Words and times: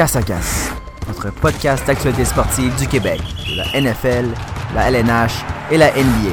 Casse 0.00 0.16
à 0.16 0.22
Casse, 0.22 0.72
notre 1.08 1.30
podcast 1.30 1.86
d'actualité 1.86 2.24
sportive 2.24 2.74
du 2.76 2.88
Québec, 2.88 3.20
de 3.46 3.56
la 3.58 3.66
NFL, 3.78 4.30
la 4.74 4.90
LNH 4.90 5.44
et 5.70 5.76
la 5.76 5.90
NBA, 5.90 6.32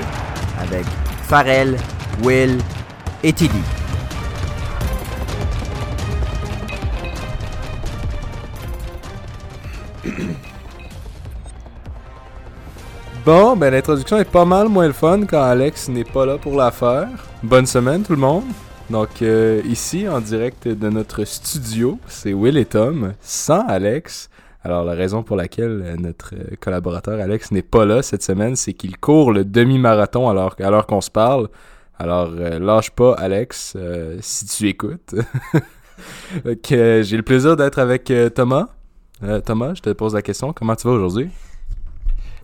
avec 0.61 0.85
Farrell, 1.23 1.75
Will 2.23 2.59
et 3.23 3.33
Tilly. 3.33 3.51
Bon, 13.25 13.57
ben 13.57 13.73
l'introduction 13.73 14.17
est 14.17 14.23
pas 14.23 14.45
mal 14.45 14.69
moins 14.69 14.87
le 14.87 14.93
fun 14.93 15.25
quand 15.25 15.43
Alex 15.43 15.89
n'est 15.89 16.05
pas 16.05 16.25
là 16.25 16.37
pour 16.37 16.55
la 16.55 16.71
faire. 16.71 17.09
Bonne 17.43 17.65
semaine 17.65 18.03
tout 18.03 18.13
le 18.13 18.19
monde. 18.19 18.45
Donc 18.89 19.21
euh, 19.21 19.61
ici 19.65 20.07
en 20.07 20.21
direct 20.21 20.65
de 20.65 20.89
notre 20.89 21.25
studio, 21.25 21.99
c'est 22.07 22.31
Will 22.31 22.57
et 22.57 22.65
Tom 22.65 23.13
sans 23.19 23.59
Alex. 23.67 24.29
Alors 24.63 24.85
la 24.85 24.93
raison 24.93 25.23
pour 25.23 25.35
laquelle 25.35 25.81
euh, 25.83 25.95
notre 25.97 26.35
euh, 26.35 26.55
collaborateur 26.61 27.19
Alex 27.19 27.51
n'est 27.51 27.63
pas 27.63 27.83
là 27.83 28.01
cette 28.01 28.23
semaine, 28.23 28.55
c'est 28.55 28.71
qu'il 28.71 28.97
court 28.97 29.33
le 29.33 29.43
demi-marathon 29.43 30.29
alors, 30.29 30.87
qu'on 30.87 31.01
se 31.01 31.11
parle. 31.11 31.49
Alors 31.99 32.29
lâche 32.29 32.91
pas 32.91 33.13
Alex 33.15 33.75
si 34.21 34.45
tu 34.45 34.69
écoutes. 34.69 35.15
j'ai 36.69 37.17
le 37.17 37.23
plaisir 37.23 37.57
d'être 37.57 37.79
avec 37.79 38.13
Thomas. 38.35 38.67
Thomas, 39.45 39.73
je 39.73 39.81
te 39.81 39.89
pose 39.89 40.13
la 40.13 40.21
question, 40.21 40.53
comment 40.53 40.75
tu 40.75 40.87
vas 40.87 40.93
aujourd'hui? 40.93 41.29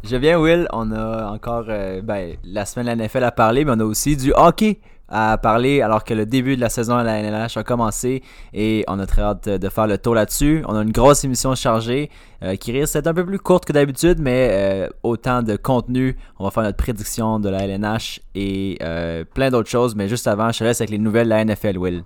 Je 0.04 0.16
viens, 0.16 0.40
Will. 0.40 0.68
On 0.74 0.92
a 0.92 1.28
encore 1.32 1.66
ben, 1.66 2.36
la 2.44 2.66
semaine 2.66 2.96
de 2.96 3.00
la 3.00 3.08
NFL 3.08 3.24
à 3.24 3.32
parler, 3.32 3.64
mais 3.64 3.74
on 3.76 3.80
a 3.80 3.86
aussi 3.86 4.18
du 4.18 4.34
hockey 4.36 4.80
à 5.10 5.38
parler 5.38 5.82
alors 5.82 6.04
que 6.04 6.14
le 6.14 6.26
début 6.26 6.56
de 6.56 6.62
la 6.62 6.70
saison 6.70 6.96
à 6.96 7.04
la 7.04 7.22
NLH 7.22 7.58
a 7.58 7.64
commencé 7.64 8.24
et 8.54 8.84
on 8.88 9.00
a 9.00 9.06
très 9.06 9.22
hâte 9.22 9.50
de 9.50 9.70
faire 9.70 9.88
le 9.88 9.98
tour 9.98 10.16
là-dessus. 10.16 10.64
On 10.68 10.76
a 10.76 10.82
une 10.82 10.92
grosse 10.92 11.24
émission 11.24 11.54
chargée 11.56 12.10
euh, 12.42 12.56
qui 12.56 12.72
risque 12.72 12.94
d'être 12.94 13.08
un 13.08 13.14
peu 13.14 13.26
plus 13.26 13.40
courte 13.40 13.66
que 13.66 13.74
d'habitude, 13.74 14.20
mais 14.20 14.50
euh, 14.52 14.88
autant 15.04 15.44
de 15.44 15.56
contenu. 15.56 16.18
On 16.40 16.46
va 16.46 16.52
faire 16.52 16.64
notre 16.64 16.78
prédiction 16.78 17.40
de 17.40 17.50
la 17.50 17.66
LNH 17.66 18.22
et 18.36 18.78
euh, 18.82 19.24
plein 19.24 19.50
d'autres 19.50 19.70
choses, 19.70 19.96
mais 19.96 20.08
juste 20.08 20.28
avant, 20.28 20.52
je 20.52 20.60
te 20.60 20.64
laisse 20.64 20.82
avec 20.82 20.90
les 20.90 20.98
nouvelles 20.98 21.26
de 21.26 21.32
la 21.32 21.46
NFL, 21.46 21.78
Will. 21.78 22.04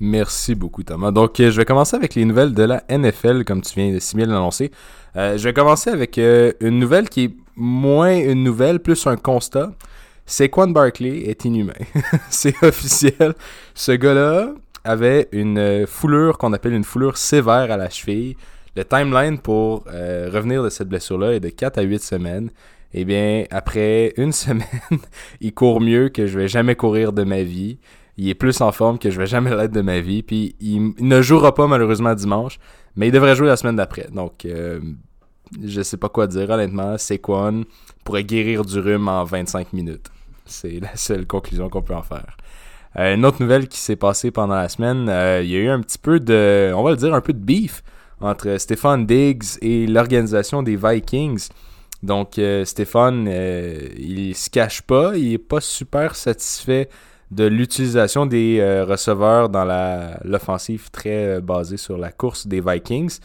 Merci 0.00 0.54
beaucoup, 0.54 0.82
Thomas. 0.82 1.12
Donc, 1.12 1.36
je 1.38 1.48
vais 1.48 1.64
commencer 1.64 1.96
avec 1.96 2.14
les 2.16 2.24
nouvelles 2.24 2.52
de 2.52 2.64
la 2.64 2.82
NFL, 2.90 3.44
comme 3.44 3.62
tu 3.62 3.74
viens 3.78 3.94
de 3.94 4.00
si 4.00 4.16
l'annoncer. 4.16 4.72
je 5.14 5.38
vais 5.38 5.52
commencer 5.52 5.90
avec 5.90 6.18
une 6.18 6.78
nouvelle 6.80 7.08
qui 7.08 7.24
est 7.24 7.36
moins 7.56 8.16
une 8.16 8.42
nouvelle, 8.42 8.80
plus 8.80 9.06
un 9.06 9.16
constat. 9.16 9.70
Saquon 10.26 10.68
Barkley 10.68 11.28
est 11.28 11.44
inhumain. 11.44 11.72
c'est 12.30 12.62
officiel. 12.62 13.34
Ce 13.74 13.92
gars-là 13.92 14.54
avait 14.84 15.28
une 15.32 15.58
euh, 15.58 15.86
foulure 15.86 16.38
qu'on 16.38 16.52
appelle 16.52 16.74
une 16.74 16.84
foulure 16.84 17.16
sévère 17.16 17.70
à 17.70 17.76
la 17.76 17.90
cheville. 17.90 18.36
Le 18.76 18.84
timeline 18.84 19.38
pour 19.38 19.84
euh, 19.92 20.30
revenir 20.32 20.62
de 20.62 20.68
cette 20.68 20.88
blessure-là 20.88 21.34
est 21.34 21.40
de 21.40 21.48
4 21.48 21.78
à 21.78 21.82
8 21.82 22.02
semaines. 22.02 22.50
Eh 22.92 23.04
bien, 23.04 23.44
après 23.50 24.12
une 24.16 24.32
semaine, 24.44 24.64
il 25.40 25.52
court 25.52 25.80
mieux 25.80 26.08
que 26.08 26.26
je 26.26 26.38
vais 26.38 26.48
jamais 26.48 26.74
courir 26.74 27.12
de 27.12 27.24
ma 27.24 27.42
vie. 27.42 27.78
Il 28.16 28.28
est 28.28 28.34
plus 28.34 28.60
en 28.60 28.70
forme 28.70 28.98
que 28.98 29.10
je 29.10 29.18
vais 29.18 29.26
jamais 29.26 29.54
l'être 29.54 29.72
de 29.72 29.80
ma 29.80 30.00
vie. 30.00 30.22
Puis 30.22 30.54
il, 30.60 30.94
ne 31.00 31.22
jouera 31.22 31.54
pas 31.54 31.66
malheureusement 31.66 32.14
dimanche, 32.14 32.58
mais 32.96 33.08
il 33.08 33.12
devrait 33.12 33.34
jouer 33.34 33.48
la 33.48 33.56
semaine 33.56 33.76
d'après. 33.76 34.08
Donc, 34.12 34.44
euh, 34.44 34.80
je 35.62 35.82
sais 35.82 35.96
pas 35.96 36.08
quoi 36.08 36.26
dire 36.26 36.50
honnêtement. 36.50 36.98
Saquon 36.98 37.64
pourrait 38.04 38.24
guérir 38.24 38.64
du 38.64 38.78
rhume 38.78 39.08
en 39.08 39.24
25 39.24 39.72
minutes. 39.72 40.10
C'est 40.46 40.80
la 40.80 40.94
seule 40.96 41.26
conclusion 41.26 41.68
qu'on 41.68 41.82
peut 41.82 41.94
en 41.94 42.02
faire. 42.02 42.36
Euh, 42.96 43.14
une 43.14 43.24
autre 43.24 43.42
nouvelle 43.42 43.66
qui 43.68 43.78
s'est 43.78 43.96
passée 43.96 44.30
pendant 44.30 44.54
la 44.54 44.68
semaine, 44.68 45.08
euh, 45.08 45.42
il 45.42 45.50
y 45.50 45.56
a 45.56 45.58
eu 45.58 45.68
un 45.68 45.80
petit 45.80 45.98
peu 45.98 46.20
de, 46.20 46.72
on 46.74 46.82
va 46.82 46.90
le 46.90 46.96
dire, 46.96 47.12
un 47.12 47.20
peu 47.20 47.32
de 47.32 47.38
beef 47.38 47.82
entre 48.20 48.56
Stéphane 48.58 49.04
Diggs 49.04 49.58
et 49.62 49.86
l'organisation 49.86 50.62
des 50.62 50.76
Vikings. 50.76 51.48
Donc 52.02 52.38
euh, 52.38 52.64
Stéphane, 52.64 53.26
il 53.96 54.34
se 54.36 54.48
cache 54.48 54.82
pas, 54.82 55.16
il 55.16 55.32
est 55.34 55.38
pas 55.38 55.60
super 55.60 56.14
satisfait 56.14 56.88
de 57.30 57.44
l'utilisation 57.44 58.26
des 58.26 58.84
receveurs 58.86 59.48
dans 59.48 59.64
l'offensive 60.22 60.90
très 60.92 61.40
basée 61.40 61.78
sur 61.78 61.98
la 61.98 62.12
course 62.12 62.46
des 62.46 62.60
Vikings. 62.60 63.18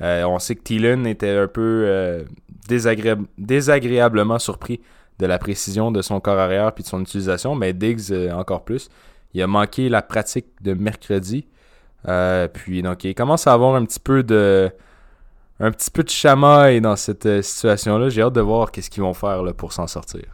On 0.00 0.38
sait 0.38 0.54
que 0.56 0.62
Thielen 0.62 1.06
était 1.06 1.36
un 1.36 1.48
peu 1.48 2.24
désagréablement 2.68 4.38
surpris 4.38 4.80
de 5.18 5.26
la 5.26 5.38
précision 5.38 5.90
de 5.90 6.02
son 6.02 6.20
corps 6.20 6.38
arrière 6.38 6.72
puis 6.72 6.82
de 6.82 6.88
son 6.88 7.00
utilisation, 7.00 7.54
mais 7.54 7.72
Diggs 7.72 8.10
euh, 8.10 8.32
encore 8.32 8.64
plus. 8.64 8.88
Il 9.32 9.42
a 9.42 9.46
manqué 9.46 9.88
la 9.88 10.02
pratique 10.02 10.46
de 10.62 10.74
mercredi. 10.74 11.46
Euh, 12.08 12.48
puis 12.48 12.82
donc 12.82 13.04
il 13.04 13.14
commence 13.14 13.46
à 13.46 13.52
avoir 13.52 13.74
un 13.76 13.84
petit 13.84 14.00
peu 14.00 14.22
de 14.22 14.70
un 15.60 15.70
peu 15.70 16.02
de 16.02 16.10
chamaille 16.10 16.80
dans 16.80 16.96
cette 16.96 17.26
euh, 17.26 17.42
situation-là. 17.42 18.08
J'ai 18.08 18.22
hâte 18.22 18.32
de 18.32 18.40
voir 18.40 18.72
qu'est-ce 18.72 18.90
qu'ils 18.90 19.02
vont 19.02 19.14
faire 19.14 19.42
là, 19.42 19.54
pour 19.54 19.72
s'en 19.72 19.86
sortir. 19.86 20.24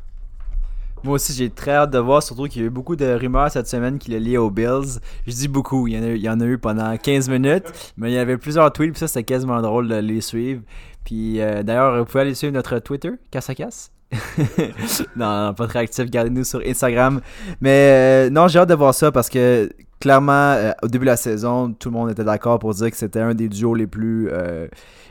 Moi 1.05 1.15
aussi, 1.15 1.33
j'ai 1.33 1.51
très 1.51 1.73
hâte 1.73 1.91
de 1.91 1.99
voir, 1.99 2.23
surtout 2.23 2.45
qu'il 2.45 2.63
y 2.63 2.65
a 2.65 2.67
eu 2.67 2.71
beaucoup 2.71 2.97
de 2.97 3.07
rumeurs 3.07 3.51
cette 3.51 3.69
semaine 3.69 3.99
qui 3.99 4.15
est 4.15 4.21
lié 4.21 4.39
aux 4.39 4.51
Bills. 4.51 5.01
Je 5.27 5.33
dis 5.33 5.49
beaucoup, 5.49 5.89
il 5.89 5.95
y, 5.95 6.29
en 6.29 6.41
a, 6.41 6.45
eu 6.45 6.59
pendant 6.59 6.97
15 6.97 7.29
minutes, 7.29 7.93
mais 7.97 8.11
il 8.11 8.15
y 8.15 8.19
avait 8.19 8.37
plusieurs 8.37 8.73
tweets, 8.73 8.93
puis 8.93 9.01
ça, 9.01 9.09
c'était 9.09 9.25
quasiment 9.25 9.61
drôle 9.63 9.89
de 9.89 9.97
les 9.97 10.21
suivre. 10.21 10.63
Puis 11.05 11.39
d'ailleurs, 11.39 11.99
vous 11.99 12.05
pouvez 12.05 12.21
aller 12.21 12.35
suivre 12.35 12.53
notre 12.53 12.79
Twitter, 12.79 13.13
casse 13.31 13.51
à 13.51 13.55
casse? 13.55 13.91
non, 15.17 15.55
pas 15.55 15.67
très 15.67 15.81
actif. 15.81 16.11
Gardez-nous 16.11 16.45
sur 16.45 16.61
Instagram. 16.67 17.21
Mais 17.61 18.27
euh, 18.27 18.31
non, 18.31 18.49
j'ai 18.49 18.59
hâte 18.59 18.69
de 18.69 18.75
voir 18.75 18.95
ça 18.95 19.13
parce 19.13 19.29
que 19.29 19.71
clairement, 20.01 20.53
euh, 20.53 20.73
au 20.83 20.89
début 20.89 21.05
de 21.05 21.11
la 21.11 21.17
saison, 21.17 21.73
tout 21.73 21.91
le 21.91 21.95
monde 21.95 22.11
était 22.11 22.25
d'accord 22.25 22.59
pour 22.59 22.75
dire 22.75 22.91
que 22.91 22.97
c'était 22.97 23.21
un 23.21 23.35
des 23.35 23.49
duos 23.49 23.75
les 23.75 23.87
plus, 23.87 24.29
euh, 24.33 24.67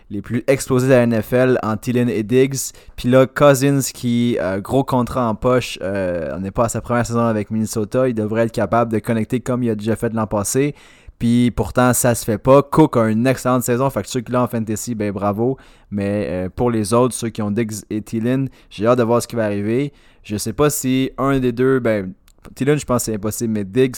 les 0.10 0.22
plus 0.22 0.44
explosés 0.48 0.88
de 0.88 0.94
la 0.94 1.06
NFL 1.06 1.60
en 1.64 1.78
Thielen 1.78 2.10
et 2.10 2.24
Diggs. 2.24 2.72
Puis 2.96 3.10
là, 3.10 3.28
Cousins 3.28 3.82
qui, 3.94 4.38
gros 4.60 4.84
contrat 4.84 5.28
en 5.30 5.36
poche, 5.36 5.78
on 5.82 6.40
n'est 6.40 6.52
pas 6.52 6.66
à 6.66 6.70
sa 6.70 6.82
première 6.82 7.06
saison 7.06 7.20
avec 7.20 7.52
Minnesota, 7.52 8.08
il 8.08 8.16
devrait 8.16 8.46
être 8.46 8.52
capable 8.52 8.92
de 8.92 9.00
connecter 9.00 9.40
comme 9.40 9.64
il 9.64 9.70
a 9.70 9.76
déjà 9.76 9.96
fait 9.96 10.14
l'an 10.14 10.28
passé. 10.28 10.74
Puis 11.20 11.52
pourtant, 11.52 11.94
ça 11.94 12.16
se 12.16 12.24
fait 12.24 12.38
pas. 12.38 12.64
Cook 12.64 12.96
a 12.96 13.10
une 13.10 13.28
excellente 13.28 13.64
saison. 13.64 13.90
Fait 13.90 14.02
que 14.02 14.08
ceux 14.08 14.22
qui 14.22 14.32
l'ont 14.32 14.40
en 14.40 14.48
fantasy, 14.48 14.96
ben 14.96 15.12
bravo. 15.12 15.58
Mais 15.92 16.28
euh, 16.30 16.50
pour 16.50 16.72
les 16.72 16.94
autres, 16.94 17.14
ceux 17.14 17.28
qui 17.28 17.42
ont 17.42 17.52
Diggs 17.52 17.84
et 17.90 18.02
Thielen, 18.02 18.48
j'ai 18.70 18.88
hâte 18.88 18.98
de 18.98 19.04
voir 19.04 19.22
ce 19.22 19.28
qui 19.28 19.36
va 19.36 19.44
arriver. 19.44 19.92
Je 20.24 20.38
sais 20.38 20.54
pas 20.54 20.70
si 20.70 21.12
un 21.18 21.40
des 21.40 21.52
deux, 21.52 21.80
ben 21.80 22.14
Thielen, 22.56 22.78
je 22.78 22.86
pense 22.86 23.02
que 23.02 23.06
c'est 23.06 23.16
impossible, 23.16 23.54
mais 23.54 23.64
Diggs, 23.64 23.96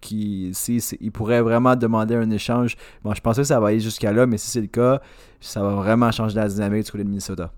qui, 0.00 0.50
si, 0.52 0.76
il 1.00 1.12
pourrait 1.12 1.42
vraiment 1.42 1.76
demander 1.76 2.14
un 2.14 2.30
échange. 2.30 2.76
Bon, 3.02 3.14
je 3.14 3.20
pensais 3.20 3.42
que 3.42 3.46
ça 3.48 3.58
va 3.60 3.68
aller 3.68 3.80
jusqu'à 3.80 4.12
là, 4.12 4.26
mais 4.26 4.38
si 4.38 4.48
c'est 4.48 4.60
le 4.60 4.66
cas, 4.66 5.00
ça 5.40 5.62
va 5.62 5.70
vraiment 5.70 6.10
changer 6.12 6.36
la 6.36 6.48
dynamique 6.48 6.84
du 6.84 6.92
côté 6.92 7.04
de 7.04 7.08
Minnesota. 7.08 7.52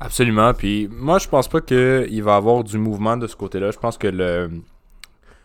Absolument. 0.00 0.52
Puis 0.54 0.88
moi, 0.90 1.18
je 1.18 1.28
pense 1.28 1.48
pas 1.48 1.60
qu'il 1.60 2.22
va 2.22 2.32
y 2.32 2.36
avoir 2.36 2.64
du 2.64 2.78
mouvement 2.78 3.16
de 3.16 3.26
ce 3.26 3.36
côté-là. 3.36 3.70
Je 3.70 3.78
pense 3.78 3.98
que 3.98 4.08
le 4.08 4.50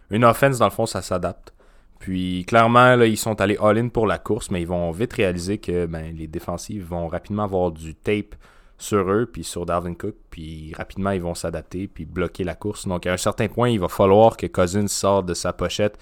une 0.10 0.24
offense, 0.24 0.58
dans 0.58 0.66
le 0.66 0.72
fond, 0.72 0.86
ça 0.86 1.02
s'adapte. 1.02 1.54
Puis 2.00 2.46
clairement, 2.48 2.96
là, 2.96 3.06
ils 3.06 3.18
sont 3.18 3.40
allés 3.42 3.58
all-in 3.62 3.90
pour 3.90 4.08
la 4.08 4.18
course, 4.18 4.52
mais 4.52 4.62
ils 4.62 4.68
vont 4.68 4.92
vite 4.92 5.14
réaliser 5.14 5.58
que 5.58 5.86
ben, 5.86 6.16
les 6.16 6.28
défensives 6.28 6.86
vont 6.86 7.08
rapidement 7.08 7.44
avoir 7.44 7.72
du 7.72 7.96
tape 7.96 8.36
sur 8.78 9.10
eux, 9.10 9.26
puis 9.32 9.44
sur 9.44 9.66
Darwin 9.66 9.96
Cook, 9.96 10.16
puis 10.30 10.74
rapidement 10.76 11.12
ils 11.12 11.22
vont 11.22 11.36
s'adapter, 11.36 11.88
puis 11.88 12.06
bloquer 12.06 12.44
la 12.44 12.56
course. 12.56 12.88
Donc 12.88 13.06
à 13.06 13.14
un 13.14 13.18
certain 13.18 13.48
point, 13.48 13.70
il 13.70 13.80
va 13.80 13.88
falloir 13.88 14.38
que 14.38 14.48
Cousins 14.48 14.88
sorte 14.88 15.26
de 15.26 15.34
sa 15.34 15.54
pochette, 15.54 15.98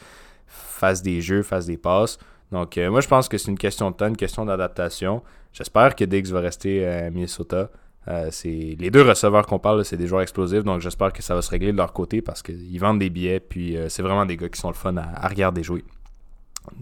fasse 0.47 1.01
des 1.01 1.21
jeux, 1.21 1.43
fasse 1.43 1.65
des 1.65 1.77
passes. 1.77 2.17
Donc 2.51 2.77
euh, 2.77 2.89
moi 2.91 3.01
je 3.01 3.07
pense 3.07 3.27
que 3.29 3.37
c'est 3.37 3.49
une 3.51 3.57
question 3.57 3.91
de 3.91 3.95
temps, 3.95 4.07
une 4.07 4.17
question 4.17 4.45
d'adaptation. 4.45 5.23
J'espère 5.53 5.95
que 5.95 6.03
Diggs 6.03 6.27
va 6.27 6.41
rester 6.41 6.85
à 6.85 7.09
Minnesota. 7.09 7.69
Euh, 8.07 8.29
les 8.43 8.91
deux 8.91 9.01
receveurs 9.01 9.45
qu'on 9.47 9.57
parle, 9.57 9.83
c'est 9.83 9.97
des 9.97 10.07
joueurs 10.07 10.21
explosifs, 10.21 10.63
donc 10.63 10.81
j'espère 10.81 11.11
que 11.11 11.23
ça 11.23 11.33
va 11.33 11.41
se 11.41 11.49
régler 11.49 11.71
de 11.71 11.77
leur 11.77 11.91
côté 11.91 12.21
parce 12.21 12.43
qu'ils 12.43 12.79
vendent 12.79 12.99
des 12.99 13.09
billets, 13.09 13.39
puis 13.39 13.75
euh, 13.75 13.89
c'est 13.89 14.03
vraiment 14.03 14.25
des 14.25 14.37
gars 14.37 14.49
qui 14.49 14.59
sont 14.59 14.67
le 14.67 14.75
fun 14.75 14.95
à, 14.97 15.27
regarder 15.27 15.63
jouer. 15.63 15.83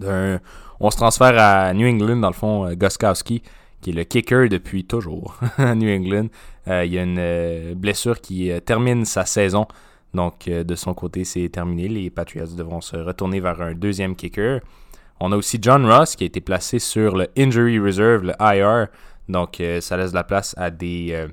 on 0.01 0.91
se 0.91 0.97
transfère 0.97 1.39
à 1.39 1.73
New 1.73 1.87
England, 1.87 2.17
dans 2.17 2.27
le 2.27 2.33
fond, 2.33 2.67
euh, 2.67 2.75
Goskowski, 2.75 3.41
qui 3.83 3.91
est 3.91 3.93
le 3.93 4.03
kicker 4.03 4.49
depuis 4.49 4.85
toujours 4.85 5.37
à 5.57 5.75
New 5.75 5.89
England. 5.89 6.29
il 6.65 6.91
y 6.91 6.97
a 6.97 7.03
une 7.03 7.75
blessure 7.75 8.19
qui 8.21 8.51
termine 8.65 9.05
sa 9.05 9.25
saison, 9.25 9.67
donc 10.15 10.49
de 10.49 10.75
son 10.75 10.93
côté, 10.93 11.23
c'est 11.23 11.49
terminé. 11.49 11.87
Les 11.87 12.09
Patriots 12.09 12.55
devront 12.57 12.81
se 12.81 12.95
retourner 12.95 13.39
vers 13.39 13.61
un 13.61 13.73
deuxième 13.73 14.15
kicker. 14.15 14.61
On 15.19 15.31
a 15.31 15.37
aussi 15.37 15.57
John 15.61 15.85
Ross 15.85 16.15
qui 16.15 16.23
a 16.23 16.27
été 16.27 16.41
placé 16.41 16.79
sur 16.79 17.15
le 17.15 17.27
Injury 17.37 17.79
Reserve, 17.79 18.23
le 18.23 18.33
IR. 18.41 18.87
Donc, 19.29 19.61
euh, 19.61 19.79
ça 19.79 19.97
laisse 19.97 20.13
la 20.13 20.23
place 20.23 20.53
à 20.57 20.69
des, 20.69 21.11
euh, 21.11 21.27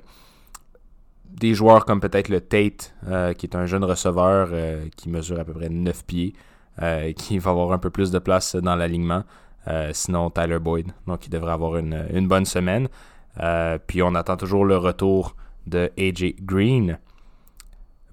des 1.25 1.53
joueurs 1.53 1.85
comme 1.85 1.99
peut-être 1.99 2.29
le 2.29 2.41
Tate, 2.41 2.93
euh, 3.07 3.33
qui 3.33 3.45
est 3.45 3.55
un 3.55 3.65
jeune 3.65 3.83
receveur 3.83 4.49
qui 4.95 5.09
mesure 5.09 5.39
à 5.39 5.43
peu 5.43 5.53
près 5.53 5.69
9 5.69 6.05
pieds, 6.05 6.33
qui 7.15 7.37
va 7.37 7.51
avoir 7.51 7.73
un 7.73 7.77
peu 7.77 7.89
plus 7.89 8.11
de 8.11 8.19
place 8.19 8.55
dans 8.55 8.75
l'alignement. 8.75 9.23
Sinon, 9.93 10.29
Tyler 10.29 10.59
Boyd, 10.59 10.91
donc 11.07 11.25
il 11.25 11.29
devrait 11.29 11.53
avoir 11.53 11.77
une, 11.77 12.27
bonne 12.27 12.45
semaine. 12.45 12.87
puis 13.87 14.01
on 14.01 14.15
attend 14.15 14.37
toujours 14.37 14.65
le 14.65 14.77
retour 14.77 15.35
de 15.67 15.91
AJ 15.97 16.35
Green. 16.41 16.97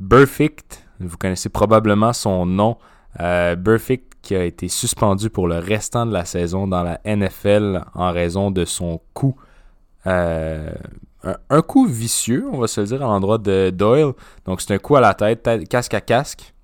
Perfect, 0.08 0.86
vous 1.00 1.16
connaissez 1.16 1.48
probablement 1.48 2.12
son 2.12 2.46
nom. 2.46 2.76
Perfect 3.16 4.08
qui 4.22 4.34
a 4.34 4.44
été 4.44 4.68
suspendu 4.68 5.30
pour 5.30 5.48
le 5.48 5.58
restant 5.58 6.04
de 6.04 6.12
la 6.12 6.26
saison 6.26 6.66
dans 6.66 6.82
la 6.82 7.00
NFL 7.04 7.82
en 7.94 8.12
raison 8.12 8.50
de 8.50 8.64
son 8.64 9.00
coup. 9.14 9.36
Euh, 10.06 10.70
un, 11.48 11.62
coup 11.62 11.86
vicieux, 11.86 12.46
on 12.52 12.58
va 12.58 12.66
se 12.66 12.80
le 12.80 12.86
dire, 12.86 13.02
à 13.02 13.06
l'endroit 13.06 13.38
de 13.38 13.70
Doyle. 13.70 14.12
Donc 14.44 14.60
c'est 14.60 14.74
un 14.74 14.78
coup 14.78 14.96
à 14.96 15.00
la 15.00 15.14
tête, 15.14 15.48
casque 15.68 15.94
à 15.94 16.00
casque. 16.00 16.54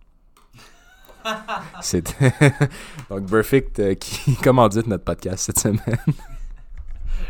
C'était 1.80 2.32
donc 3.10 3.26
Perfect 3.28 3.78
euh, 3.80 3.94
qui 3.94 4.34
commandite 4.42 4.86
notre 4.86 5.04
podcast 5.04 5.44
cette 5.46 5.58
semaine. 5.58 5.98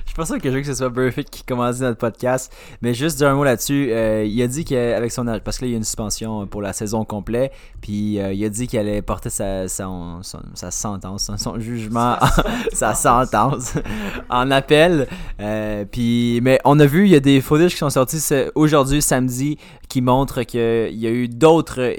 Je 0.04 0.10
suis 0.10 0.16
pas 0.16 0.26
sûr 0.26 0.38
que 0.38 0.48
je 0.48 0.54
veux 0.54 0.60
que 0.60 0.66
ce 0.66 0.74
soit 0.74 0.90
Burfitt 0.90 1.28
qui 1.28 1.42
commence 1.42 1.80
notre 1.80 1.98
podcast, 1.98 2.52
mais 2.82 2.94
juste 2.94 3.18
dire 3.18 3.28
un 3.28 3.34
mot 3.34 3.42
là-dessus. 3.42 3.88
Euh, 3.90 4.24
il 4.24 4.40
a 4.42 4.46
dit 4.46 4.64
qu'avec 4.64 5.10
son 5.10 5.24
parce 5.42 5.58
que 5.58 5.64
là 5.64 5.68
il 5.68 5.70
y 5.72 5.74
a 5.74 5.78
une 5.78 5.84
suspension 5.84 6.46
pour 6.46 6.62
la 6.62 6.72
saison 6.72 7.04
complète, 7.04 7.52
puis 7.80 8.20
euh, 8.20 8.32
il 8.32 8.44
a 8.44 8.48
dit 8.48 8.68
qu'il 8.68 8.78
allait 8.78 9.02
porter 9.02 9.30
sa, 9.30 9.66
sa, 9.66 9.88
sa 10.54 10.70
sentence, 10.70 11.30
son 11.36 11.58
jugement, 11.58 12.16
sa 12.72 12.94
sentence 12.94 13.74
en 14.30 14.50
appel. 14.50 15.08
Euh, 15.40 15.84
puis 15.90 16.38
mais 16.42 16.60
on 16.64 16.78
a 16.78 16.86
vu 16.86 17.06
il 17.06 17.10
y 17.10 17.16
a 17.16 17.20
des 17.20 17.40
photos 17.40 17.72
qui 17.72 17.78
sont 17.78 17.90
sorties 17.90 18.22
aujourd'hui 18.54 19.02
samedi 19.02 19.58
qui 19.88 20.00
montrent 20.00 20.42
qu'il 20.42 20.98
y 20.98 21.06
a 21.06 21.10
eu 21.10 21.28
d'autres 21.28 21.94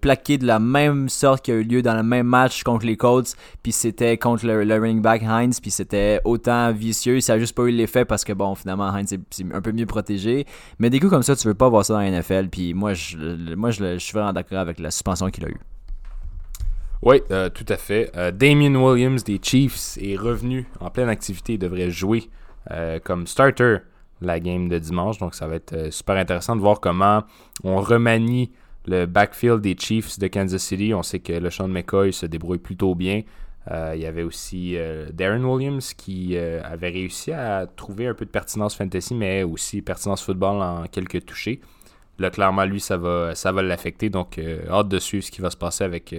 plaqués 0.00 0.38
de 0.38 0.46
la 0.46 0.58
même 0.58 1.08
sorte 1.08 1.44
qui 1.44 1.52
a 1.52 1.54
eu 1.54 1.62
lieu 1.62 1.82
dans 1.82 1.94
le 1.94 2.02
même 2.02 2.26
match 2.26 2.62
contre 2.62 2.86
les 2.86 2.96
Colts, 2.96 3.36
puis 3.62 3.72
c'était 3.72 4.16
contre 4.16 4.46
le, 4.46 4.74
running 4.74 5.02
back 5.02 5.22
Heinz, 5.22 5.60
puis 5.60 5.70
c'était 5.70 6.20
autant 6.24 6.72
vicieux, 6.72 7.20
ça 7.20 7.34
a 7.34 7.38
juste 7.44 7.54
pas 7.54 7.64
eu 7.64 7.70
l'effet 7.70 8.04
parce 8.04 8.24
que 8.24 8.32
bon, 8.32 8.54
finalement, 8.54 8.88
Heinz 8.88 9.12
est, 9.12 9.20
un 9.52 9.60
peu 9.60 9.72
mieux 9.72 9.86
protégé. 9.86 10.46
Mais 10.78 10.90
des 10.90 10.98
coups 10.98 11.10
comme 11.10 11.22
ça, 11.22 11.36
tu 11.36 11.46
veux 11.46 11.54
pas 11.54 11.68
voir 11.68 11.84
ça 11.84 11.94
dans 11.94 12.00
la 12.00 12.10
NFL. 12.10 12.48
Puis 12.48 12.74
moi, 12.74 12.94
je, 12.94 13.54
moi, 13.54 13.70
je, 13.70 13.98
suis 13.98 14.12
vraiment 14.12 14.32
d'accord 14.32 14.58
avec 14.58 14.78
la 14.78 14.90
suspension 14.90 15.30
qu'il 15.30 15.44
a 15.44 15.48
eue. 15.48 15.60
Oui, 17.02 17.22
euh, 17.30 17.50
tout 17.50 17.66
à 17.68 17.76
fait. 17.76 18.10
Euh, 18.16 18.30
Damien 18.30 18.74
Williams 18.74 19.22
des 19.24 19.38
Chiefs 19.42 19.98
est 20.00 20.16
revenu 20.16 20.66
en 20.80 20.90
pleine 20.90 21.08
activité. 21.08 21.54
Il 21.54 21.58
devrait 21.58 21.90
jouer 21.90 22.30
euh, 22.70 22.98
comme 22.98 23.26
starter 23.26 23.78
la 24.22 24.40
game 24.40 24.68
de 24.68 24.78
dimanche. 24.78 25.18
Donc 25.18 25.34
ça 25.34 25.46
va 25.46 25.56
être 25.56 25.92
super 25.92 26.16
intéressant 26.16 26.56
de 26.56 26.60
voir 26.60 26.80
comment 26.80 27.24
on 27.62 27.76
remanie 27.76 28.50
le 28.86 29.06
backfield 29.06 29.60
des 29.60 29.76
Chiefs 29.78 30.18
de 30.18 30.28
Kansas 30.28 30.62
City. 30.62 30.94
On 30.94 31.02
sait 31.02 31.20
que 31.20 31.32
le 31.32 31.50
Sean 31.50 31.68
McCoy 31.68 32.12
se 32.12 32.26
débrouille 32.26 32.58
plutôt 32.58 32.94
bien. 32.94 33.22
Euh, 33.70 33.92
il 33.94 34.02
y 34.02 34.06
avait 34.06 34.22
aussi 34.22 34.76
euh, 34.76 35.08
Darren 35.12 35.42
Williams 35.42 35.94
qui 35.94 36.36
euh, 36.36 36.60
avait 36.64 36.90
réussi 36.90 37.32
à 37.32 37.66
trouver 37.66 38.06
un 38.06 38.14
peu 38.14 38.26
de 38.26 38.30
pertinence 38.30 38.76
fantasy, 38.76 39.14
mais 39.14 39.42
aussi 39.42 39.80
pertinence 39.80 40.22
football 40.22 40.60
en 40.62 40.86
quelques 40.86 41.24
touchés. 41.24 41.60
Là, 42.18 42.30
clairement, 42.30 42.64
lui, 42.64 42.80
ça 42.80 42.96
va, 42.96 43.34
ça 43.34 43.52
va 43.52 43.62
l'affecter. 43.62 44.10
Donc, 44.10 44.38
hâte 44.38 44.88
de 44.88 44.98
suivre 44.98 45.24
ce 45.24 45.30
qui 45.30 45.40
va 45.40 45.50
se 45.50 45.56
passer 45.56 45.82
avec 45.82 46.14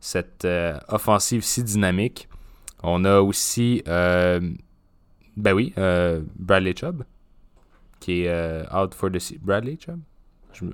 cette 0.00 0.46
offensive 0.88 1.42
si 1.42 1.62
dynamique. 1.62 2.28
On 2.82 3.04
a 3.04 3.20
aussi, 3.20 3.82
ben 3.84 4.56
oui, 5.36 5.74
Bradley 5.76 6.74
Chubb, 6.74 7.04
qui 8.00 8.22
est 8.22 8.74
out 8.74 8.94
for 8.94 9.10
the 9.10 9.38
Bradley 9.42 9.76
Chubb? 9.78 10.00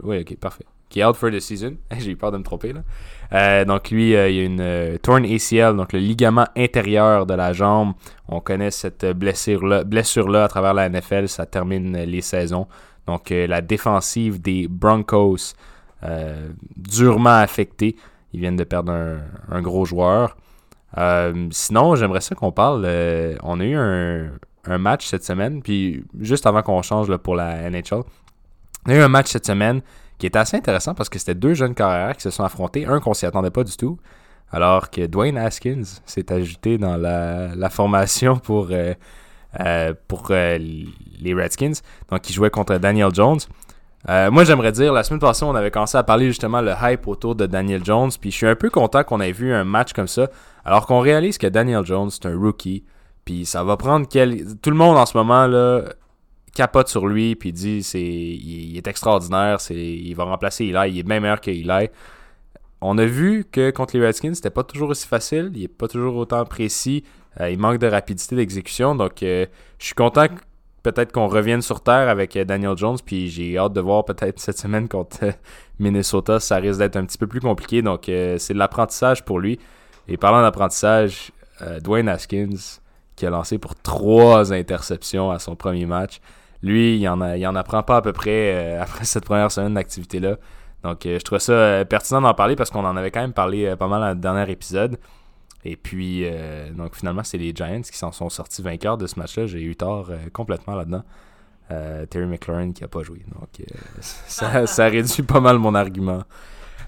Oui, 0.04 0.20
ok, 0.20 0.36
parfait 0.36 0.66
qui 0.90 1.00
est 1.00 1.04
out 1.04 1.16
for 1.16 1.30
the 1.30 1.40
season. 1.40 1.76
J'ai 1.98 2.10
eu 2.10 2.16
peur 2.16 2.32
de 2.32 2.38
me 2.38 2.42
tromper 2.42 2.74
là. 2.74 2.82
Euh, 3.32 3.64
donc 3.64 3.90
lui, 3.90 4.16
euh, 4.16 4.28
il 4.28 4.36
y 4.36 4.40
a 4.40 4.44
une 4.44 4.60
euh, 4.60 4.98
torn 4.98 5.24
ACL, 5.24 5.76
donc 5.76 5.92
le 5.92 6.00
ligament 6.00 6.46
intérieur 6.56 7.26
de 7.26 7.34
la 7.34 7.52
jambe. 7.52 7.94
On 8.28 8.40
connaît 8.40 8.72
cette 8.72 9.06
blessure-là, 9.06 9.84
blessure-là 9.84 10.44
à 10.44 10.48
travers 10.48 10.74
la 10.74 10.88
NFL, 10.88 11.28
ça 11.28 11.46
termine 11.46 11.96
les 11.96 12.20
saisons. 12.20 12.66
Donc 13.06 13.30
la 13.30 13.60
défensive 13.60 14.40
des 14.40 14.68
Broncos 14.68 15.54
durement 16.76 17.38
affectée. 17.38 17.96
Ils 18.32 18.40
viennent 18.40 18.56
de 18.56 18.62
perdre 18.62 18.92
un, 19.50 19.62
gros 19.62 19.84
joueur. 19.84 20.36
sinon, 21.50 21.96
j'aimerais 21.96 22.20
ça 22.20 22.36
qu'on 22.36 22.52
parle. 22.52 22.86
on 23.42 23.58
a 23.58 23.64
eu 23.64 23.74
un, 23.74 24.78
match 24.78 25.08
cette 25.08 25.24
semaine, 25.24 25.60
puis 25.60 26.04
juste 26.20 26.46
avant 26.46 26.62
qu'on 26.62 26.82
change 26.82 27.14
pour 27.16 27.34
la 27.34 27.68
NHL, 27.68 28.04
on 28.86 28.90
a 28.90 28.94
eu 28.94 29.00
un 29.00 29.08
match 29.08 29.26
cette 29.28 29.46
semaine 29.46 29.80
qui 30.20 30.26
est 30.26 30.36
assez 30.36 30.56
intéressant 30.56 30.94
parce 30.94 31.08
que 31.08 31.18
c'était 31.18 31.34
deux 31.34 31.54
jeunes 31.54 31.74
carrières 31.74 32.14
qui 32.14 32.22
se 32.22 32.30
sont 32.30 32.44
affrontés, 32.44 32.86
un 32.86 33.00
qu'on 33.00 33.14
s'y 33.14 33.26
attendait 33.26 33.50
pas 33.50 33.64
du 33.64 33.76
tout, 33.76 33.98
alors 34.52 34.90
que 34.90 35.06
Dwayne 35.06 35.38
Haskins 35.38 35.82
s'est 36.04 36.30
ajouté 36.30 36.78
dans 36.78 36.96
la, 36.96 37.70
formation 37.70 38.36
pour, 38.38 38.68
euh, 38.70 38.94
euh, 39.60 39.94
pour 40.06 40.28
euh, 40.30 40.58
les 40.58 41.34
Redskins, 41.34 41.72
donc 42.10 42.28
il 42.28 42.32
jouait 42.34 42.50
contre 42.50 42.76
Daniel 42.76 43.12
Jones. 43.12 43.40
moi, 44.06 44.44
j'aimerais 44.44 44.72
dire, 44.72 44.92
la 44.92 45.02
semaine 45.02 45.20
passée, 45.20 45.44
on 45.44 45.54
avait 45.54 45.70
commencé 45.70 45.96
à 45.96 46.02
parler 46.02 46.26
justement 46.26 46.60
le 46.60 46.74
hype 46.82 47.08
autour 47.08 47.34
de 47.34 47.46
Daniel 47.46 47.82
Jones, 47.82 48.10
puis 48.20 48.30
je 48.30 48.36
suis 48.36 48.46
un 48.46 48.56
peu 48.56 48.68
content 48.68 49.02
qu'on 49.02 49.20
ait 49.20 49.32
vu 49.32 49.54
un 49.54 49.64
match 49.64 49.94
comme 49.94 50.08
ça, 50.08 50.28
alors 50.66 50.86
qu'on 50.86 51.00
réalise 51.00 51.38
que 51.38 51.46
Daniel 51.46 51.84
Jones, 51.86 52.10
c'est 52.10 52.26
un 52.26 52.36
rookie, 52.36 52.84
puis 53.24 53.46
ça 53.46 53.64
va 53.64 53.78
prendre 53.78 54.06
quel... 54.06 54.58
Tout 54.60 54.70
le 54.70 54.76
monde 54.76 54.98
en 54.98 55.06
ce 55.06 55.16
moment, 55.16 55.46
là, 55.46 55.84
capote 56.54 56.88
sur 56.88 57.06
lui 57.06 57.34
puis 57.36 57.52
dit 57.52 57.82
c'est 57.82 58.00
il, 58.00 58.76
est 58.76 58.86
extraordinaire, 58.86 59.58
il 59.70 60.14
va 60.14 60.24
remplacer 60.24 60.64
Eli, 60.64 60.92
il 60.92 60.98
est 60.98 61.02
bien 61.02 61.20
meilleur 61.20 61.40
que 61.40 61.50
Eli. 61.50 61.88
On 62.80 62.96
a 62.96 63.04
vu 63.04 63.44
que 63.50 63.70
contre 63.70 63.96
les 63.96 64.06
Redskins, 64.06 64.34
c'était 64.34 64.50
pas 64.50 64.64
toujours 64.64 64.90
aussi 64.90 65.06
facile, 65.06 65.52
il 65.54 65.64
est 65.64 65.68
pas 65.68 65.86
toujours 65.86 66.16
autant 66.16 66.44
précis, 66.46 67.04
euh, 67.40 67.50
il 67.50 67.58
manque 67.58 67.78
de 67.78 67.86
rapidité 67.86 68.36
d'exécution 68.36 68.94
donc 68.94 69.22
euh, 69.22 69.46
je 69.78 69.86
suis 69.86 69.94
content 69.94 70.26
peut-être 70.82 71.12
qu'on 71.12 71.26
revienne 71.26 71.60
sur 71.60 71.82
terre 71.82 72.08
avec 72.08 72.36
euh, 72.36 72.44
Daniel 72.44 72.76
Jones 72.76 72.96
puis 73.04 73.28
j'ai 73.28 73.58
hâte 73.58 73.74
de 73.74 73.80
voir 73.80 74.04
peut-être 74.04 74.40
cette 74.40 74.58
semaine 74.58 74.88
contre 74.88 75.32
Minnesota, 75.78 76.40
ça 76.40 76.56
risque 76.56 76.78
d'être 76.78 76.96
un 76.96 77.04
petit 77.04 77.18
peu 77.18 77.26
plus 77.26 77.40
compliqué 77.40 77.82
donc 77.82 78.02
c'est 78.06 78.54
de 78.54 78.58
l'apprentissage 78.58 79.24
pour 79.24 79.38
lui. 79.38 79.58
Et 80.08 80.16
parlant 80.16 80.42
d'apprentissage, 80.42 81.30
Dwayne 81.82 82.08
Haskins 82.08 82.80
qui 83.20 83.26
a 83.26 83.30
lancé 83.30 83.58
pour 83.58 83.74
trois 83.76 84.50
interceptions 84.52 85.30
à 85.30 85.38
son 85.38 85.54
premier 85.54 85.84
match. 85.84 86.20
Lui, 86.62 86.96
il 86.96 87.08
en, 87.08 87.20
a, 87.20 87.36
il 87.36 87.46
en 87.46 87.54
apprend 87.54 87.82
pas 87.82 87.96
à 87.96 88.02
peu 88.02 88.12
près 88.12 88.54
euh, 88.54 88.82
après 88.82 89.04
cette 89.04 89.24
première 89.24 89.50
semaine 89.50 89.74
d'activité-là. 89.74 90.36
Donc, 90.82 91.04
euh, 91.04 91.18
je 91.18 91.24
trouve 91.24 91.38
ça 91.38 91.52
euh, 91.52 91.84
pertinent 91.84 92.20
d'en 92.20 92.34
parler 92.34 92.56
parce 92.56 92.70
qu'on 92.70 92.84
en 92.84 92.96
avait 92.96 93.10
quand 93.10 93.20
même 93.20 93.32
parlé 93.32 93.74
pas 93.76 93.88
mal 93.88 94.00
dans 94.00 94.08
le 94.08 94.14
dernier 94.14 94.50
épisode. 94.50 94.98
Et 95.62 95.76
puis, 95.76 96.24
donc 96.74 96.96
finalement, 96.96 97.22
c'est 97.22 97.36
les 97.36 97.52
Giants 97.54 97.82
qui 97.82 97.98
s'en 97.98 98.12
sont 98.12 98.30
sortis 98.30 98.62
vainqueurs 98.62 98.96
de 98.96 99.06
ce 99.06 99.18
match-là. 99.18 99.46
J'ai 99.46 99.60
eu 99.60 99.76
tort 99.76 100.10
complètement 100.32 100.74
là-dedans. 100.74 101.02
Terry 102.08 102.24
McLaurin 102.24 102.72
qui 102.72 102.82
a 102.82 102.88
pas 102.88 103.02
joué. 103.02 103.22
Donc, 103.38 103.68
ça, 104.00 104.66
ça 104.66 104.86
réduit 104.86 105.22
pas 105.22 105.40
mal 105.40 105.58
mon 105.58 105.74
argument. 105.74 106.22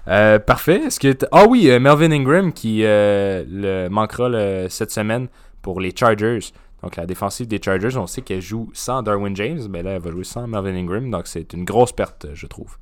parfait. 0.07 0.85
Est-ce 0.85 0.99
que 0.99 1.15
ah 1.31 1.45
oui, 1.47 1.67
Melvin 1.79 2.11
Ingram 2.11 2.51
qui 2.51 2.79
le 2.81 3.89
manquera 3.89 4.67
cette 4.69 4.89
semaine 4.89 5.27
pour 5.61 5.79
les 5.79 5.95
Chargers. 5.95 6.39
Donc 6.83 6.97
la 6.97 7.05
défensive 7.05 7.47
des 7.47 7.61
Chargers, 7.63 7.97
on 7.97 8.07
sait 8.07 8.21
qu'elle 8.21 8.41
joue 8.41 8.69
sans 8.73 9.01
Darwin 9.01 9.35
James, 9.35 9.61
mais 9.69 9.81
là 9.81 9.91
elle 9.91 10.01
va 10.01 10.11
jouer 10.11 10.25
sans 10.25 10.47
Melvin 10.47 10.75
Ingram, 10.75 11.09
donc 11.09 11.27
c'est 11.27 11.53
une 11.53 11.63
grosse 11.63 11.93
perte, 11.93 12.27
je 12.33 12.45
trouve. 12.45 12.77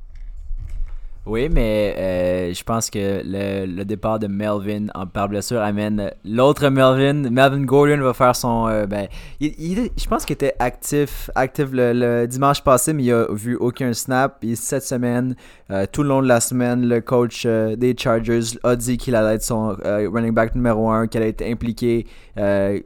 Oui, 1.27 1.49
mais 1.51 1.95
euh, 1.99 2.51
je 2.51 2.63
pense 2.63 2.89
que 2.89 3.21
le, 3.23 3.83
départ 3.83 4.17
de 4.17 4.25
Melvin 4.25 4.87
en 4.95 5.05
par 5.05 5.29
blessure 5.29 5.61
amène 5.61 6.11
l'autre 6.25 6.67
Melvin. 6.69 7.29
Melvin 7.29 7.63
Gordon 7.63 8.01
va 8.01 8.13
faire 8.15 8.35
son. 8.35 8.67
Euh, 8.67 8.87
ben, 8.87 9.07
je 9.39 10.07
pense 10.07 10.25
qu'il 10.25 10.33
était 10.33 10.55
actif, 10.57 11.29
actif 11.35 11.67
le, 11.71 12.25
dimanche 12.25 12.63
passé, 12.63 12.93
mais 12.93 13.03
il 13.03 13.11
a 13.11 13.27
vu 13.29 13.55
aucun 13.55 13.93
snap. 13.93 14.43
Et 14.43 14.55
cette 14.55 14.81
semaine, 14.81 15.35
euh, 15.69 15.85
tout 15.91 16.01
le 16.01 16.09
long 16.09 16.23
de 16.23 16.27
la 16.27 16.39
semaine, 16.39 16.87
le 16.87 17.01
coach 17.01 17.45
des 17.45 17.95
Chargers 17.95 18.57
a 18.63 18.75
dit 18.75 18.97
qu'il 18.97 19.13
allait 19.13 19.35
être 19.35 19.43
son 19.43 19.77
running 19.83 20.33
back 20.33 20.55
numéro 20.55 20.89
1, 20.89 21.05
qu'il 21.05 21.21
allait 21.21 21.29
être 21.29 21.45
impliqué 21.45 22.07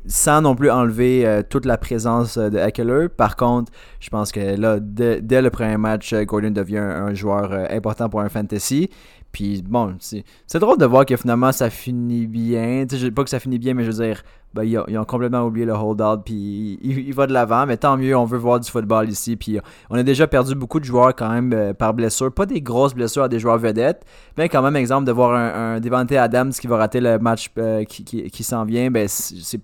sans 0.06 0.42
non 0.42 0.56
plus 0.56 0.72
enlever 0.72 1.42
toute 1.50 1.66
la 1.66 1.78
présence 1.78 2.38
de 2.38 2.58
Eckler. 2.58 3.08
Par 3.10 3.36
contre, 3.36 3.72
je 4.00 4.10
pense 4.10 4.32
que 4.32 4.40
là, 4.40 4.80
dès, 4.80 5.42
le 5.42 5.50
premier 5.50 5.78
match, 5.78 6.14
Gordon 6.14 6.52
devient 6.52 6.78
un, 6.78 7.14
joueur 7.14 7.52
important 7.70 8.10
pour 8.10 8.22
un 8.22 8.30
fantasy. 8.30 8.90
Puis 9.32 9.62
bon, 9.62 9.98
c'est 10.00 10.60
drôle 10.60 10.78
de 10.78 10.86
voir 10.86 11.06
que 11.06 11.18
finalement 11.18 11.52
ça 11.52 11.70
finit 11.70 12.26
bien. 12.26 12.86
Tu 12.88 13.12
pas 13.12 13.24
que 13.24 13.30
ça 13.30 13.40
finit 13.40 13.60
bien, 13.60 13.74
mais 13.74 13.84
je 13.84 13.92
veux 13.92 14.06
dire, 14.06 14.24
ben, 14.56 14.64
ils, 14.64 14.98
ont, 14.98 15.04
complètement 15.04 15.44
oublié 15.44 15.66
le 15.66 15.74
hold-out, 15.74 16.22
puis 16.24 16.80
il, 16.82 17.14
va 17.14 17.28
de 17.28 17.34
l'avant, 17.34 17.66
mais 17.66 17.76
tant 17.76 17.98
mieux, 17.98 18.16
on 18.16 18.24
veut 18.24 18.38
voir 18.38 18.58
du 18.62 18.72
football 18.72 19.10
ici, 19.10 19.36
puis 19.36 19.60
on 19.90 19.98
a 19.98 20.04
déjà 20.04 20.28
perdu 20.28 20.56
beaucoup 20.56 20.80
de 20.80 20.86
joueurs 20.86 21.14
quand 21.14 21.30
même 21.30 21.52
euh, 21.52 21.74
par 21.74 21.94
blessure, 21.94 22.32
pas 22.32 22.46
des 22.46 22.62
grosses 22.62 22.94
blessures 22.94 23.24
à 23.24 23.28
des 23.28 23.38
joueurs 23.38 23.58
vedettes, 23.58 24.06
mais 24.38 24.48
quand 24.48 24.62
même, 24.62 24.78
exemple, 24.78 25.06
de 25.06 25.12
voir 25.12 25.34
un, 25.34 25.82
Devante 25.82 26.14
Adams 26.14 26.52
qui 26.52 26.68
va 26.68 26.78
rater 26.78 27.02
le 27.02 27.20
match 27.20 27.52
euh, 27.58 27.84
qui, 27.84 28.06
qui, 28.06 28.44
s'en 28.44 28.64
vient, 28.64 28.90
ben, 28.90 29.10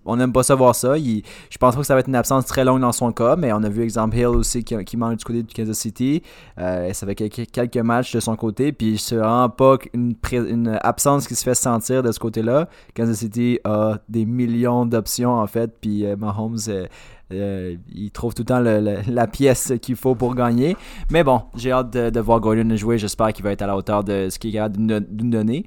on 0.04 0.18
n'aime 0.18 0.34
pas 0.34 0.44
ça. 0.44 0.56
Voir 0.56 0.76
ça, 0.76 0.98
je 0.98 1.58
pense 1.58 1.76
pas 1.76 1.82
que 1.82 1.88
ça 1.88 1.94
va 1.94 2.02
être 2.02 2.10
une 2.10 2.16
absence 2.16 2.46
très 2.46 2.66
longue 2.66 2.82
dans 2.82 2.92
son 2.92 3.14
cas, 3.14 3.38
mais 3.38 3.54
on 3.54 3.64
a 3.64 3.70
vu 3.70 3.84
exemple 3.84 4.18
Hill 4.18 4.28
aussi 4.28 4.66
qui, 4.66 4.76
qui 4.84 4.98
manque 4.98 5.18
du 5.18 5.24
côté 5.24 5.44
de 5.44 5.54
Kansas 5.54 5.78
City, 5.78 6.22
euh, 6.60 6.92
ça 6.92 7.08
fait 7.08 7.16
quelques, 7.16 7.78
matchs 7.78 8.14
de 8.14 8.20
son 8.20 8.36
côté, 8.36 8.74
puis 8.74 8.98
c'est 8.98 9.16
vraiment 9.16 9.50
pas 9.50 9.78
une 9.94 10.80
absence 10.82 11.28
qui 11.28 11.36
se 11.36 11.44
fait 11.44 11.56
sentir 11.56 12.04
de 12.04 12.12
ce 12.12 12.20
côté-là, 12.20 12.68
Kansas 12.94 13.18
City 13.18 13.60
a 13.64 14.00
des 14.10 14.26
millions 14.26 14.81
d'options 14.90 15.34
en 15.34 15.48
fait. 15.48 15.72
Puis 15.80 16.06
euh, 16.06 16.16
Mahomes, 16.16 16.58
euh, 16.68 16.88
euh, 17.32 17.76
il 17.94 18.12
trouve 18.12 18.34
tout 18.34 18.42
le 18.42 18.46
temps 18.46 18.60
la 18.60 19.28
pièce 19.28 19.74
qu'il 19.82 19.96
faut 19.96 20.16
pour 20.16 20.36
gagner. 20.36 20.76
Mais 21.12 21.24
bon, 21.24 21.42
j'ai 21.56 21.72
hâte 21.72 21.92
de, 21.92 22.20
voir 22.20 22.40
Gordon 22.40 22.76
jouer. 22.76 22.98
J'espère 22.98 23.34
qu'il 23.34 23.44
va 23.44 23.52
être 23.52 23.62
à 23.62 23.68
la 23.68 23.78
hauteur 23.78 24.04
de 24.04 24.30
ce 24.30 24.40
qu'il 24.40 24.58
a 24.58 24.70
de 24.70 24.80
nous 24.80 25.30
donner. 25.30 25.66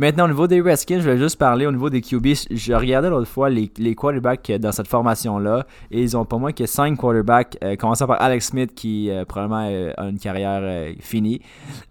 Maintenant, 0.00 0.26
au 0.26 0.28
niveau 0.28 0.46
des 0.46 0.60
Redskins, 0.60 0.98
je 1.00 1.02
voulais 1.02 1.18
juste 1.18 1.36
parler 1.38 1.66
au 1.66 1.72
niveau 1.72 1.90
des 1.90 2.00
QB. 2.00 2.28
Je 2.52 2.72
regardais 2.72 3.10
l'autre 3.10 3.26
fois 3.26 3.50
les, 3.50 3.68
les 3.78 3.96
quarterbacks 3.96 4.52
dans 4.52 4.70
cette 4.70 4.86
formation-là 4.86 5.66
et 5.90 6.00
ils 6.00 6.16
ont 6.16 6.24
pas 6.24 6.38
moins 6.38 6.52
que 6.52 6.66
5 6.66 6.96
quarterbacks, 6.96 7.58
euh, 7.64 7.74
commençant 7.74 8.06
par 8.06 8.22
Alex 8.22 8.46
Smith 8.46 8.74
qui 8.76 9.10
euh, 9.10 9.24
probablement 9.24 9.66
euh, 9.68 9.92
a 9.96 10.06
une 10.08 10.20
carrière 10.20 10.60
euh, 10.62 10.92
finie. 11.00 11.40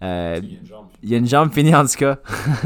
Euh, 0.02 0.40
il 1.02 1.10
y 1.10 1.14
a 1.14 1.18
une 1.18 1.26
jambe 1.28 1.52
finie 1.52 1.74
en 1.74 1.84
tout 1.84 1.98
cas. 1.98 2.16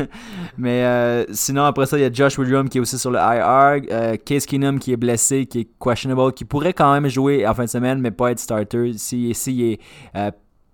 Mais 0.59 0.85
euh, 0.85 1.25
sinon, 1.33 1.65
après 1.65 1.87
ça, 1.87 1.99
il 1.99 2.03
y 2.03 2.05
a 2.05 2.13
Josh 2.13 2.39
Woodrum 2.39 2.69
qui 2.69 2.79
est 2.79 2.81
aussi 2.81 2.97
sur 2.99 3.11
le 3.11 3.19
IR. 3.19 3.83
euh, 3.91 4.17
Case 4.25 4.47
Keenum 4.47 4.79
qui 4.79 4.93
est 4.93 4.97
blessé, 4.97 5.47
qui 5.47 5.61
est 5.61 5.69
questionable, 5.83 6.33
qui 6.35 6.45
pourrait 6.45 6.73
quand 6.73 6.93
même 6.93 7.09
jouer 7.09 7.47
en 7.49 7.55
fin 7.55 7.65
de 7.65 7.69
semaine, 7.69 8.01
mais 8.01 8.13
pas 8.13 8.31
être 8.31 8.39
starter. 8.39 8.93
Si, 8.97 9.35
si 9.35 9.53
il 9.55 9.73
est, 9.73 9.81
euh, 10.15 10.31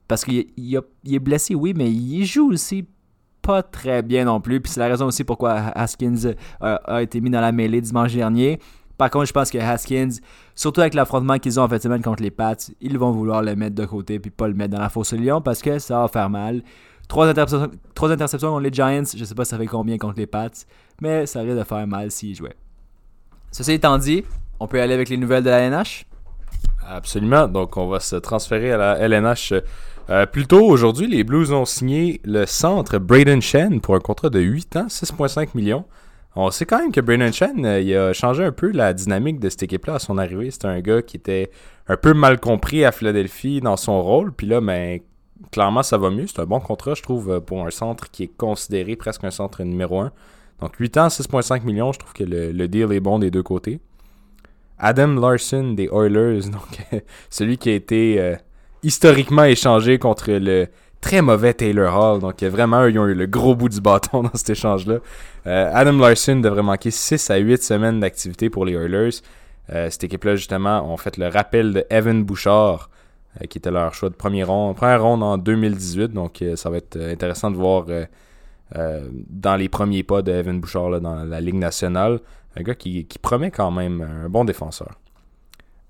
parce 0.06 0.24
qu'il 0.26 0.44
il 0.58 0.76
a- 0.76 0.82
il 1.04 1.14
est 1.14 1.18
blessé, 1.20 1.54
oui, 1.54 1.72
mais 1.74 1.90
il 1.90 2.24
joue 2.26 2.52
aussi 2.52 2.84
pas 3.48 3.62
très 3.62 4.02
bien 4.02 4.26
non 4.26 4.42
plus. 4.42 4.60
Puis 4.60 4.72
c'est 4.72 4.80
la 4.80 4.88
raison 4.88 5.06
aussi 5.06 5.24
pourquoi 5.24 5.52
Haskins 5.74 6.34
euh, 6.62 6.76
a 6.84 7.00
été 7.00 7.22
mis 7.22 7.30
dans 7.30 7.40
la 7.40 7.50
mêlée 7.50 7.80
dimanche 7.80 8.12
dernier. 8.12 8.60
Par 8.98 9.08
contre, 9.08 9.24
je 9.24 9.32
pense 9.32 9.50
que 9.50 9.56
Haskins, 9.56 10.10
surtout 10.54 10.82
avec 10.82 10.92
l'affrontement 10.92 11.38
qu'ils 11.38 11.58
ont 11.58 11.62
en 11.62 11.68
de 11.68 11.78
semaine 11.78 12.02
contre 12.02 12.22
les 12.22 12.30
Pats, 12.30 12.56
ils 12.82 12.98
vont 12.98 13.10
vouloir 13.10 13.42
le 13.42 13.56
mettre 13.56 13.74
de 13.74 13.86
côté 13.86 14.18
puis 14.18 14.30
pas 14.30 14.48
le 14.48 14.54
mettre 14.54 14.74
dans 14.74 14.80
la 14.80 14.90
fosse 14.90 15.14
au 15.14 15.16
lion 15.16 15.40
parce 15.40 15.62
que 15.62 15.78
ça 15.78 16.00
va 16.00 16.08
faire 16.08 16.28
mal. 16.28 16.62
Trois 17.08 17.26
interceptions, 17.26 18.50
contre 18.50 18.60
les 18.60 18.72
Giants, 18.72 19.04
je 19.16 19.24
sais 19.24 19.34
pas 19.34 19.46
ça 19.46 19.56
fait 19.56 19.66
combien 19.66 19.96
contre 19.96 20.18
les 20.18 20.26
Pats, 20.26 20.50
mais 21.00 21.24
ça 21.24 21.40
risque 21.40 21.56
de 21.56 21.64
faire 21.64 21.86
mal 21.86 22.10
s'ils 22.10 22.34
jouaient. 22.34 22.56
Ceci 23.50 23.72
étant 23.72 23.96
dit, 23.96 24.24
on 24.60 24.66
peut 24.66 24.78
aller 24.78 24.92
avec 24.92 25.08
les 25.08 25.16
nouvelles 25.16 25.44
de 25.44 25.48
la 25.48 25.70
NH. 25.70 26.04
Absolument. 26.86 27.48
Donc, 27.48 27.78
on 27.78 27.88
va 27.88 28.00
se 28.00 28.16
transférer 28.16 28.72
à 28.72 28.76
la 28.76 28.98
LNH. 28.98 29.54
Euh, 30.10 30.24
plus 30.24 30.46
tôt 30.46 30.64
aujourd'hui, 30.64 31.06
les 31.06 31.22
Blues 31.22 31.52
ont 31.52 31.66
signé 31.66 32.20
le 32.24 32.46
centre 32.46 32.98
Braden 32.98 33.42
Shen 33.42 33.82
pour 33.82 33.94
un 33.94 34.00
contrat 34.00 34.30
de 34.30 34.40
8 34.40 34.76
ans, 34.76 34.86
6,5 34.86 35.50
millions. 35.54 35.84
On 36.34 36.50
sait 36.50 36.64
quand 36.64 36.78
même 36.78 36.92
que 36.92 37.00
Braden 37.02 37.32
Shen, 37.32 37.66
euh, 37.66 37.80
il 37.80 37.94
a 37.94 38.14
changé 38.14 38.42
un 38.42 38.52
peu 38.52 38.70
la 38.72 38.94
dynamique 38.94 39.38
de 39.38 39.50
cette 39.50 39.64
équipe-là 39.64 39.96
à 39.96 39.98
son 39.98 40.16
arrivée. 40.16 40.50
C'était 40.50 40.68
un 40.68 40.80
gars 40.80 41.02
qui 41.02 41.18
était 41.18 41.50
un 41.88 41.98
peu 41.98 42.14
mal 42.14 42.40
compris 42.40 42.86
à 42.86 42.92
Philadelphie 42.92 43.60
dans 43.60 43.76
son 43.76 44.00
rôle. 44.00 44.32
Puis 44.32 44.46
là, 44.46 44.62
ben, 44.62 45.00
clairement, 45.52 45.82
ça 45.82 45.98
va 45.98 46.08
mieux. 46.08 46.26
C'est 46.26 46.40
un 46.40 46.46
bon 46.46 46.60
contrat, 46.60 46.94
je 46.94 47.02
trouve, 47.02 47.30
euh, 47.30 47.40
pour 47.40 47.66
un 47.66 47.70
centre 47.70 48.10
qui 48.10 48.22
est 48.22 48.34
considéré 48.34 48.96
presque 48.96 49.24
un 49.24 49.30
centre 49.30 49.62
numéro 49.62 50.00
1. 50.00 50.10
Donc 50.60 50.74
8 50.76 50.96
ans, 50.96 51.08
6,5 51.08 51.64
millions. 51.64 51.92
Je 51.92 51.98
trouve 51.98 52.14
que 52.14 52.24
le, 52.24 52.66
deal 52.66 52.92
est 52.92 53.00
bon 53.00 53.18
des 53.18 53.30
deux 53.30 53.42
côtés. 53.42 53.78
Adam 54.78 55.16
Larson 55.20 55.72
des 55.72 55.90
Oilers, 55.92 56.48
donc 56.50 57.02
celui 57.28 57.58
qui 57.58 57.68
a 57.68 57.74
été 57.74 58.36
historiquement 58.82 59.44
échangé 59.44 59.98
contre 59.98 60.30
le 60.32 60.68
très 61.00 61.22
mauvais 61.22 61.54
Taylor 61.54 61.94
Hall. 61.94 62.20
Donc 62.20 62.42
euh, 62.42 62.50
vraiment, 62.50 62.82
eux, 62.82 62.90
ils 62.90 62.98
ont 62.98 63.06
eu 63.06 63.14
le 63.14 63.26
gros 63.26 63.54
bout 63.54 63.68
du 63.68 63.80
bâton 63.80 64.22
dans 64.24 64.34
cet 64.34 64.50
échange-là. 64.50 64.98
Euh, 65.46 65.70
Adam 65.72 65.98
Larson 65.98 66.36
devrait 66.36 66.62
manquer 66.62 66.90
6 66.90 67.30
à 67.30 67.36
8 67.36 67.62
semaines 67.62 68.00
d'activité 68.00 68.50
pour 68.50 68.64
les 68.64 68.74
Oilers. 68.74 69.20
Euh, 69.70 69.90
cette 69.90 70.04
équipe-là, 70.04 70.36
justement, 70.36 70.90
ont 70.92 70.96
fait 70.96 71.16
le 71.16 71.28
rappel 71.28 71.72
de 71.72 71.84
Evan 71.90 72.24
Bouchard, 72.24 72.90
qui 73.50 73.58
était 73.58 73.70
leur 73.70 73.94
choix 73.94 74.08
de 74.08 74.14
premier 74.14 74.42
ronde, 74.42 74.74
première 74.74 75.02
ronde 75.02 75.22
en 75.22 75.38
2018. 75.38 76.12
Donc 76.12 76.42
ça 76.56 76.70
va 76.70 76.78
être 76.78 76.96
intéressant 76.96 77.50
de 77.52 77.56
voir 77.56 77.84
dans 78.74 79.56
les 79.56 79.68
premiers 79.68 80.02
pas 80.02 80.22
de 80.22 80.32
Evan 80.32 80.58
Bouchard 80.58 80.90
là, 80.90 80.98
dans 80.98 81.22
la 81.22 81.40
Ligue 81.40 81.54
nationale. 81.54 82.18
Un 82.56 82.62
gars 82.62 82.74
qui 82.74 83.06
promet 83.22 83.52
quand 83.52 83.70
même 83.70 84.24
un 84.24 84.28
bon 84.28 84.44
défenseur. 84.44 84.98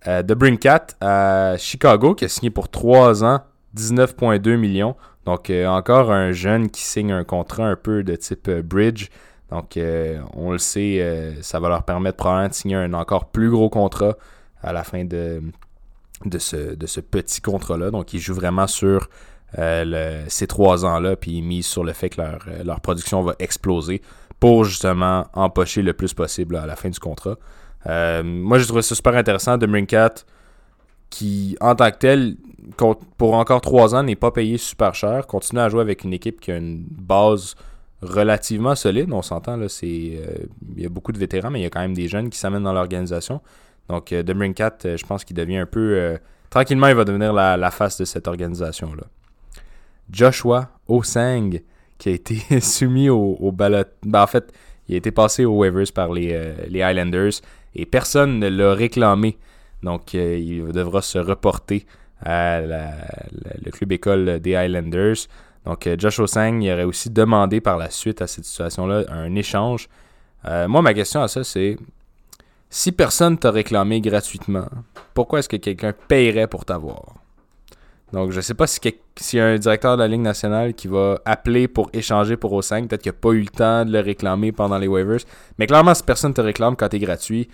Euh, 0.07 0.23
The 0.23 0.33
Brinkat 0.33 0.87
à 1.01 1.57
Chicago 1.59 2.15
qui 2.15 2.25
a 2.25 2.29
signé 2.29 2.51
pour 2.51 2.69
3 2.69 3.25
ans 3.25 3.43
19,2 3.77 4.57
millions. 4.57 4.97
Donc 5.25 5.51
euh, 5.51 5.67
encore 5.67 6.11
un 6.11 6.33
jeune 6.33 6.71
qui 6.71 6.83
signe 6.83 7.13
un 7.13 7.25
contrat 7.25 7.67
un 7.67 7.77
peu 7.77 8.03
de 8.03 8.17
type 8.17 8.49
euh, 8.49 8.63
bridge. 8.63 9.09
Donc 9.51 9.77
euh, 9.77 10.21
on 10.35 10.53
le 10.53 10.59
sait, 10.59 11.37
ça 11.41 11.59
va 11.61 11.69
leur 11.69 11.83
permettre 11.83 12.17
probablement 12.17 12.49
de 12.49 12.55
signer 12.55 12.77
un 12.77 12.93
encore 12.93 13.27
plus 13.31 13.51
gros 13.51 13.71
contrat 13.71 14.17
à 14.63 14.73
la 14.73 14.85
fin 14.85 15.05
de, 15.05 15.43
de, 16.25 16.39
ce, 16.39 16.75
de 16.75 16.87
ce 16.87 17.01
petit 17.01 17.41
contrat-là. 17.41 17.91
Donc 17.91 18.13
ils 18.13 18.21
jouent 18.21 18.35
vraiment 18.35 18.67
sur 18.67 19.09
ces 19.55 20.47
trois 20.47 20.85
ans-là, 20.85 21.17
puis 21.17 21.39
ils 21.39 21.43
misent 21.43 21.67
sur 21.67 21.83
le 21.83 21.95
fait 21.95 22.11
que 22.11 22.21
leur, 22.21 22.47
leur 22.63 22.81
production 22.83 23.23
va 23.23 23.35
exploser 23.39 24.03
pour 24.39 24.65
justement 24.65 25.27
empocher 25.33 25.81
le 25.81 25.95
plus 25.95 26.13
possible 26.13 26.57
à 26.57 26.67
la 26.67 26.77
fin 26.77 26.91
du 26.91 26.99
contrat. 26.99 27.37
Euh, 27.89 28.23
moi, 28.23 28.59
j'ai 28.59 28.67
trouvé 28.67 28.83
ça 28.83 28.95
super 28.95 29.15
intéressant 29.15 29.57
de 29.59 29.67
Brinkat, 29.67 30.15
qui, 31.11 31.57
en 31.61 31.75
tant 31.75 31.91
que 31.91 31.97
tel, 31.97 32.37
pour 33.17 33.35
encore 33.35 33.61
trois 33.61 33.95
ans, 33.95 34.03
n'est 34.03 34.17
pas 34.17 34.31
payé 34.31 34.59
super 34.59 34.95
cher. 34.95 35.27
Continue 35.27 35.61
à 35.61 35.69
jouer 35.69 35.81
avec 35.81 36.05
une 36.05 36.13
équipe 36.13 36.41
qui 36.41 36.53
a 36.53 36.57
une 36.57 36.85
base 36.91 37.55
relativement 38.03 38.75
solide. 38.75 39.13
On 39.13 39.23
s'entend, 39.23 39.57
là, 39.57 39.69
c'est, 39.69 39.87
euh, 39.87 40.47
il 40.77 40.83
y 40.83 40.87
a 40.87 40.89
beaucoup 40.89 41.13
de 41.13 41.19
vétérans, 41.19 41.51
mais 41.51 41.61
il 41.61 41.63
y 41.63 41.67
a 41.67 41.71
quand 41.71 41.81
même 41.81 41.95
des 41.95 42.09
jeunes 42.09 42.31
qui 42.31 42.39
s'amènent 42.39 42.65
dans 42.65 42.73
l'organisation. 42.73 43.41
Donc, 43.89 44.13
euh, 44.13 44.23
de 44.23 44.33
Brinkat, 44.33 44.79
euh, 44.85 44.97
je 44.97 45.07
pense 45.07 45.25
qu'il 45.25 45.37
devient 45.37 45.59
un 45.59 45.67
peu... 45.67 45.95
euh, 45.95 46.19
tranquillement, 46.51 46.89
il 46.89 46.95
va 46.95 47.05
devenir 47.05 47.33
la, 47.33 47.71
face 47.71 47.99
de 47.99 48.05
cette 48.05 48.29
organisation-là. 48.29 49.05
Joshua 50.11 50.71
Osang, 50.87 51.61
qui 51.99 52.09
a 52.09 52.13
été 52.13 52.61
soumis 52.61 53.09
au, 53.09 53.53
ballot. 53.53 53.85
Ben, 54.05 54.23
en 54.23 54.27
fait, 54.27 54.53
il 54.89 54.95
a 54.95 54.99
été 54.99 55.11
passé 55.11 55.45
aux 55.45 55.57
waivers 55.57 55.93
par 55.95 56.13
les, 56.13 56.55
les 56.69 56.83
Highlanders 56.83 57.41
et 57.75 57.87
personne 57.87 58.39
ne 58.39 58.49
l'a 58.49 58.75
réclamé. 58.75 59.37
Donc, 59.83 60.15
euh, 60.15 60.39
il 60.39 60.73
devra 60.73 61.03
se 61.03 61.19
reporter 61.19 61.87
à 62.25 62.61
le 62.61 63.71
club 63.71 63.93
école 63.93 64.41
des 64.41 64.57
Highlanders. 64.57 65.17
Donc, 65.65 65.87
euh, 65.87 65.97
Josh 65.99 66.19
Osang, 66.19 66.61
aurait 66.63 66.85
aussi 66.85 67.11
demandé 67.11 67.61
par 67.61 67.77
la 67.79 67.91
suite 67.91 68.23
à 68.23 68.27
cette 68.27 68.45
situation-là 68.45 69.05
un 69.09 69.35
échange. 69.35 69.89
Euh, 70.47 70.67
moi, 70.69 70.83
ma 70.83 70.95
question 70.95 71.23
à 71.23 71.29
ça, 71.29 71.45
c'est 71.45 71.77
si 72.71 72.93
personne 72.93 73.39
t'a 73.39 73.51
réclamé 73.51 74.01
gratuitement, 74.01 74.67
pourquoi 75.15 75.41
est-ce 75.41 75.49
que 75.49 75.57
quelqu'un 75.57 75.93
payerait 76.09 76.47
pour 76.47 76.65
t'avoir? 76.65 77.15
Donc, 78.13 78.31
je 78.33 78.41
sais 78.41 78.55
pas 78.55 78.67
si 78.67 78.81
s'il 79.17 79.39
y 79.39 79.43
a 79.43 79.47
un 79.47 79.59
directeur 79.59 79.97
de 79.97 80.03
la 80.03 80.09
Ligue 80.09 80.23
nationale 80.23 80.73
qui 80.73 80.89
va 80.89 81.21
appeler 81.27 81.69
pour 81.69 81.91
échanger 81.93 82.37
pour 82.37 82.59
O5. 82.59 82.87
Peut-être 82.89 83.03
qu'il 83.03 83.13
n'a 83.13 83.19
pas 83.19 83.31
eu 83.31 83.41
le 83.41 83.49
temps 83.49 83.85
de 83.85 83.93
le 83.93 84.01
réclamer 84.01 84.53
pendant 84.53 84.79
les 84.79 84.89
waivers. 84.89 85.21
Mais 85.59 85.67
clairement, 85.67 85.95
si 85.95 86.03
personne 86.03 86.33
te 86.33 86.41
réclame 86.41 86.75
quand 86.75 86.89
t'es 86.89 86.99
gratuit, 86.99 87.49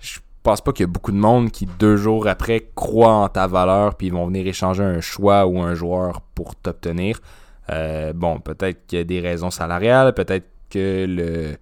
je 0.00 0.18
pense 0.42 0.60
pas 0.60 0.72
qu'il 0.72 0.82
y 0.82 0.88
a 0.88 0.92
beaucoup 0.92 1.12
de 1.12 1.16
monde 1.16 1.50
qui, 1.50 1.66
deux 1.78 1.96
jours 1.96 2.28
après, 2.28 2.68
croient 2.74 3.14
en 3.14 3.28
ta 3.28 3.46
valeur 3.46 3.94
puis 3.94 4.08
ils 4.08 4.12
vont 4.12 4.26
venir 4.26 4.46
échanger 4.46 4.82
un 4.82 5.00
choix 5.00 5.46
ou 5.46 5.58
un 5.60 5.74
joueur 5.74 6.20
pour 6.34 6.54
t'obtenir. 6.54 7.20
Euh, 7.70 8.12
bon, 8.12 8.40
peut-être 8.40 8.86
qu'il 8.86 8.98
y 8.98 9.00
a 9.00 9.04
des 9.04 9.20
raisons 9.20 9.50
salariales, 9.50 10.12
peut-être 10.12 10.46
que 10.68 11.06
le, 11.08 11.56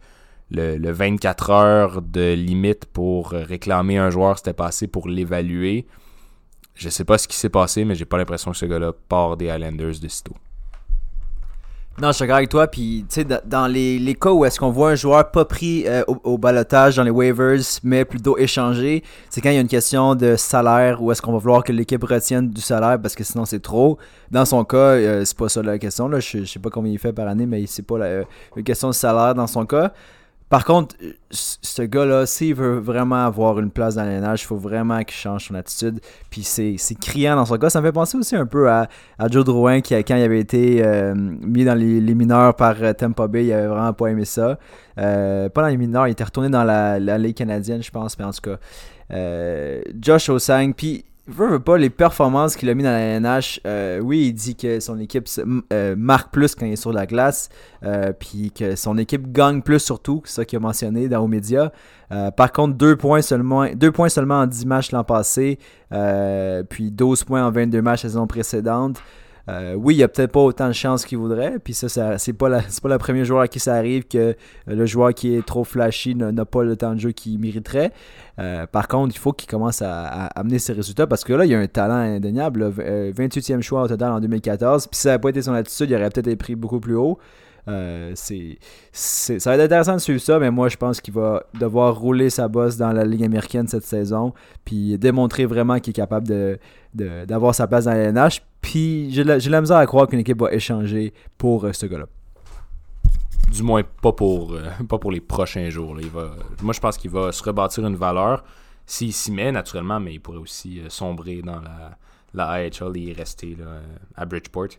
le, 0.50 0.78
le 0.78 0.90
24 0.90 1.50
heures 1.50 2.02
de 2.02 2.34
limite 2.34 2.86
pour 2.86 3.30
réclamer 3.30 3.98
un 3.98 4.10
joueur, 4.10 4.38
c'était 4.38 4.52
passé 4.52 4.88
pour 4.88 5.08
l'évaluer. 5.08 5.86
Je 6.74 6.88
sais 6.88 7.04
pas 7.04 7.18
ce 7.18 7.28
qui 7.28 7.36
s'est 7.36 7.48
passé, 7.50 7.84
mais 7.84 7.94
j'ai 7.94 8.04
pas 8.06 8.16
l'impression 8.16 8.50
que 8.50 8.56
ce 8.56 8.66
gars-là 8.66 8.92
part 9.08 9.36
des 9.36 9.50
Highlanders 9.50 9.98
de 10.00 10.08
sitôt. 10.08 10.34
Non, 12.00 12.08
je 12.08 12.12
suis 12.14 12.22
d'accord 12.22 12.36
avec 12.36 12.48
toi. 12.48 12.66
Puis, 12.68 13.04
tu 13.06 13.16
sais, 13.20 13.26
dans- 13.44 13.66
les, 13.70 13.98
les 13.98 14.14
cas 14.14 14.30
où 14.30 14.46
est-ce 14.46 14.58
qu'on 14.58 14.70
voit 14.70 14.92
un 14.92 14.94
joueur 14.94 15.30
pas 15.30 15.44
pris 15.44 15.84
euh, 15.86 16.02
au, 16.08 16.16
au 16.24 16.38
balotage 16.38 16.96
dans 16.96 17.02
les 17.02 17.10
waivers, 17.10 17.60
mais 17.84 18.06
plutôt 18.06 18.38
échangé, 18.38 19.02
c'est 19.28 19.42
quand 19.42 19.50
il 19.50 19.56
y 19.56 19.58
a 19.58 19.60
une 19.60 19.68
question 19.68 20.14
de 20.14 20.34
salaire 20.36 21.02
ou 21.02 21.12
est-ce 21.12 21.20
qu'on 21.20 21.32
va 21.32 21.38
vouloir 21.38 21.62
que 21.62 21.70
l'équipe 21.70 22.02
retienne 22.02 22.48
du 22.48 22.62
salaire 22.62 22.98
parce 23.00 23.14
que 23.14 23.24
sinon 23.24 23.44
c'est 23.44 23.60
trop. 23.60 23.98
Dans 24.30 24.46
son 24.46 24.64
cas, 24.64 24.76
euh, 24.78 25.24
c'est 25.26 25.36
pas 25.36 25.50
ça 25.50 25.62
la 25.62 25.78
question. 25.78 26.08
Là. 26.08 26.18
Je, 26.18 26.38
je 26.38 26.44
sais 26.46 26.58
pas 26.58 26.70
combien 26.70 26.90
il 26.90 26.98
fait 26.98 27.12
par 27.12 27.28
année, 27.28 27.44
mais 27.44 27.66
c'est 27.66 27.82
pas 27.86 27.98
la, 27.98 28.04
euh, 28.06 28.24
une 28.56 28.64
question 28.64 28.88
de 28.88 28.94
salaire 28.94 29.34
dans 29.34 29.46
son 29.46 29.66
cas. 29.66 29.92
Par 30.52 30.66
contre, 30.66 30.96
ce 31.30 31.80
gars-là, 31.80 32.26
s'il 32.26 32.54
veut 32.54 32.78
vraiment 32.78 33.24
avoir 33.24 33.58
une 33.58 33.70
place 33.70 33.94
dans 33.94 34.04
l'NH, 34.04 34.42
il 34.42 34.44
faut 34.44 34.58
vraiment 34.58 34.98
qu'il 35.02 35.16
change 35.16 35.48
son 35.48 35.54
attitude. 35.54 35.98
Puis 36.28 36.42
c'est 36.42 36.76
criant 37.00 37.36
dans 37.36 37.46
son 37.46 37.56
cas. 37.56 37.70
Ça 37.70 37.80
me 37.80 37.86
fait 37.86 37.92
penser 37.92 38.18
aussi 38.18 38.36
un 38.36 38.44
peu 38.44 38.68
à, 38.68 38.86
Joe 39.30 39.46
Drouin 39.46 39.80
qui, 39.80 39.94
quand 39.94 40.14
il 40.14 40.22
avait 40.22 40.40
été 40.40 40.84
euh, 40.84 41.14
mis 41.14 41.64
dans 41.64 41.72
les, 41.72 42.14
mineurs 42.14 42.54
par 42.54 42.74
euh, 42.82 42.92
Tampa 42.92 43.28
Bay, 43.28 43.46
il 43.46 43.52
avait 43.54 43.66
vraiment 43.66 43.94
pas 43.94 44.08
aimé 44.08 44.26
ça. 44.26 44.58
Euh, 44.98 45.48
pas 45.48 45.62
dans 45.62 45.68
les 45.68 45.78
mineurs, 45.78 46.06
il 46.06 46.10
était 46.10 46.24
retourné 46.24 46.50
dans 46.50 46.64
la, 46.64 47.00
la 47.00 47.16
Ligue 47.16 47.34
canadienne, 47.34 47.82
je 47.82 47.90
pense, 47.90 48.18
mais 48.18 48.26
en 48.26 48.32
tout 48.32 48.42
cas. 48.42 48.58
Josh 50.02 50.28
Osang, 50.28 50.74
puis 50.74 51.06
veut, 51.26 51.48
veut 51.48 51.60
pas 51.60 51.76
les 51.78 51.90
performances 51.90 52.56
qu'il 52.56 52.68
a 52.70 52.74
mis 52.74 52.82
dans 52.82 52.90
la 52.90 53.20
NH. 53.20 53.60
euh, 53.66 54.00
oui, 54.00 54.26
il 54.28 54.32
dit 54.32 54.56
que 54.56 54.80
son 54.80 54.98
équipe 54.98 55.28
euh, 55.72 55.94
marque 55.96 56.32
plus 56.32 56.54
quand 56.54 56.66
il 56.66 56.72
est 56.72 56.76
sur 56.76 56.92
la 56.92 57.06
glace, 57.06 57.48
euh, 57.82 58.12
puis 58.12 58.52
que 58.52 58.76
son 58.76 58.98
équipe 58.98 59.32
gagne 59.32 59.62
plus 59.62 59.80
surtout, 59.80 60.22
c'est 60.24 60.34
ça 60.34 60.44
qu'il 60.44 60.56
a 60.56 60.60
mentionné 60.60 61.08
dans 61.08 61.22
aux 61.22 61.28
médias. 61.28 61.70
Par 62.36 62.52
contre, 62.52 62.76
deux 62.76 62.94
points 62.94 63.22
seulement, 63.22 63.66
points 63.94 64.10
seulement 64.10 64.40
en 64.40 64.46
10 64.46 64.66
matchs 64.66 64.92
l'an 64.92 65.02
passé, 65.02 65.58
puis 66.68 66.90
12 66.90 67.24
points 67.24 67.42
en 67.42 67.50
22 67.50 67.80
matchs 67.80 68.02
la 68.02 68.10
saison 68.10 68.26
précédente. 68.26 68.98
Euh, 69.48 69.74
oui, 69.74 69.94
il 69.94 69.96
n'y 69.98 70.02
a 70.02 70.08
peut-être 70.08 70.30
pas 70.30 70.40
autant 70.40 70.68
de 70.68 70.72
chances 70.72 71.04
qu'il 71.04 71.18
voudrait. 71.18 71.58
Puis 71.58 71.74
ça, 71.74 72.18
c'est 72.18 72.32
pas, 72.32 72.48
la, 72.48 72.62
pas 72.82 72.88
le 72.88 72.98
premier 72.98 73.24
joueur 73.24 73.40
à 73.40 73.48
qui 73.48 73.58
ça 73.60 73.74
arrive 73.74 74.04
que 74.04 74.18
euh, 74.18 74.34
le 74.66 74.86
joueur 74.86 75.12
qui 75.14 75.34
est 75.34 75.44
trop 75.44 75.64
flashy 75.64 76.14
n'a 76.14 76.44
pas 76.44 76.62
le 76.62 76.76
temps 76.76 76.94
de 76.94 77.00
jeu 77.00 77.12
qu'il 77.12 77.38
mériterait. 77.38 77.92
Euh, 78.38 78.66
par 78.66 78.88
contre, 78.88 79.14
il 79.14 79.18
faut 79.18 79.32
qu'il 79.32 79.48
commence 79.48 79.82
à, 79.82 80.26
amener 80.26 80.58
ses 80.58 80.72
résultats 80.72 81.06
parce 81.06 81.24
que 81.24 81.32
là, 81.32 81.44
il 81.44 81.50
y 81.50 81.54
a 81.54 81.58
un 81.58 81.66
talent 81.66 81.94
indéniable. 81.94 82.60
là. 82.60 82.70
Euh, 82.78 83.12
28e 83.12 83.62
choix 83.62 83.82
au 83.82 83.88
total 83.88 84.12
en 84.12 84.20
2014. 84.20 84.86
Puis 84.86 84.96
si 84.96 85.02
ça 85.02 85.10
n'avait 85.10 85.20
pas 85.20 85.30
été 85.30 85.42
son 85.42 85.52
attitude, 85.52 85.90
il 85.90 85.96
aurait 85.96 86.10
peut-être 86.10 86.28
été 86.28 86.36
pris 86.36 86.54
beaucoup 86.54 86.80
plus 86.80 86.96
haut. 86.96 87.18
Euh, 87.68 88.12
c'est, 88.16 88.58
ça 88.92 89.50
va 89.50 89.56
être 89.56 89.62
intéressant 89.62 89.94
de 89.94 90.00
suivre 90.00 90.20
ça, 90.20 90.38
mais 90.38 90.50
moi 90.50 90.68
je 90.68 90.76
pense 90.76 91.00
qu'il 91.00 91.14
va 91.14 91.44
devoir 91.58 91.96
rouler 91.96 92.28
sa 92.28 92.48
bosse 92.48 92.76
dans 92.76 92.92
la 92.92 93.04
Ligue 93.04 93.22
américaine 93.22 93.68
cette 93.68 93.84
saison, 93.84 94.34
puis 94.64 94.98
démontrer 94.98 95.46
vraiment 95.46 95.78
qu'il 95.78 95.90
est 95.90 95.94
capable 95.94 96.26
de, 96.26 96.58
d'avoir 96.94 97.54
sa 97.54 97.66
place 97.66 97.84
dans 97.84 97.92
la 97.92 97.98
LNH. 97.98 98.42
Puis 98.60 99.12
j'ai 99.12 99.22
la, 99.24 99.38
la 99.38 99.60
misère 99.60 99.76
à 99.76 99.86
croire 99.86 100.08
qu'une 100.08 100.20
équipe 100.20 100.40
va 100.40 100.52
échanger 100.52 101.12
pour 101.38 101.64
euh, 101.64 101.72
ce 101.72 101.86
gars-là. 101.86 102.06
Du 103.50 103.62
moins 103.62 103.82
pas 104.02 104.12
pour, 104.12 104.54
euh, 104.54 104.64
pas 104.88 104.98
pour 104.98 105.12
les 105.12 105.20
prochains 105.20 105.70
jours. 105.70 106.00
Il 106.00 106.10
va, 106.10 106.34
moi 106.62 106.72
je 106.72 106.80
pense 106.80 106.96
qu'il 106.96 107.10
va 107.10 107.30
se 107.30 107.42
rebâtir 107.44 107.86
une 107.86 107.96
valeur 107.96 108.44
s'il 108.86 109.12
s'y 109.12 109.30
met 109.30 109.52
naturellement, 109.52 110.00
mais 110.00 110.14
il 110.14 110.20
pourrait 110.20 110.38
aussi 110.38 110.80
sombrer 110.88 111.42
dans 111.42 111.60
la, 111.60 111.96
la 112.34 112.64
et 112.64 113.12
rester 113.16 113.56
à 114.16 114.26
Bridgeport. 114.26 114.70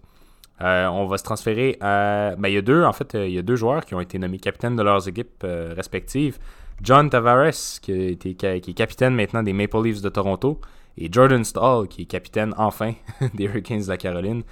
Euh, 0.64 0.88
on 0.88 1.06
va 1.08 1.18
se 1.18 1.24
transférer 1.24 1.78
à. 1.82 2.36
Ben, 2.38 2.48
il 2.48 2.56
y 2.56 2.58
a 2.58 2.62
deux, 2.62 2.84
en 2.84 2.94
fait, 2.94 3.16
euh, 3.16 3.28
il 3.28 3.34
y 3.34 3.38
a 3.38 3.42
deux 3.42 3.58
joueurs 3.58 3.86
qui 3.86 3.96
ont 3.96 4.00
été 4.00 4.18
nommés 4.18 4.40
capitaines 4.40 4.76
de 4.76 4.84
leurs 4.84 5.08
équipes 5.08 5.44
euh, 5.44 5.74
respectives. 5.76 6.40
John 6.82 7.10
Tavares, 7.10 7.82
qui, 7.82 7.92
est 7.92 8.74
capitaine 8.74 9.14
maintenant 9.14 9.44
des 9.44 9.54
Maple 9.54 9.84
Leafs 9.84 10.02
de 10.02 10.10
Toronto, 10.10 10.60
et 10.98 11.12
Jordan 11.12 11.44
Stahl, 11.44 11.88
qui 11.88 12.04
est 12.04 12.06
capitaine 12.06 12.54
enfin 12.58 12.94
des 13.34 13.46
Hurricanes 13.46 13.82
de 13.82 13.90
la 13.90 13.98
Caroline. 13.98 14.44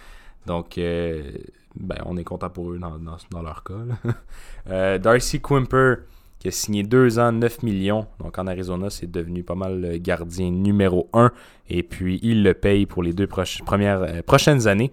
Donc, 0.46 0.76
ben, 0.78 1.98
on 2.06 2.18
est 2.18 2.24
content 2.24 2.50
pour 2.50 2.72
eux 2.72 2.80
dans, 2.80 3.42
leur 3.42 3.64
cas. 3.64 4.98
Darcy 4.98 5.40
Quimper, 5.40 5.98
qui 6.40 6.48
a 6.48 6.52
signé 6.52 6.84
deux 6.84 7.20
ans, 7.20 7.32
9 7.32 7.64
millions. 7.64 8.08
Donc, 8.20 8.38
en 8.40 8.48
Arizona, 8.48 8.90
c'est 8.90 9.10
devenu 9.10 9.44
pas 9.44 9.56
mal 9.56 9.82
le 9.82 9.98
gardien 9.98 10.52
numéro 10.52 11.10
1. 11.14 11.32
Et 11.70 11.84
puis, 11.84 12.20
il 12.24 12.44
le 12.44 12.54
paye 12.54 12.86
pour 12.86 13.04
les 13.04 13.14
deux 13.14 13.28
prochaines 13.28 14.68
années. 14.68 14.92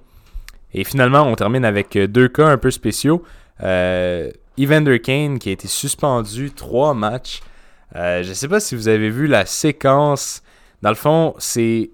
Et 0.75 0.85
finalement, 0.85 1.23
on 1.23 1.35
termine 1.35 1.65
avec 1.65 1.97
euh, 1.97 2.07
deux 2.07 2.29
cas 2.29 2.47
un 2.47 2.59
peu 2.59 2.71
spéciaux. 2.71 3.23
Euh, 3.63 4.31
Evander 4.59 5.01
Kane 5.01 5.39
qui 5.39 5.49
a 5.49 5.53
été 5.53 5.69
suspendu 5.69 6.51
trois 6.51 6.95
matchs. 6.95 7.41
Euh, 7.97 8.23
je 8.23 8.29
ne 8.29 8.35
sais 8.35 8.49
pas 8.49 8.61
si 8.61 8.75
vous 8.75 8.89
avez 8.89 9.11
vu 9.11 9.27
la 9.27 9.47
séquence. 9.47 10.43
Dans 10.83 10.91
le 10.91 10.95
fond, 10.95 11.35
c'est 11.39 11.91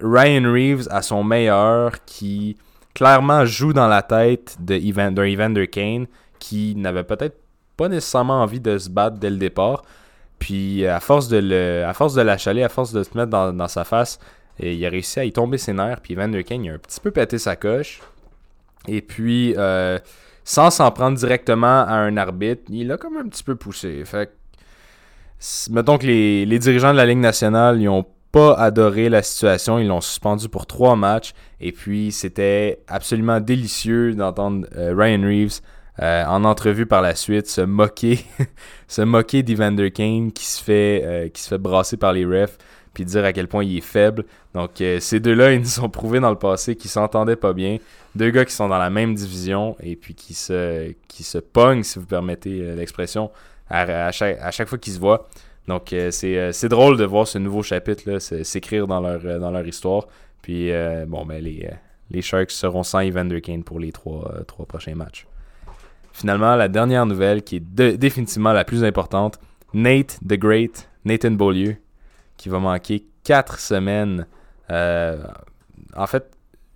Ryan 0.00 0.52
Reeves 0.52 0.88
à 0.90 1.02
son 1.02 1.24
meilleur 1.24 2.04
qui 2.04 2.56
clairement 2.94 3.44
joue 3.44 3.72
dans 3.72 3.88
la 3.88 4.02
tête 4.02 4.56
de 4.60 4.74
Evander, 4.74 5.68
Kane 5.68 6.06
qui 6.38 6.74
n'avait 6.76 7.04
peut-être 7.04 7.36
pas 7.76 7.88
nécessairement 7.88 8.42
envie 8.42 8.60
de 8.60 8.78
se 8.78 8.90
battre 8.90 9.16
dès 9.18 9.30
le 9.30 9.36
départ. 9.36 9.82
Puis 10.38 10.86
à 10.86 11.00
force 11.00 11.28
de 11.28 11.38
le, 11.38 11.84
à 11.86 11.94
force 11.94 12.14
de 12.14 12.22
l'achaler, 12.22 12.62
à 12.62 12.68
force 12.68 12.92
de 12.92 13.02
se 13.02 13.16
mettre 13.16 13.30
dans 13.30 13.68
sa 13.68 13.84
face, 13.84 14.18
et 14.58 14.74
il 14.74 14.86
a 14.86 14.88
réussi 14.88 15.20
à 15.20 15.24
y 15.24 15.32
tomber 15.32 15.58
ses 15.58 15.72
nerfs. 15.72 16.00
Puis 16.00 16.14
Van 16.14 16.28
Der 16.28 16.44
Kane, 16.44 16.64
il 16.64 16.70
a 16.70 16.74
un 16.74 16.78
petit 16.78 17.00
peu 17.00 17.10
pété 17.10 17.38
sa 17.38 17.56
coche. 17.56 18.00
Et 18.88 19.02
puis, 19.02 19.54
euh, 19.56 19.98
sans 20.44 20.70
s'en 20.70 20.90
prendre 20.90 21.18
directement 21.18 21.66
à 21.82 21.94
un 21.94 22.16
arbitre, 22.16 22.62
il 22.70 22.90
a 22.92 22.96
comme 22.96 23.16
un 23.16 23.28
petit 23.28 23.42
peu 23.42 23.56
poussé. 23.56 24.04
Fait 24.04 24.32
mettons 25.70 25.98
que 25.98 26.06
les, 26.06 26.58
dirigeants 26.58 26.92
de 26.92 26.96
la 26.96 27.06
Ligue 27.06 27.18
nationale, 27.18 27.80
ils 27.80 27.86
n'ont 27.86 28.06
pas 28.32 28.54
adoré 28.54 29.08
la 29.08 29.22
situation. 29.22 29.78
Ils 29.78 29.88
l'ont 29.88 30.00
suspendu 30.00 30.48
pour 30.48 30.66
trois 30.66 30.96
matchs. 30.96 31.34
Et 31.60 31.72
puis, 31.72 32.12
c'était 32.12 32.80
absolument 32.88 33.40
délicieux 33.40 34.14
d'entendre 34.14 34.66
euh, 34.76 34.94
Ryan 34.96 35.22
Reeves 35.22 35.60
euh, 36.00 36.24
en 36.26 36.44
entrevue 36.44 36.86
par 36.86 37.02
la 37.02 37.14
suite 37.14 37.46
se 37.46 37.62
moquer, 37.62 38.20
se 38.88 39.02
moquer 39.02 39.42
d'Evander 39.42 39.90
Kane 39.90 40.32
qui 40.32 40.46
se 40.46 40.62
fait, 40.62 41.30
qui 41.34 41.42
se 41.42 41.48
fait 41.48 41.58
brasser 41.58 41.96
par 41.96 42.12
les 42.12 42.24
refs 42.24 42.58
puis 42.96 43.04
dire 43.04 43.26
à 43.26 43.34
quel 43.34 43.46
point 43.46 43.62
il 43.62 43.76
est 43.76 43.82
faible. 43.82 44.24
Donc 44.54 44.80
euh, 44.80 45.00
ces 45.00 45.20
deux-là, 45.20 45.52
ils 45.52 45.60
nous 45.60 45.80
ont 45.80 45.90
prouvé 45.90 46.18
dans 46.18 46.30
le 46.30 46.38
passé 46.38 46.76
qu'ils 46.76 46.88
s'entendaient 46.88 47.36
pas 47.36 47.52
bien. 47.52 47.76
Deux 48.14 48.30
gars 48.30 48.46
qui 48.46 48.54
sont 48.54 48.70
dans 48.70 48.78
la 48.78 48.88
même 48.88 49.14
division 49.14 49.76
et 49.80 49.96
puis 49.96 50.14
qui 50.14 50.32
se, 50.32 50.94
qui 51.06 51.22
se 51.22 51.36
pognent, 51.36 51.82
si 51.82 51.98
vous 51.98 52.06
permettez 52.06 52.62
euh, 52.62 52.74
l'expression, 52.74 53.30
à, 53.68 54.10
chaque, 54.12 54.66
fois 54.66 54.78
qu'ils 54.78 54.94
se 54.94 54.98
voient. 54.98 55.28
Donc 55.68 55.92
euh, 55.92 56.10
c'est 56.10 56.68
drôle 56.70 56.96
de 56.96 57.04
voir 57.04 57.28
ce 57.28 57.36
nouveau 57.36 57.62
chapitre 57.62 58.18
s'écrire 58.18 58.86
dans 58.86 59.02
leur, 59.02 59.40
dans 59.40 59.50
leur 59.50 59.66
histoire. 59.66 60.06
Puis 60.40 60.70
bon, 61.06 61.26
ben 61.26 61.42
les, 61.42 61.68
les 62.10 62.22
Sharks 62.22 62.52
seront 62.52 62.82
sans 62.82 63.00
Evander 63.00 63.42
Kane 63.42 63.62
pour 63.62 63.78
les 63.78 63.92
trois, 63.92 64.32
trois 64.46 64.64
prochains 64.64 64.94
matchs. 64.94 65.26
Finalement, 66.12 66.56
la 66.56 66.68
dernière 66.68 67.04
nouvelle 67.04 67.42
qui 67.42 67.56
est 67.56 67.96
définitivement 67.98 68.54
la 68.54 68.64
plus 68.64 68.84
importante, 68.84 69.38
Nate 69.74 70.18
the 70.26 70.38
Great, 70.38 70.88
Nathan 71.04 71.32
Beaulieu, 71.32 71.76
qui 72.36 72.48
va 72.48 72.58
manquer 72.58 73.06
4 73.24 73.58
semaines. 73.58 74.26
Euh, 74.70 75.22
en 75.96 76.06
fait, 76.06 76.30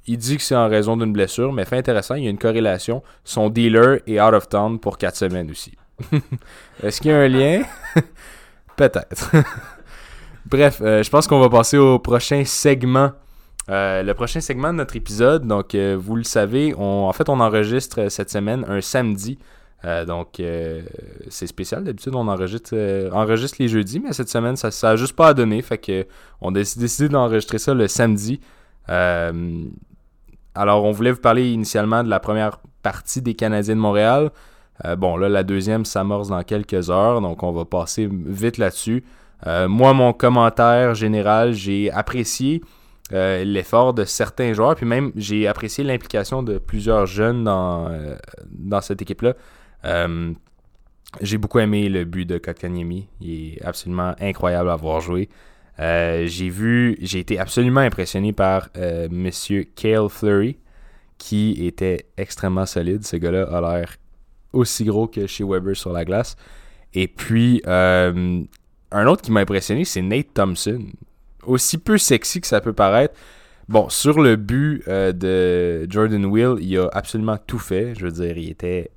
il 0.07 0.19
dit 0.19 0.37
que 0.37 0.43
c'est 0.43 0.57
en 0.57 0.69
raison 0.69 0.97
d'une 0.97 1.13
blessure, 1.13 1.53
mais 1.53 1.65
fait 1.65 1.79
intéressant, 1.79 2.15
il 2.15 2.25
y 2.25 2.27
a 2.27 2.31
une 2.31 2.39
corrélation. 2.39 3.03
Son 3.25 3.49
dealer 3.51 4.01
est 4.07 4.21
out 4.21 4.35
of 4.35 4.49
town 4.49 4.79
pour 4.79 4.99
4 4.99 5.17
semaines 5.17 5.51
aussi. 5.51 5.73
Est-ce 6.83 7.01
qu'il 7.01 7.11
y 7.11 7.15
a 7.15 7.19
un 7.19 7.29
lien? 7.29 7.63
Peut-être. 8.77 9.31
Bref, 10.47 10.81
euh, 10.81 11.03
je 11.03 11.11
pense 11.11 11.27
qu'on 11.27 11.41
va 11.41 11.51
passer 11.51 11.77
au 11.77 11.99
prochain 11.99 12.45
segment. 12.45 13.13
Euh, 13.69 14.03
le 14.03 14.15
prochain 14.15 14.41
segment 14.41 14.73
de 14.73 14.79
notre 14.79 14.97
épisode, 14.97 15.47
donc 15.47 15.77
vous 15.77 16.17
le 16.17 16.25
savez, 16.25 16.75
on, 16.77 17.07
en 17.07 17.13
fait 17.13 17.29
on 17.29 17.39
enregistre 17.39 18.11
cette 18.11 18.31
semaine 18.31 18.65
un 18.67 18.81
samedi. 18.81 19.39
Euh, 19.85 20.05
donc, 20.05 20.41
euh, 20.41 20.83
c'est 21.29 21.47
spécial. 21.47 21.85
D'habitude, 21.85 22.15
on 22.15 22.29
enregistre, 22.29 22.71
euh, 22.75 23.11
enregistre 23.13 23.57
les 23.61 23.69
jeudis, 23.69 24.01
mais 24.01 24.13
cette 24.13 24.29
semaine, 24.29 24.57
ça 24.57 24.71
n'a 24.83 24.97
juste 24.97 25.15
pas 25.15 25.29
à 25.29 25.35
donner. 25.35 25.63
Fait 25.63 25.79
que 25.79 26.07
on 26.41 26.51
a 26.51 26.59
décidé 26.59 27.09
d'enregistrer 27.09 27.59
ça 27.59 27.75
le 27.75 27.89
samedi. 27.89 28.41
alors, 30.55 30.85
on 30.85 30.91
voulait 30.91 31.13
vous 31.13 31.21
parler 31.21 31.53
initialement 31.53 32.03
de 32.03 32.09
la 32.09 32.21
première 32.21 32.59
partie 32.83 33.23
des 33.23 33.35
Canadiens 33.35 33.77
de 33.77 33.81
Montréal. 33.81 34.31
bon, 34.99 35.17
là, 35.17 35.29
la 35.29 35.43
deuxième 35.45 35.85
s'amorce 35.85 36.29
dans 36.29 36.43
quelques 36.43 36.91
heures, 36.91 37.21
donc 37.21 37.43
on 37.43 37.53
va 37.53 37.65
passer 37.65 38.09
vite 38.11 38.59
là-dessus. 38.59 39.05
moi, 39.47 39.95
mon 39.95 40.13
commentaire 40.13 40.95
général, 40.95 41.53
j'ai 41.53 41.91
apprécié 41.91 42.63
l'effort 43.13 43.95
de 43.95 44.05
certains 44.05 44.53
joueurs, 44.55 44.75
puis 44.75 44.87
même 44.87 45.13
j'ai 45.15 45.47
apprécié 45.47 45.85
l'implication 45.85 46.43
de 46.43 46.59
plusieurs 46.59 47.07
jeunes 47.07 47.45
dans, 47.45 47.91
dans 48.51 48.81
cette 48.81 49.01
équipe-là. 49.03 49.35
Euh, 49.85 50.33
j'ai 51.21 51.39
beaucoup 51.39 51.59
aimé 51.59 51.89
le 51.89 52.05
but 52.05 52.25
de 52.25 52.39
Kotkaniemi. 52.39 53.09
Il 53.21 53.55
est 53.55 53.63
absolument 53.65 54.15
incroyable 54.21 54.71
à 54.71 54.77
voir 54.77 55.01
jouer. 55.01 55.29
Euh, 55.79 56.27
j'ai 56.27 56.51
vu, 56.51 56.97
j'ai 57.01 57.21
été 57.21 57.39
absolument 57.39 57.81
impressionné 57.81 58.33
par 58.33 58.69
euh, 58.77 59.09
Monsieur 59.11 59.65
Kale 59.65 60.09
Fleury, 60.09 60.59
qui 61.19 61.67
était 61.67 62.07
extrêmement 62.17 62.67
solide. 62.67 63.05
Ce 63.05 63.17
gars-là 63.17 63.45
a 63.45 63.61
l'air 63.61 63.97
aussi 64.53 64.85
gros 64.85 65.07
que 65.07 65.27
chez 65.27 65.45
Weber 65.45 65.77
sur 65.77 65.93
la 65.93 66.05
glace. 66.05 66.37
Et 66.93 67.09
puis, 67.09 67.63
un 67.67 69.07
autre 69.07 69.23
qui 69.23 69.31
m'a 69.31 69.41
impressionné, 69.41 69.85
c'est 69.85 70.03
Nate 70.03 70.35
Thompson. 70.35 70.87
Aussi 71.45 71.79
peu 71.79 71.97
sexy 71.97 72.41
que 72.41 72.47
ça 72.47 72.61
peut 72.61 72.73
paraître. 72.73 73.15
Bon, 73.69 73.89
sur 73.89 74.21
le 74.21 74.35
but 74.37 74.87
de 74.89 75.87
Jordan 75.89 76.27
Will, 76.27 76.57
il 76.61 76.77
a 76.79 76.89
absolument 76.93 77.39
tout 77.47 77.61
fait. 77.61 77.95
Je 77.95 78.07
veux 78.07 78.13
dire, 78.13 78.37
il 78.37 78.51
était 78.51 78.91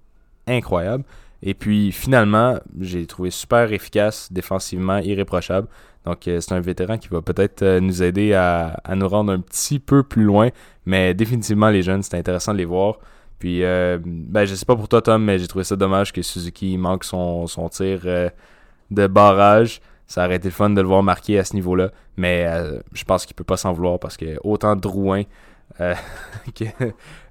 incroyable. 0.48 1.04
Et 1.46 1.54
puis 1.54 1.92
finalement, 1.92 2.58
j'ai 2.80 3.06
trouvé 3.06 3.30
super 3.30 3.72
efficace, 3.74 4.32
défensivement, 4.32 5.00
irréprochable. 5.00 5.68
Donc 6.06 6.28
euh, 6.28 6.40
c'est 6.40 6.54
un 6.54 6.62
vétéran 6.62 6.98
qui 6.98 7.10
va 7.10 7.22
peut-être 7.22 7.62
euh, 7.64 7.80
nous 7.80 8.02
aider 8.02 8.34
à, 8.34 8.82
nous 8.96 9.08
rendre 9.08 9.32
un 9.32 9.40
petit 9.40 9.80
peu 9.80 10.04
plus 10.04 10.24
loin. 10.24 10.50
Mais 10.86 11.14
définitivement, 11.14 11.70
les 11.70 11.82
jeunes, 11.82 12.02
c'est 12.02 12.18
intéressant 12.18 12.54
de 12.54 12.58
les 12.60 12.66
voir. 12.66 13.00
Puis, 13.40 13.64
euh, 13.64 14.00
ben, 14.06 14.46
je 14.46 14.56
sais 14.56 14.66
pas 14.66 14.76
pour 14.76 14.88
toi, 14.88 15.02
Tom, 15.02 15.24
mais 15.26 15.38
j'ai 15.38 15.48
trouvé 15.48 15.66
ça 15.66 15.76
dommage 15.76 16.14
que 16.14 16.22
Suzuki 16.22 16.78
manque 16.78 17.04
son, 17.04 17.46
son 17.48 17.68
tir 17.68 18.02
de 18.92 19.08
barrage. 19.08 19.82
Ça 20.08 20.26
aurait 20.26 20.38
été 20.38 20.48
le 20.48 20.54
fun 20.54 20.70
de 20.70 20.80
le 20.80 20.88
voir 20.88 21.04
marquer 21.04 21.40
à 21.40 21.44
ce 21.44 21.54
niveau-là. 21.56 21.92
Mais 22.16 22.48
je 22.94 23.04
pense 23.04 23.26
qu'il 23.26 23.36
peut 23.36 23.44
pas 23.44 23.58
s'en 23.58 23.74
vouloir 23.74 24.00
parce 24.00 24.16
que 24.16 24.38
autant 24.44 24.78
Drouin 24.78 25.24
que 26.56 26.66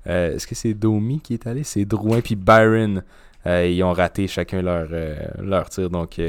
euh, 0.09 0.35
est-ce 0.35 0.47
que 0.47 0.55
c'est 0.55 0.75
Domi 0.75 1.21
qui 1.21 1.35
est 1.35 1.47
allé? 1.47 1.65
C'est 1.65 1.85
Drouin 1.85 2.21
puis 2.21 2.37
Byron. 2.37 3.03
Euh, 3.47 3.67
ils 3.67 3.83
ont 3.83 3.93
raté 3.93 4.29
chacun 4.29 4.63
leur, 4.63 4.89
euh, 4.93 5.17
leur 5.41 5.69
tir. 5.69 5.91
Donc, 5.91 6.21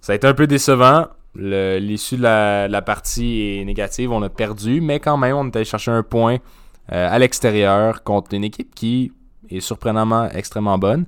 ça 0.00 0.12
a 0.12 0.16
été 0.16 0.26
un 0.26 0.34
peu 0.34 0.46
décevant. 0.46 1.06
L'issue 1.34 2.16
de 2.16 2.22
la, 2.22 2.82
partie 2.82 3.58
est 3.60 3.64
négative. 3.64 4.12
On 4.12 4.22
a 4.22 4.28
perdu, 4.28 4.80
mais 4.80 5.00
quand 5.00 5.16
même, 5.16 5.36
on 5.36 5.46
est 5.46 5.56
allé 5.56 5.64
chercher 5.64 5.90
un 5.90 6.02
point 6.02 6.38
à 6.88 7.18
l'extérieur 7.18 8.02
contre 8.02 8.34
une 8.34 8.44
équipe 8.44 8.74
qui 8.74 9.12
est 9.48 9.60
surprenamment 9.60 10.28
extrêmement 10.30 10.78
bonne. 10.78 11.06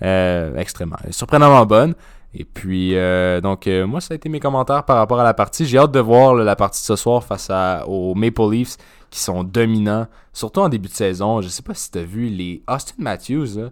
extrêmement. 0.00 0.96
Surprenamment 1.10 1.66
bonne. 1.66 1.94
Et 2.34 2.44
puis, 2.44 2.94
donc, 3.42 3.66
moi, 3.66 4.00
ça 4.00 4.12
a 4.12 4.16
été 4.16 4.28
mes 4.28 4.40
commentaires 4.40 4.84
par 4.84 4.96
rapport 4.96 5.18
à 5.18 5.24
la 5.24 5.34
partie. 5.34 5.66
J'ai 5.66 5.78
hâte 5.78 5.92
de 5.92 6.00
voir 6.00 6.34
la 6.34 6.56
partie 6.56 6.82
de 6.82 6.86
ce 6.86 6.96
soir 6.96 7.24
face 7.24 7.48
à, 7.50 7.86
aux 7.88 8.14
Maple 8.14 8.50
Leafs 8.50 8.76
qui 9.10 9.18
sont 9.20 9.42
dominants, 9.44 10.06
surtout 10.32 10.60
en 10.60 10.68
début 10.68 10.88
de 10.88 10.94
saison. 10.94 11.40
Je 11.40 11.48
sais 11.48 11.62
pas 11.62 11.74
si 11.74 11.90
tu 11.90 11.98
as 11.98 12.04
vu 12.04 12.28
les 12.28 12.62
Austin 12.68 12.94
Matthews, 12.98 13.70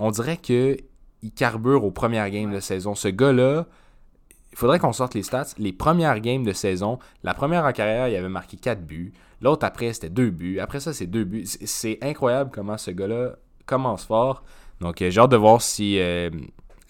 on 0.00 0.10
dirait 0.10 0.36
que 0.36 0.76
il 1.22 1.32
carbure 1.32 1.84
aux 1.84 1.90
premières 1.90 2.30
games 2.30 2.52
de 2.52 2.60
saison. 2.60 2.94
Ce 2.94 3.08
gars-là, 3.08 3.66
il 4.52 4.58
faudrait 4.58 4.78
qu'on 4.78 4.92
sorte 4.92 5.14
les 5.14 5.22
stats. 5.22 5.54
Les 5.58 5.72
premières 5.72 6.20
games 6.20 6.44
de 6.44 6.52
saison, 6.52 6.98
la 7.22 7.34
première 7.34 7.64
en 7.64 7.72
carrière, 7.72 8.08
il 8.08 8.16
avait 8.16 8.28
marqué 8.28 8.56
4 8.56 8.84
buts. 8.84 9.12
L'autre 9.40 9.64
après, 9.64 9.92
c'était 9.92 10.10
2 10.10 10.30
buts. 10.30 10.58
Après 10.60 10.80
ça, 10.80 10.92
c'est 10.92 11.06
2 11.06 11.24
buts. 11.24 11.44
C'est 11.46 11.98
incroyable 12.02 12.50
comment 12.52 12.78
ce 12.78 12.90
gars-là 12.90 13.36
commence 13.66 14.04
fort. 14.04 14.42
Donc, 14.80 14.96
j'ai 14.98 15.20
hâte 15.20 15.30
de 15.30 15.36
voir 15.36 15.62
si 15.62 15.98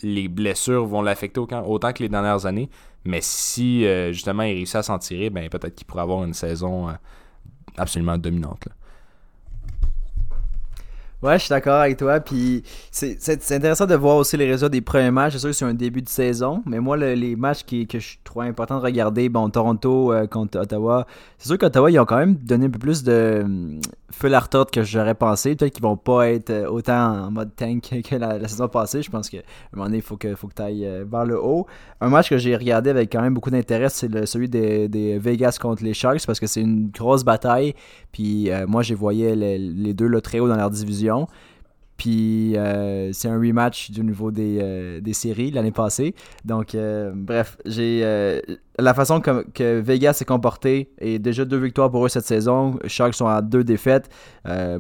les 0.03 0.29
blessures 0.29 0.87
vont 0.87 1.03
l'affecter 1.03 1.41
autant, 1.41 1.93
que 1.93 2.03
les 2.03 2.09
dernières 2.09 2.47
années. 2.47 2.69
Mais 3.05 3.21
si 3.21 3.85
justement 4.13 4.43
il 4.43 4.55
réussit 4.55 4.77
à 4.77 4.83
s'en 4.83 4.99
tirer, 4.99 5.31
ben 5.31 5.49
peut-être 5.49 5.75
qu'il 5.75 5.87
pourrait 5.87 6.03
avoir 6.03 6.25
une 6.25 6.35
saison 6.35 6.89
absolument 7.77 8.19
dominante. 8.19 8.69
Ouais, 11.21 11.37
je 11.37 11.45
suis 11.45 11.49
d'accord 11.49 11.81
avec 11.81 11.97
toi. 11.97 12.21
Puis 12.21 12.63
c'est 12.93 13.51
intéressant 13.51 13.87
de 13.87 13.95
voir 13.97 14.17
aussi 14.19 14.37
les 14.37 14.47
résultats 14.47 14.69
des 14.69 14.81
premiers 14.81 15.11
matchs. 15.11 15.33
C'est 15.33 15.41
sûr 15.41 15.49
que 15.49 15.57
c'est 15.57 15.65
un 15.65 15.75
début 15.75 16.01
de 16.01 16.09
saison. 16.09 16.63
Mais 16.65 16.79
moi, 16.79 16.97
les 16.97 17.35
matchs 17.35 17.65
qui, 17.65 17.89
que 17.89 17.99
je 17.99 18.19
trouve 18.23 18.45
important 18.45 18.79
de 18.79 18.85
regarder, 18.85 19.29
bon, 19.29 19.51
Toronto 19.51 20.13
euh, 20.13 20.29
contre 20.29 20.61
Ottawa, 20.61 21.09
c'est 21.37 21.49
sûr 21.49 21.59
qu'Ottawa, 21.59 21.91
ils 21.91 21.99
ont 21.99 22.05
quand 22.05 22.19
même 22.19 22.37
donné 22.37 22.67
un 22.67 22.71
peu 22.71 22.79
plus 22.79 23.03
de 23.03 23.41
hum, 23.43 23.81
feu 24.13 24.33
à 24.33 24.39
retordre 24.39 24.71
que 24.71 24.85
j'aurais 24.85 25.17
pensé. 25.17 25.57
Peut-être 25.57 25.73
qu'ils 25.73 25.83
vont 25.83 25.97
pas 25.97 26.29
être 26.29 26.51
euh, 26.51 26.69
autant 26.69 27.27
en 27.27 27.31
mode 27.33 27.51
tank 27.57 27.83
que 28.09 28.15
la, 28.15 28.47
saison 28.47 28.69
passée. 28.69 29.03
Je 29.03 29.11
pense 29.11 29.29
qu'à 29.29 29.39
un 29.39 29.43
moment 29.73 29.87
donné, 29.87 29.97
il 29.99 30.05
faut 30.05 30.17
que, 30.17 30.37
faut 30.37 30.47
que 30.47 30.55
tu 30.55 30.63
ailles 30.63 30.87
euh, 30.87 31.05
vers 31.05 31.25
le 31.25 31.43
haut. 31.43 31.67
Un 32.01 32.11
match 32.11 32.31
que 32.31 32.39
j'ai 32.39 32.55
regardé 32.55 32.91
avec 32.91 33.11
quand 33.11 33.23
même 33.23 33.35
beaucoup 33.35 33.51
d'intérêt, 33.51 33.89
c'est 33.89 34.25
celui 34.25 34.49
des, 34.49 34.87
des, 34.87 35.19
Vegas 35.19 35.59
contre 35.61 35.83
les 35.83 35.95
Sharks 35.95 36.25
parce 36.25 36.39
que 36.39 36.47
c'est 36.47 36.61
une 36.61 36.91
grosse 36.91 37.25
bataille. 37.25 37.75
Puis 38.13 38.51
moi, 38.69 38.83
j'ai 38.83 38.95
voyé 38.95 39.35
les, 39.35 39.59
les 39.59 39.95
deux 39.95 40.07
là, 40.07 40.21
très 40.21 40.39
haut 40.39 40.49
dans 40.49 40.57
leur 40.57 40.71
division. 40.71 41.08
avion 41.09 41.27
Puis 41.99 42.57
euh, 42.57 43.11
c'est 43.13 43.29
un 43.29 43.39
rematch 43.39 43.91
du 43.91 44.05
niveau 44.05 44.31
des, 44.31 44.61
euh, 44.63 45.01
des 45.01 45.13
séries 45.13 45.51
l'année 45.51 45.73
passée. 45.73 46.15
Donc, 46.45 46.77
euh, 46.77 47.11
bref, 47.13 47.59
j'ai 47.67 47.99
la 48.79 48.95
façon 48.95 49.21
que, 49.21 49.81
Vegas 49.81 50.15
s'est 50.15 50.25
comporté 50.25 50.93
et 51.01 51.19
déjà 51.19 51.45
deux 51.45 51.57
victoires 51.59 51.91
pour 51.91 52.07
eux 52.07 52.09
cette 52.09 52.25
saison. 52.25 52.79
Sharks 52.87 53.15
sont 53.15 53.27
à 53.27 53.43
deux 53.43 53.65
défaites. 53.65 54.09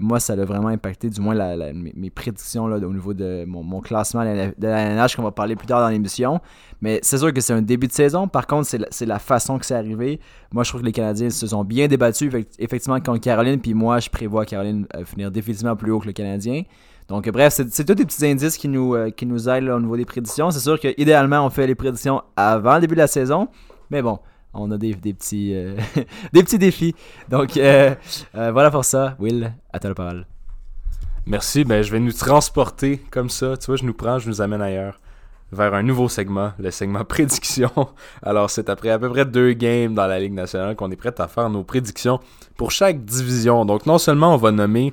moi, 0.00 0.20
ça 0.20 0.35
a 0.35 0.44
vraiment 0.44 0.68
impacté, 0.68 1.11
du 1.11 1.20
moins, 1.20 1.35
mes, 1.74 2.11
prédictions 2.11 2.68
là, 2.68 2.76
au 2.76 2.92
niveau 2.92 3.12
de 3.12 3.44
mon, 3.44 3.81
classement 3.81 4.24
de 4.24 4.66
la 4.66 4.94
NH 4.94 5.16
qu'on 5.16 5.22
va 5.22 5.33
parler 5.33 5.57
plus 5.57 5.66
tard 5.66 5.81
dans 5.81 5.88
l'émission. 5.88 6.40
Mais 6.81 7.00
c'est 7.02 7.18
sûr 7.18 7.33
que 7.35 7.40
c'est 7.40 7.52
un 7.52 7.62
début 7.62 7.88
de 7.88 7.92
saison. 7.92 8.28
Par 8.28 8.46
contre, 8.46 8.68
c'est 8.90 9.07
la, 9.07 9.18
façon 9.18 9.59
que 9.59 9.66
c'est 9.66 9.74
arrivé. 9.74 10.20
Moi, 10.52 10.62
je 10.62 10.70
trouve 10.70 10.83
que 10.83 10.87
les 10.87 10.92
Canadiens 10.92 11.31
se 11.31 11.48
sont 11.48 11.64
bien 11.64 11.88
débattus 11.88 12.33
effectivement 12.61 13.00
contre 13.00 13.20
Caroline. 13.20 13.61
Puis 13.61 13.74
moi, 13.74 13.98
je 13.98 14.09
prévois 14.09 14.46
Caroline 14.46 14.87
finir 15.04 15.33
définitivement 15.33 15.74
plus 15.74 15.90
haut 15.90 15.98
que 15.98 16.07
le 16.07 16.12
Canadien. 16.12 16.62
Donc, 17.09 17.27
bref, 17.31 17.55
c'est 17.55 17.85
tous 17.85 17.94
des 17.94 18.05
petits 18.05 18.27
indices 18.27 18.59
qui 18.59 18.68
nous, 18.68 18.94
euh, 18.94 19.11
qui 19.11 19.25
nous 19.25 19.49
aident 19.49 19.71
au 19.71 19.81
niveau 19.81 19.97
des 19.97 20.05
prédictions. 20.05 20.51
C'est 20.51 20.61
sûr 20.61 20.79
qu'idéalement, 20.79 21.44
on 21.44 21.49
fait 21.49 21.66
les 21.66 21.75
prédictions 21.75 22.23
avant 22.37 22.75
le 22.75 22.83
début 22.83 22.94
de 22.94 23.01
la 23.01 23.07
saison. 23.07 23.49
Mais 23.90 24.03
bon, 24.03 24.18
on 24.53 24.71
a 24.71 24.77
des, 24.77 24.94
petits, 24.94 25.55
euh, 25.55 25.75
des 26.35 26.42
petits 26.42 26.59
défis. 26.59 26.94
Donc, 27.31 27.57
euh, 27.57 27.94
voilà 28.35 28.71
pour 28.71 28.85
ça. 28.85 29.16
Will, 29.18 29.55
à 29.73 29.79
toi 29.79 29.88
la 29.88 29.94
parole. 29.94 30.27
Merci. 31.25 31.64
Ben, 31.64 31.83
je 31.83 31.90
vais 31.90 32.01
nous 32.01 32.12
transporter 32.12 32.99
comme 33.11 33.31
ça. 33.31 33.57
Tu 33.57 33.66
vois, 33.66 33.77
je 33.77 33.85
nous 33.85 33.94
prends, 33.94 34.18
je 34.18 34.29
nous 34.29 34.42
amène 34.42 34.61
ailleurs. 34.61 35.01
Vers 35.51 35.73
un 35.73 35.83
nouveau 35.83 36.11
segment, 36.11 36.53
le 36.59 36.71
segment 36.71 37.05
prédiction. 37.09 37.71
Alors, 38.23 38.51
c'est 38.51 38.68
après 38.68 38.90
à 38.90 38.99
peu 38.99 39.09
près 39.09 39.25
deux 39.25 39.55
games 39.55 39.94
dans 39.94 40.07
la 40.07 40.21
Ligue 40.21 40.35
nationale 40.35 40.77
qu'on 40.77 40.90
est 40.90 40.97
prêt 40.97 41.18
à 41.18 41.27
faire 41.27 41.49
nos 41.49 41.64
prédictions 41.64 42.21
pour 42.59 42.71
chaque 42.71 43.03
division. 43.03 43.64
Donc, 43.64 43.87
non 43.87 43.97
seulement 43.97 44.35
on 44.35 44.37
va 44.37 44.51
nommer 44.51 44.92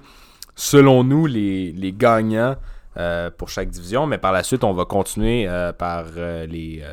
selon 0.55 1.03
nous, 1.03 1.25
les, 1.25 1.93
gagnants 1.97 2.55
euh, 2.97 3.29
pour 3.29 3.49
chaque 3.49 3.69
division. 3.69 4.07
Mais 4.07 4.17
par 4.17 4.31
la 4.31 4.43
suite, 4.43 4.63
on 4.63 4.73
va 4.73 4.85
continuer 4.85 5.47
euh, 5.47 5.73
par 5.73 6.05
euh, 6.17 6.45
les, 6.45 6.83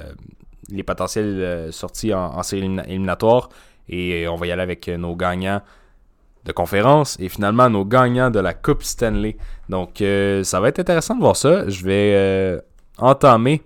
les 0.69 0.83
potentielles 0.83 1.73
sorties 1.73 2.13
en, 2.13 2.43
série 2.43 2.65
éliminatoire. 2.87 3.49
Et 3.89 4.27
on 4.29 4.37
va 4.37 4.47
y 4.47 4.53
aller 4.53 4.63
avec 4.63 4.89
nos 4.89 5.17
gagnants 5.17 5.61
de 6.45 6.53
conférence 6.53 7.17
et 7.21 7.29
finalement 7.29 7.71
nos 7.71 7.85
gagnants 7.85 8.31
de 8.31 8.41
la 8.41 8.55
Coupe 8.55 8.83
Stanley. 8.83 9.37
Donc 9.69 10.03
ça 10.43 10.61
va 10.61 10.69
être 10.69 10.79
intéressant 10.79 11.15
de 11.15 11.21
voir 11.21 11.37
ça. 11.37 11.69
Je 11.69 11.85
vais 11.85 12.63
entamer 12.99 13.63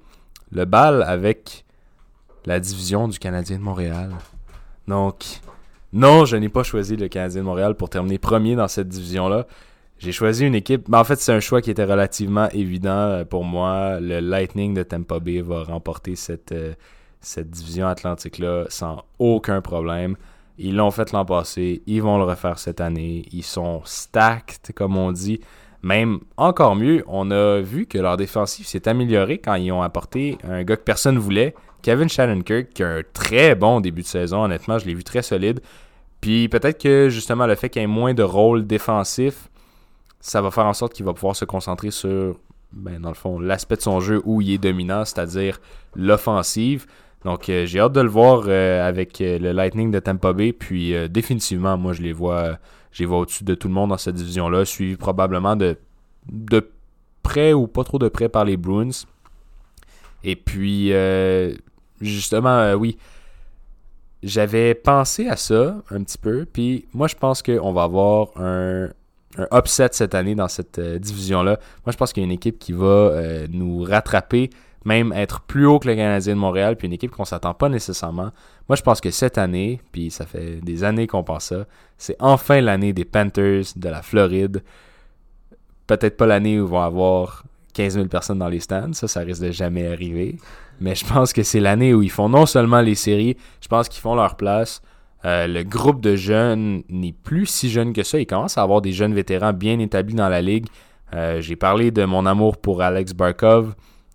le 0.53 0.65
bal 0.65 1.03
avec 1.03 1.65
la 2.45 2.61
division 2.61 3.09
du 3.09 3.19
Canadien 3.19 3.59
de 3.59 3.63
Montréal. 3.63 4.11
Donc, 4.89 5.25
non, 5.93 6.25
je 6.25 6.37
n'ai 6.37 6.49
pas 6.49 6.63
choisi 6.63 6.97
le 6.97 7.09
Canadien 7.09 7.41
de 7.41 7.47
Montréal 7.47 7.75
pour 7.75 7.91
terminer 7.91 8.19
premier 8.19 8.55
dans 8.55 8.69
cette 8.69 8.89
division-là. 8.89 9.47
J'ai 9.99 10.13
choisi 10.13 10.45
une 10.47 10.55
équipe. 10.55 10.89
mais 10.89 10.99
en 10.99 11.05
fait, 11.05 11.17
c'est 11.17 11.33
un 11.33 11.41
choix 11.41 11.63
qui 11.63 11.71
était 11.71 11.85
relativement 11.85 12.49
évident 12.51 12.91
euh, 12.91 13.25
pour 13.25 13.45
moi. 13.45 13.99
Le 14.01 14.21
Lightning 14.21 14.75
de 14.75 14.83
Tampa 14.83 15.21
Bay 15.21 15.41
va 15.41 15.63
remporter 15.63 16.17
cette, 16.17 16.53
euh, 16.53 16.75
cette 17.21 17.51
division 17.51 17.87
atlantique-là 17.87 18.67
sans 18.69 19.05
aucun 19.19 19.63
problème. 19.63 20.17
Ils 20.59 20.77
l'ont 20.77 20.91
fait 20.91 21.13
l'an 21.13 21.25
passé. 21.25 21.83
Ils 21.87 22.03
vont 22.03 22.19
le 22.19 22.25
refaire 22.25 22.59
cette 22.59 22.81
année. 22.81 23.25
Ils 23.33 23.43
sont 23.43 23.83
stacked, 23.85 24.75
comme 24.75 24.97
on 24.97 25.13
dit. 25.13 25.41
Même 25.83 26.21
encore 26.37 26.77
mieux, 26.77 27.05
on 27.07 27.31
a 27.31 27.61
vu 27.61 27.87
que 27.87 27.99
leur 27.99 28.17
défensive 28.17 28.67
s'est 28.67 28.89
améliorée 28.89 29.39
quand 29.39 29.55
ils 29.55 29.71
ont 29.73 29.83
apporté 29.83 30.37
un 30.43 30.65
gars 30.65 30.77
que 30.77 30.83
personne 30.83 31.19
voulait, 31.19 31.55
Kevin 31.83 32.09
Shannon-Kirk, 32.09 32.71
qui 32.71 32.83
a 32.83 32.89
un 32.89 33.03
très 33.13 33.55
bon 33.55 33.81
début 33.81 34.03
de 34.03 34.07
saison. 34.07 34.45
Honnêtement, 34.45 34.79
je 34.79 34.87
l'ai 34.87 34.95
vu 34.95 35.05
très 35.05 35.23
solide. 35.23 35.61
Puis 36.21 36.49
peut-être 36.49 36.83
que 36.83 37.09
justement 37.09 37.47
le 37.47 37.55
fait 37.55 37.69
qu'il 37.69 37.83
y 37.83 37.85
ait 37.85 37.89
moins 37.89 38.15
de 38.15 38.23
rôle 38.23 38.67
défensif, 38.67 39.49
ça 40.21 40.41
va 40.43 40.51
faire 40.51 40.67
en 40.67 40.75
sorte 40.75 40.93
qu'il 40.93 41.05
va 41.05 41.15
pouvoir 41.15 41.37
se 41.37 41.45
concentrer 41.45 41.91
sur, 41.91 42.37
ben, 42.73 43.01
dans 43.01 43.09
le 43.09 43.15
fond, 43.15 43.39
l'aspect 43.39 43.77
de 43.77 43.83
son 43.83 44.01
jeu 44.01 44.21
où 44.25 44.41
il 44.41 44.53
est 44.53 44.59
dominant, 44.59 45.05
c'est-à-dire 45.05 45.61
l'offensive. 45.95 46.87
Donc, 47.25 47.49
euh, 47.49 47.67
j'ai 47.67 47.81
hâte 47.81 47.93
de 47.93 48.01
le 48.01 48.09
voir 48.09 48.45
euh, 48.47 48.87
avec 48.87 49.21
euh, 49.21 49.39
le 49.39 49.53
Lightning 49.53 49.91
de 49.91 49.99
Tampa 49.99 50.33
Bay. 50.33 50.53
Puis, 50.53 50.95
définitivement, 51.09 51.77
moi, 51.77 51.93
je 51.93 52.03
les 52.03 52.13
vois, 52.13 52.59
je 52.93 53.05
vois 53.05 53.19
au-dessus 53.19 53.45
de 53.45 53.55
tout 53.55 53.69
le 53.69 53.75
monde 53.75 53.91
dans 53.91 53.99
cette 53.99 54.15
division-là, 54.15 54.65
suivi 54.65 54.97
probablement 54.97 55.57
de, 55.57 55.77
de 56.31 56.71
près 57.23 57.53
ou 57.53 57.67
pas 57.67 57.85
trop 57.85 57.99
de 57.99 58.09
près 58.09 58.29
par 58.29 58.45
les 58.45 58.57
Bruins. 58.57 58.91
Et 60.23 60.37
puis, 60.37 60.93
justement, 62.01 62.75
oui, 62.75 62.97
j'avais 64.23 64.75
pensé 64.75 65.29
à 65.29 65.37
ça 65.37 65.83
un 65.91 66.03
petit 66.03 66.19
peu. 66.19 66.47
Puis, 66.51 66.87
moi, 66.93 67.09
je 67.09 67.17
pense 67.17 67.43
qu'on 67.43 67.73
va 67.73 67.85
avoir 67.85 68.29
un, 68.37 68.91
un 69.39 69.59
upset 69.59 69.89
cette 69.93 70.15
année 70.15 70.35
dans 70.35 70.49
cette 70.49 70.79
euh, 70.79 70.99
division-là. 70.99 71.59
Moi, 71.85 71.93
je 71.93 71.97
pense 71.97 72.13
qu'il 72.13 72.23
y 72.23 72.25
a 72.25 72.27
une 72.27 72.33
équipe 72.33 72.59
qui 72.59 72.73
va 72.73 72.87
euh, 72.87 73.47
nous 73.51 73.83
rattraper, 73.83 74.51
même 74.85 75.13
être 75.13 75.41
plus 75.41 75.67
haut 75.67 75.79
que 75.79 75.89
le 75.89 75.97
Canadien 75.97 76.35
de 76.35 76.39
Montréal, 76.39 76.77
puis 76.77 76.87
une 76.87 76.93
équipe 76.93 77.11
qu'on 77.11 77.25
s'attend 77.25 77.55
pas 77.55 77.69
nécessairement. 77.69 78.31
Moi, 78.69 78.77
je 78.77 78.83
pense 78.83 79.01
que 79.01 79.11
cette 79.11 79.39
année, 79.39 79.81
puis 79.93 80.11
ça 80.11 80.27
fait 80.27 80.61
des 80.63 80.85
années 80.85 81.07
qu'on 81.07 81.25
pense 81.25 81.47
ça, 81.47 81.67
c'est 81.99 82.17
enfin 82.21 82.61
l'année 82.61 82.93
des 82.93 83.05
Panthers 83.05 83.65
de 83.75 83.89
la 83.89 84.03
Floride. 84.03 84.63
Peut-être 85.87 86.17
pas 86.17 86.27
l'année 86.27 86.61
où 86.61 86.65
ils 86.65 86.71
vont 86.71 86.83
avoir 86.83 87.45
15 87.75 87.95
000 87.95 88.07
personnes 88.07 88.39
dans 88.39 88.49
les 88.49 88.61
stands, 88.61 88.93
ça, 88.93 89.07
ça 89.07 89.21
risque 89.21 89.43
de 89.43 89.51
jamais 89.51 89.87
arriver. 89.87 90.39
Mais 90.81 90.95
je 90.95 91.05
pense 91.05 91.33
que 91.33 91.43
c'est 91.43 91.61
l'année 91.61 91.95
où 91.95 92.03
ils 92.03 92.11
font 92.11 92.29
non 92.29 92.47
seulement 92.47 92.81
les 92.81 92.95
séries, 92.95 93.37
je 93.61 93.69
pense 93.69 93.89
qu'ils 93.89 94.01
font 94.01 94.15
leur 94.15 94.37
place. 94.37 94.83
Euh, 95.27 95.49
le 95.49 95.65
groupe 95.65 96.01
de 96.01 96.15
jeunes 96.15 96.85
n'est 96.89 97.13
plus 97.13 97.47
si 97.47 97.69
jeune 97.69 97.93
que 97.93 98.05
ça. 98.05 98.19
Il 98.19 98.27
commence 98.27 98.59
à 98.59 98.63
avoir 98.63 98.81
des 98.81 98.93
jeunes 98.93 99.13
vétérans 99.13 99.53
bien 99.53 99.79
établis 99.81 100.15
dans 100.15 100.29
la 100.29 100.41
ligue. 100.41 100.67
Euh, 101.15 101.41
j'ai 101.41 101.57
parlé 101.57 101.91
de 101.91 102.05
mon 102.05 102.27
amour 102.27 102.57
pour 102.59 102.81
Alex 102.81 103.13
Barkov. 103.13 103.75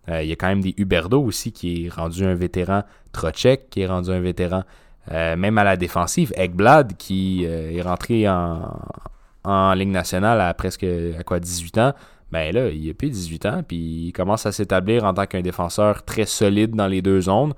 Euh, 0.10 0.24
il 0.24 0.30
y 0.30 0.32
a 0.32 0.36
quand 0.36 0.47
même 0.47 0.62
des 0.62 0.74
Huberdo 0.78 1.21
aussi 1.21 1.52
qui 1.52 1.86
est 1.86 1.89
rendu 1.89 2.24
un 2.24 2.34
vétéran. 2.34 2.84
Trocek 3.12 3.69
qui 3.69 3.82
est 3.82 3.88
rendu 3.88 4.10
un 4.10 4.21
vétéran. 4.21 4.63
même 5.12 5.58
à 5.58 5.65
la 5.65 5.76
défensive, 5.76 6.32
Ekblad 6.38 6.95
qui 6.95 7.43
est 7.43 7.82
rentré 7.82 8.30
en, 8.30 8.80
en 9.43 9.74
Ligue 9.74 9.89
nationale 9.89 10.39
à 10.39 10.54
presque 10.54 10.86
à 10.86 11.24
quoi 11.24 11.39
18 11.39 11.78
ans. 11.80 11.93
Ben 12.32 12.54
là, 12.54 12.69
il 12.69 12.89
a 12.89 12.93
plus 12.93 13.10
18 13.10 13.45
ans, 13.47 13.63
puis 13.67 14.08
il 14.08 14.12
commence 14.13 14.45
à 14.45 14.54
s'établir 14.54 15.04
en 15.04 15.13
tant 15.13 15.26
qu'un 15.26 15.41
défenseur 15.41 16.04
très 16.04 16.26
solide 16.26 16.74
dans 16.74 16.88
les 16.88 17.02
deux 17.02 17.21
zones. 17.21 17.54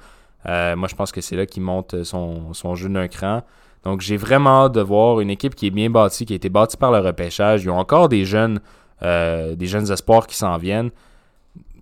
Euh, 0.46 0.76
moi, 0.76 0.88
je 0.88 0.96
pense 0.96 1.12
que 1.12 1.22
c'est 1.22 1.36
là 1.36 1.46
qu'il 1.46 1.64
monte 1.64 2.04
son, 2.04 2.54
son 2.54 2.76
jeu 2.76 2.90
d'un 2.90 3.08
cran. 3.08 3.44
Donc, 3.84 4.02
j'ai 4.02 4.18
vraiment 4.18 4.66
hâte 4.66 4.74
de 4.74 4.82
voir 4.82 5.20
une 5.20 5.30
équipe 5.30 5.56
qui 5.56 5.68
est 5.68 5.72
bien 5.72 5.90
bâtie, 5.90 6.26
qui 6.26 6.34
a 6.34 6.36
été 6.36 6.50
bâtie 6.50 6.78
par 6.78 6.92
le 6.92 7.00
repêchage. 7.00 7.64
Ils 7.64 7.70
ont 7.70 7.78
encore 7.78 8.10
des 8.10 8.26
jeunes, 8.26 8.60
euh, 9.02 9.56
des 9.56 9.68
jeunes 9.68 9.92
espoirs 9.92 10.28
qui 10.28 10.36
s'en 10.36 10.58
viennent. 10.58 10.92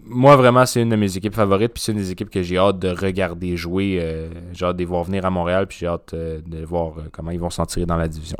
Moi, 0.03 0.35
vraiment, 0.35 0.65
c'est 0.65 0.81
une 0.81 0.89
de 0.89 0.95
mes 0.95 1.15
équipes 1.15 1.35
favorites, 1.35 1.73
puis 1.73 1.83
c'est 1.83 1.91
une 1.91 1.99
des 1.99 2.11
équipes 2.11 2.29
que 2.29 2.41
j'ai 2.41 2.57
hâte 2.57 2.79
de 2.79 2.89
regarder 2.89 3.55
jouer. 3.55 3.99
Euh, 4.01 4.29
j'ai 4.53 4.65
hâte 4.65 4.75
de 4.75 4.79
les 4.79 4.85
voir 4.85 5.03
venir 5.03 5.25
à 5.25 5.29
Montréal, 5.29 5.67
puis 5.67 5.77
j'ai 5.79 5.87
hâte 5.87 6.15
de 6.15 6.65
voir 6.65 6.93
comment 7.11 7.31
ils 7.31 7.39
vont 7.39 7.51
s'en 7.51 7.65
tirer 7.65 7.85
dans 7.85 7.97
la 7.97 8.07
division. 8.07 8.37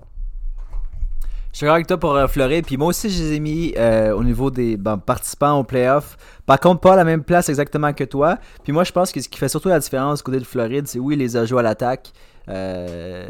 Je 1.54 1.58
suis 1.58 1.68
avec 1.68 1.86
toi 1.88 1.98
pour 1.98 2.16
euh, 2.16 2.28
Floride. 2.28 2.66
Puis 2.66 2.78
moi 2.78 2.88
aussi, 2.88 3.10
je 3.10 3.22
les 3.22 3.34
ai 3.34 3.40
mis 3.40 3.74
euh, 3.78 4.14
au 4.14 4.24
niveau 4.24 4.50
des 4.52 4.78
participants 5.06 5.60
au 5.60 5.64
playoff. 5.64 6.18
Par 6.46 6.60
contre, 6.60 6.80
pas 6.82 6.94
à 6.94 6.96
la 6.96 7.04
même 7.04 7.24
place 7.24 7.50
exactement 7.50 7.94
que 7.94 8.04
toi. 8.04 8.38
Puis 8.64 8.72
moi, 8.72 8.84
je 8.84 8.92
pense 8.92 9.12
que 9.12 9.22
ce 9.22 9.28
qui 9.28 9.38
fait 9.38 9.50
surtout 9.50 9.70
la 9.70 9.80
différence 9.80 10.22
côté 10.22 10.40
de 10.40 10.46
Floride, 10.46 10.88
c'est 10.88 11.00
oui, 11.00 11.16
les 11.16 11.36
ajouts 11.36 11.58
à 11.58 11.64
l'attaque. 11.64 12.14
Euh, 12.48 13.28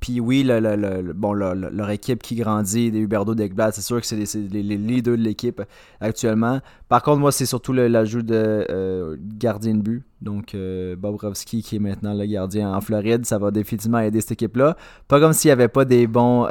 puis 0.00 0.18
oui, 0.18 0.42
le, 0.46 1.12
bon, 1.12 1.34
leur 1.34 1.90
équipe 1.90 2.22
qui 2.22 2.34
grandit, 2.34 2.90
des 2.90 3.00
Huberdo, 3.00 3.34
des 3.34 3.50
c'est 3.72 3.82
sûr 3.82 4.00
que 4.00 4.06
c'est 4.06 4.16
les, 4.16 4.62
leaders 4.62 5.18
de 5.18 5.22
l'équipe 5.22 5.60
actuellement. 6.00 6.60
Par 6.88 7.02
contre, 7.02 7.20
moi, 7.20 7.30
c'est 7.32 7.44
surtout 7.44 7.74
l'ajout 7.74 8.22
de 8.22 9.18
gardien 9.36 9.74
de 9.74 9.82
but. 9.82 10.02
Donc, 10.22 10.56
Bobrovski 10.96 11.62
qui 11.62 11.76
est 11.76 11.80
maintenant 11.80 12.14
le 12.14 12.24
gardien 12.24 12.72
en 12.72 12.80
Floride, 12.80 13.26
ça 13.26 13.36
va 13.36 13.50
définitivement 13.50 13.98
aider 13.98 14.22
cette 14.22 14.32
équipe-là. 14.32 14.78
Pas 15.06 15.20
comme 15.20 15.34
s'il 15.34 15.48
n'y 15.48 15.52
avait 15.52 15.68
pas 15.68 15.84
des 15.84 16.06
bons 16.06 16.46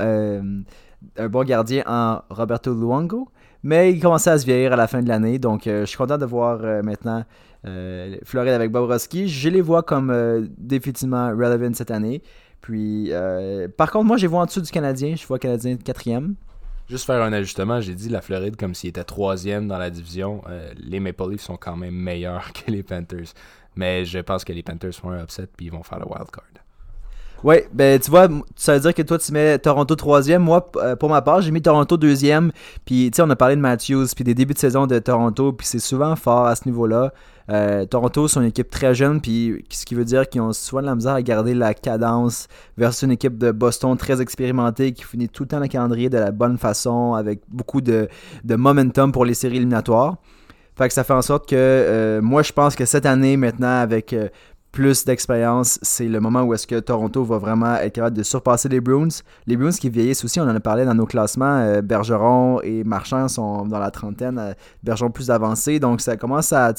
un 1.18 1.30
bon 1.30 1.44
gardien 1.44 1.84
en 1.88 2.22
Roberto 2.30 2.74
Luongo. 2.74 3.30
mais 3.64 3.92
il 3.92 4.00
commençait 4.00 4.32
à 4.32 4.38
se 4.38 4.46
vieillir 4.46 4.74
à 4.74 4.76
la 4.76 4.88
fin 4.88 5.02
de 5.02 5.08
l'année. 5.08 5.40
Donc, 5.40 5.64
je 5.66 5.86
suis 5.86 5.98
content 5.98 6.18
de 6.18 6.26
voir 6.26 6.60
maintenant 6.84 7.24
Floride 8.24 8.54
avec 8.54 8.72
Bobrovski. 8.72 9.28
Je 9.28 9.50
les 9.50 9.62
vois 9.62 9.84
comme 9.84 10.48
définitivement 10.58 11.30
relevant 11.30 11.74
cette 11.74 11.92
année. 11.92 12.22
Puis, 12.62 13.12
par 13.78 13.92
contre, 13.92 14.06
moi, 14.06 14.18
je 14.18 14.24
les 14.24 14.28
vois 14.28 14.42
en 14.42 14.46
dessous 14.46 14.62
du 14.62 14.72
Canadien. 14.72 15.16
Je 15.16 15.26
vois 15.26 15.40
Canadien 15.40 15.78
quatrième. 15.78 16.36
Juste 16.90 17.06
faire 17.06 17.22
un 17.22 17.32
ajustement, 17.34 17.80
j'ai 17.82 17.94
dit 17.94 18.10
la 18.10 18.20
Floride 18.20 18.56
comme 18.56 18.74
s'il 18.74 18.90
était 18.90 19.04
troisième 19.04 19.68
dans 19.68 19.78
la 19.78 19.92
division. 19.92 20.42
les 20.76 21.00
Maple 21.00 21.30
Leafs 21.30 21.42
sont 21.42 21.58
quand 21.58 21.76
même 21.76 21.94
meilleurs 21.94 22.52
que 22.54 22.72
les 22.72 22.82
Panthers. 22.82 23.34
Mais 23.76 24.06
je 24.06 24.20
pense 24.20 24.44
que 24.44 24.54
les 24.54 24.64
Panthers 24.64 24.96
font 24.96 25.12
un 25.12 25.24
upset 25.24 25.48
puis 25.56 25.68
ils 25.68 25.72
vont 25.72 25.84
faire 25.84 26.00
le 26.00 26.06
wild 26.08 26.32
card. 26.32 26.46
Oui, 27.44 27.56
ben 27.72 27.98
tu 28.00 28.12
vois, 28.12 28.28
ça 28.56 28.74
veut 28.74 28.80
dire 28.82 28.94
que 28.94 29.02
toi 29.02 29.18
tu 29.18 29.32
mets 29.32 29.58
Toronto 29.60 29.96
troisième. 29.96 30.44
Moi, 30.44 30.70
euh, 30.76 30.96
pour 30.98 31.10
ma 31.10 31.22
part, 31.22 31.42
j'ai 31.42 31.52
mis 31.52 31.62
Toronto 31.62 31.96
deuxième. 31.96 32.52
Puis 32.86 33.12
tu 33.12 33.18
sais, 33.18 33.22
on 33.22 33.30
a 33.30 33.36
parlé 33.36 33.56
de 33.56 33.62
Matthews, 33.62 34.08
puis 34.14 34.26
des 34.26 34.34
débuts 34.34 34.54
de 34.54 34.60
saison 34.60 34.88
de 34.88 35.00
Toronto, 35.00 35.54
puis 35.54 35.66
c'est 35.66 35.80
souvent 35.80 36.16
fort 36.18 36.48
à 36.48 36.56
ce 36.56 36.68
niveau-là. 36.68 37.14
Euh, 37.50 37.86
Toronto, 37.86 38.28
c'est 38.28 38.40
une 38.40 38.46
équipe 38.46 38.70
très 38.70 38.94
jeune, 38.94 39.22
puis 39.22 39.66
ce 39.70 39.86
qui 39.86 39.96
veut 39.96 40.06
dire 40.06 40.28
qu'ils 40.28 40.42
ont 40.42 40.52
souvent 40.54 40.82
de 40.82 40.88
la 40.88 40.96
misère 40.96 41.14
à 41.14 41.22
garder 41.22 41.56
la 41.56 41.74
cadence 41.74 42.48
versus 42.78 43.04
une 43.04 43.12
équipe 43.12 43.38
de 43.38 43.52
Boston 43.52 43.96
très 43.98 44.22
expérimentée 44.22 44.92
qui 44.92 45.04
finit 45.04 45.30
tout 45.30 45.44
le 45.44 45.48
temps 45.48 45.60
le 45.60 45.68
calendrier 45.68 46.10
de 46.10 46.18
la 46.18 46.32
bonne 46.32 46.58
façon, 46.58 47.14
avec 47.14 47.42
beaucoup 47.48 47.82
de, 47.82 48.08
de 48.44 48.56
momentum 48.56 49.12
pour 49.12 49.26
les 49.26 49.34
séries 49.34 49.58
éliminatoires. 49.58 50.18
Fait 50.78 50.88
que 50.88 50.94
ça 50.94 51.04
fait 51.04 51.14
en 51.14 51.22
sorte 51.22 51.50
que 51.50 51.56
euh, 51.56 52.22
moi, 52.22 52.44
je 52.44 52.54
pense 52.54 52.76
que 52.76 52.86
cette 52.86 53.06
année, 53.06 53.36
maintenant, 53.36 53.82
avec 53.82 54.16
plus 54.72 55.06
d'expérience, 55.06 55.80
c'est 55.82 56.08
le 56.08 56.20
moment 56.20 56.44
où 56.44 56.54
est-ce 56.54 56.68
que 56.68 56.80
Toronto 56.80 57.24
va 57.24 57.38
vraiment 57.38 57.76
être 57.76 57.94
capable 57.94 58.18
de 58.18 58.24
surpasser 58.24 58.70
les 58.70 58.80
Bruins. 58.80 59.08
Les 59.48 59.58
Bruins 59.58 59.72
qui 59.72 59.90
vieillissent 59.90 60.24
aussi, 60.24 60.40
on 60.40 60.44
en 60.44 60.56
a 60.56 60.60
parlé 60.60 60.86
dans 60.86 60.94
nos 60.94 61.06
classements. 61.06 61.60
Euh, 61.60 61.82
Bergeron 61.82 62.62
et 62.62 62.84
Marchand 62.84 63.28
sont 63.28 63.66
dans 63.66 63.80
la 63.80 63.92
trentaine, 63.92 64.56
Bergeron 64.84 65.10
plus 65.10 65.32
avancé, 65.32 65.80
donc 65.80 66.02
ça 66.02 66.18
commence 66.18 66.54
à, 66.54 66.72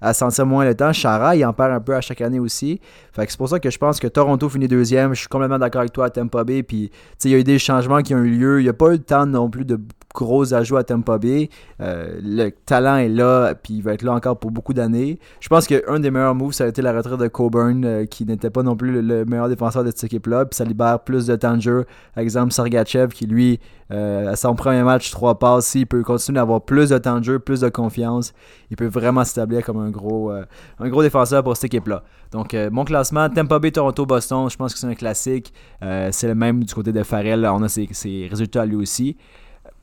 à 0.00 0.14
sentir 0.14 0.46
moins 0.46 0.64
le 0.64 0.74
temps. 0.74 0.92
Chara, 0.92 1.34
il 1.36 1.44
en 1.44 1.52
perd 1.52 1.72
un 1.72 1.80
peu 1.80 1.94
à 1.94 2.00
chaque 2.00 2.20
année 2.20 2.38
aussi. 2.38 2.80
C'est 3.14 3.36
pour 3.36 3.48
ça 3.48 3.60
que 3.60 3.70
je 3.70 3.78
pense 3.78 4.00
que 4.00 4.08
Toronto 4.08 4.48
finit 4.48 4.68
deuxième. 4.68 5.14
Je 5.14 5.20
suis 5.20 5.28
complètement 5.28 5.58
d'accord 5.58 5.80
avec 5.80 5.92
toi 5.92 6.06
à 6.06 6.10
Tampa 6.10 6.44
Bay. 6.44 6.62
Puis, 6.62 6.90
il 7.24 7.30
y 7.30 7.34
a 7.34 7.38
eu 7.38 7.44
des 7.44 7.58
changements 7.58 8.00
qui 8.00 8.14
ont 8.14 8.18
eu 8.18 8.30
lieu. 8.30 8.60
Il 8.60 8.64
n'y 8.64 8.70
a 8.70 8.74
pas 8.74 8.88
eu 8.88 8.92
le 8.92 8.98
temps 8.98 9.26
non 9.26 9.50
plus 9.50 9.64
de 9.64 9.78
gros 10.14 10.54
ajouts 10.54 10.76
à 10.76 10.84
Tampa 10.84 11.18
Bay. 11.18 11.48
Euh, 11.80 12.18
le 12.22 12.50
talent 12.50 12.96
est 12.96 13.08
là, 13.08 13.54
puis 13.54 13.74
il 13.74 13.82
va 13.82 13.92
être 13.94 14.02
là 14.02 14.12
encore 14.12 14.38
pour 14.38 14.50
beaucoup 14.50 14.74
d'années. 14.74 15.18
Je 15.40 15.48
pense 15.48 15.66
qu'un 15.66 16.00
des 16.00 16.10
meilleurs 16.10 16.34
moves, 16.34 16.52
ça 16.52 16.64
a 16.64 16.68
été 16.68 16.82
la 16.82 16.92
retraite 16.92 17.18
de 17.18 17.28
Coburn, 17.32 17.84
euh, 17.84 18.04
qui 18.06 18.24
n'était 18.24 18.50
pas 18.50 18.62
non 18.62 18.76
plus 18.76 19.02
le, 19.02 19.24
meilleur 19.24 19.48
défenseur 19.48 19.82
de 19.82 19.90
cette 19.90 20.04
équipe-là. 20.04 20.44
Puis 20.44 20.56
ça 20.56 20.64
libère 20.64 21.00
plus 21.00 21.26
de 21.26 21.36
temps 21.36 21.56
de 21.56 21.62
jeu. 21.62 21.84
exemple, 22.16 22.52
Sergachev, 22.52 23.08
qui 23.08 23.26
lui, 23.26 23.58
euh, 23.90 24.30
à 24.30 24.36
son 24.36 24.54
premier 24.54 24.82
match, 24.82 25.10
trois 25.10 25.38
passes, 25.38 25.74
il 25.74 25.86
peut 25.86 26.02
continuer 26.02 26.36
d'avoir 26.36 26.60
plus 26.60 26.90
de 26.90 26.98
temps 26.98 27.18
de 27.18 27.24
jeu, 27.24 27.38
plus 27.38 27.60
de 27.60 27.68
confiance. 27.68 28.32
Il 28.70 28.76
peut 28.76 28.86
vraiment 28.86 29.24
s'établir 29.24 29.64
comme 29.64 29.78
un 29.78 29.90
gros, 29.90 30.30
un 30.30 30.88
gros 30.88 31.02
défenseur 31.02 31.42
pour 31.42 31.56
cette 31.56 31.64
équipe-là. 31.64 32.02
Donc, 32.30 32.56
mon 32.70 32.84
classement, 32.84 33.28
Tampa 33.28 33.58
Bay, 33.58 33.70
Toronto, 33.70 34.06
Boston, 34.06 34.48
je 34.48 34.56
pense 34.56 34.72
que 34.72 34.78
c'est 34.78 34.86
un 34.86 34.94
classique. 34.94 35.52
c'est 35.80 36.28
le 36.28 36.34
même 36.34 36.64
du 36.64 36.72
côté 36.72 36.92
de 36.92 37.02
Farrell. 37.02 37.46
On 37.46 37.62
a 37.62 37.68
ses, 37.68 38.28
résultats 38.30 38.64
lui 38.64 38.76
aussi. 38.76 39.16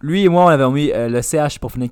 Lui 0.02 0.24
et 0.24 0.30
moi, 0.30 0.46
on 0.46 0.48
avait 0.48 0.70
mis 0.70 0.92
euh, 0.92 1.10
le 1.10 1.22
CH 1.22 1.60
pour 1.60 1.72
finir 1.72 1.90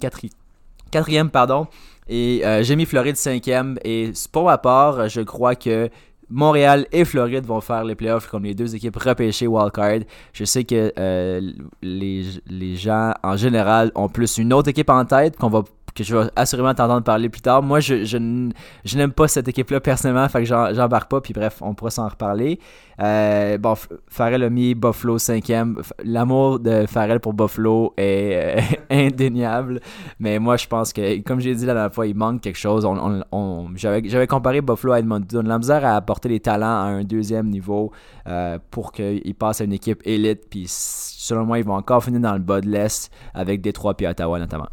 quatrième. 0.92 1.30
pardon. 1.30 1.68
Et 2.10 2.46
euh, 2.46 2.64
j'ai 2.64 2.76
mis 2.76 2.86
Floride 2.86 3.18
cinquième. 3.18 3.78
Et 3.84 4.12
pour 4.32 4.46
ma 4.46 4.58
part, 4.58 5.10
je 5.10 5.22
crois 5.22 5.56
que 5.56 5.90
Montréal 6.30 6.88
et 6.92 7.06
Floride 7.06 7.46
vont 7.46 7.62
faire 7.62 7.84
les 7.84 7.96
playoffs 7.96 8.28
comme 8.28 8.44
les 8.44 8.54
deux 8.54 8.76
équipes 8.76 8.98
repêchées 8.98 9.48
wildcard. 9.48 10.00
Je 10.34 10.44
sais 10.44 10.64
que 10.64 10.92
euh, 10.98 11.42
les, 11.82 12.26
les, 12.48 12.76
gens 12.76 13.14
en 13.24 13.38
général 13.38 13.92
ont 13.96 14.10
plus 14.10 14.38
une 14.38 14.52
autre 14.52 14.70
équipe 14.70 14.90
en 14.90 15.06
tête 15.06 15.38
qu'on 15.38 15.50
va 15.50 15.64
que 15.98 16.04
je 16.04 16.16
vais 16.16 16.30
assurément 16.36 16.74
t'entendre 16.74 17.04
parler 17.04 17.28
plus 17.28 17.42
tard. 17.42 17.64
Moi, 17.64 17.80
je, 17.80 18.06
je, 18.06 18.18
n'aime 18.18 19.12
pas 19.12 19.28
cette 19.28 19.48
équipe-là 19.48 19.80
personnellement, 19.80 20.28
fait 20.30 20.44
que 20.44 20.46
j'embarque 20.46 21.10
pas, 21.10 21.22
puis 21.22 21.34
bref, 21.34 21.58
on 21.62 21.74
pourra 21.74 21.90
s'en 21.90 22.08
reparler. 22.08 22.60
Euh, 23.02 23.58
bon, 23.58 23.76
Farrell 24.08 24.44
a 24.44 24.50
mis 24.50 24.76
Buffalo 24.76 25.18
cinquième. 25.18 25.82
L'amour 26.04 26.60
de 26.60 26.86
Farrell 26.88 27.20
pour 27.20 27.34
Buffalo 27.34 27.94
est 27.98 28.60
euh, 28.60 28.62
indéniable, 28.90 29.80
mais 30.20 30.40
moi, 30.40 30.58
je 30.58 30.68
pense 30.68 30.94
que, 30.94 31.22
comme 31.22 31.40
j'ai 31.40 31.56
dit 31.56 31.66
la 31.66 31.74
dernière 31.74 31.94
fois, 31.94 32.06
il 32.06 32.16
manque 32.16 32.42
quelque 32.42 32.60
chose. 32.60 32.86
On, 32.86 33.24
on, 33.32 33.70
J'avais 33.76 34.28
comparé 34.28 34.62
Buffalo 34.62 34.94
à 34.94 35.00
Edmonton. 35.00 35.48
La 35.48 35.58
misère 35.58 35.84
à 35.84 35.96
apporter 35.96 36.30
les 36.30 36.40
talents 36.40 36.66
à 36.66 36.86
un 36.86 37.04
deuxième 37.04 37.50
niveau 37.50 37.92
euh, 38.28 38.60
pour 38.70 38.92
qu'ils 38.92 39.36
passent 39.36 39.62
à 39.62 39.64
une 39.64 39.74
équipe 39.74 40.02
élite, 40.06 40.44
puis 40.50 40.66
selon 40.68 41.46
moi, 41.46 41.60
ils 41.60 41.66
vont 41.66 41.76
encore 41.76 42.04
finir 42.04 42.20
dans 42.20 42.34
le 42.34 42.40
bas 42.40 42.62
de 42.62 42.68
l'Est 42.68 43.12
avec 43.34 43.62
Détroit 43.62 43.96
puis 43.96 44.06
Ottawa 44.06 44.40
notamment 44.40 44.68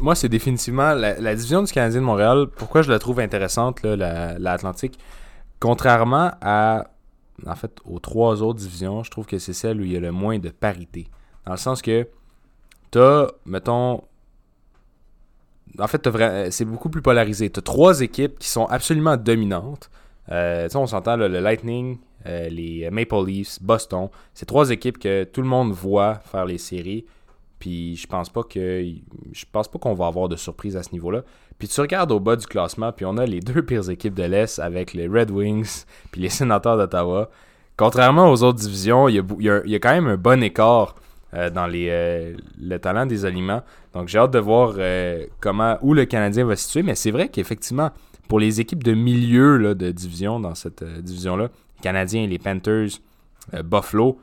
moi, 0.00 0.14
c'est 0.14 0.28
définitivement 0.28 0.94
la, 0.94 1.34
division 1.34 1.62
du 1.62 1.72
Canadien 1.72 2.00
de 2.00 2.04
Montréal. 2.04 2.46
Pourquoi 2.56 2.82
je 2.82 2.90
la 2.90 2.98
trouve 2.98 3.20
intéressante, 3.20 3.82
l'Atlantique 3.82 4.98
Contrairement 5.60 6.32
à, 6.40 6.88
en 7.46 7.54
fait, 7.54 7.78
aux 7.84 7.98
trois 7.98 8.42
autres 8.42 8.58
divisions, 8.58 9.02
je 9.02 9.10
trouve 9.10 9.26
que 9.26 9.38
c'est 9.38 9.52
celle 9.52 9.80
où 9.80 9.84
il 9.84 9.92
y 9.92 9.96
a 9.96 10.00
le 10.00 10.12
moins 10.12 10.38
de 10.38 10.50
parité. 10.50 11.08
Dans 11.46 11.52
le 11.52 11.58
sens 11.58 11.82
que 11.82 12.06
tu 12.90 12.98
as, 12.98 13.28
mettons, 13.46 14.02
en 15.78 15.86
fait, 15.86 16.08
c'est 16.50 16.64
beaucoup 16.64 16.90
plus 16.90 17.02
polarisé. 17.02 17.50
Tu 17.50 17.58
as 17.58 17.62
trois 17.62 18.00
équipes 18.00 18.38
qui 18.38 18.48
sont 18.48 18.66
absolument 18.66 19.16
dominantes. 19.16 19.90
Euh, 20.30 20.68
on 20.74 20.86
s'entend 20.86 21.16
le 21.16 21.28
Lightning, 21.28 21.98
euh, 22.26 22.48
les 22.48 22.88
Maple 22.90 23.26
Leafs, 23.26 23.62
Boston. 23.62 24.08
C'est 24.32 24.46
trois 24.46 24.70
équipes 24.70 24.98
que 24.98 25.24
tout 25.24 25.42
le 25.42 25.48
monde 25.48 25.72
voit 25.72 26.14
faire 26.14 26.46
les 26.46 26.58
séries. 26.58 27.04
Puis 27.64 27.96
je 27.96 28.06
pense 28.06 28.28
pas 28.28 28.42
que 28.42 28.84
je 29.32 29.44
pense 29.50 29.68
pas 29.68 29.78
qu'on 29.78 29.94
va 29.94 30.06
avoir 30.06 30.28
de 30.28 30.36
surprise 30.36 30.76
à 30.76 30.82
ce 30.82 30.92
niveau-là. 30.92 31.22
Puis 31.58 31.66
tu 31.66 31.80
regardes 31.80 32.12
au 32.12 32.20
bas 32.20 32.36
du 32.36 32.46
classement, 32.46 32.92
puis 32.92 33.06
on 33.06 33.16
a 33.16 33.24
les 33.24 33.40
deux 33.40 33.62
pires 33.62 33.88
équipes 33.88 34.12
de 34.12 34.24
l'Est 34.24 34.58
avec 34.58 34.92
les 34.92 35.08
Red 35.08 35.30
Wings 35.30 35.84
puis 36.12 36.20
les 36.20 36.28
Sénateurs 36.28 36.76
d'Ottawa. 36.76 37.30
Contrairement 37.78 38.30
aux 38.30 38.42
autres 38.42 38.58
divisions, 38.58 39.08
il 39.08 39.24
y 39.40 39.48
a, 39.48 39.78
quand 39.78 39.92
même 39.94 40.08
un 40.08 40.18
bon 40.18 40.42
écart 40.42 40.94
euh, 41.32 41.48
dans 41.48 41.66
les, 41.66 41.88
euh, 41.88 42.36
le 42.60 42.76
talent 42.76 43.06
des 43.06 43.24
aliments. 43.24 43.62
Donc 43.94 44.08
j'ai 44.08 44.18
hâte 44.18 44.32
de 44.32 44.38
voir 44.38 44.74
euh, 44.76 45.24
comment 45.40 45.78
où 45.80 45.94
le 45.94 46.04
Canadien 46.04 46.44
va 46.44 46.56
se 46.56 46.64
situer. 46.64 46.82
Mais 46.82 46.94
c'est 46.94 47.12
vrai 47.12 47.30
qu'effectivement, 47.30 47.92
pour 48.28 48.40
les 48.40 48.60
équipes 48.60 48.84
de 48.84 48.92
milieu 48.92 49.74
de 49.74 49.90
division 49.90 50.38
dans 50.38 50.54
cette 50.54 50.84
division-là, 50.84 51.44
les 51.78 51.82
Canadiens, 51.82 52.26
les 52.26 52.38
Panthers, 52.38 52.90
Buffalo, 53.64 54.18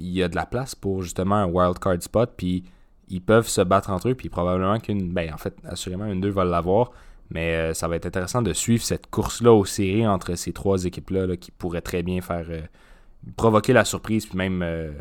il 0.00 0.08
y 0.12 0.22
a 0.22 0.28
de 0.28 0.34
la 0.34 0.46
place 0.46 0.74
pour 0.74 1.02
justement 1.02 1.36
un 1.36 1.46
wild 1.46 1.78
card 1.78 2.02
spot, 2.02 2.32
puis 2.36 2.64
ils 3.08 3.20
peuvent 3.20 3.48
se 3.48 3.60
battre 3.60 3.90
entre 3.90 4.08
eux, 4.08 4.14
puis 4.14 4.28
probablement 4.28 4.78
qu'une, 4.78 5.12
ben 5.12 5.32
en 5.32 5.36
fait, 5.36 5.54
assurément 5.64 6.06
une 6.06 6.20
d'eux 6.20 6.30
va 6.30 6.44
l'avoir, 6.44 6.92
mais 7.30 7.54
euh, 7.54 7.74
ça 7.74 7.86
va 7.86 7.96
être 7.96 8.06
intéressant 8.06 8.40
de 8.40 8.52
suivre 8.52 8.82
cette 8.82 9.08
course-là 9.08 9.52
aux 9.52 9.64
séries 9.64 10.06
entre 10.06 10.34
ces 10.36 10.52
trois 10.52 10.84
équipes-là 10.84 11.36
qui 11.36 11.50
pourraient 11.50 11.82
très 11.82 12.02
bien 12.02 12.20
faire 12.20 12.46
euh, 12.48 12.62
provoquer 13.36 13.72
la 13.72 13.84
surprise, 13.84 14.26
puis 14.26 14.38
même, 14.38 14.62
euh, 14.62 14.92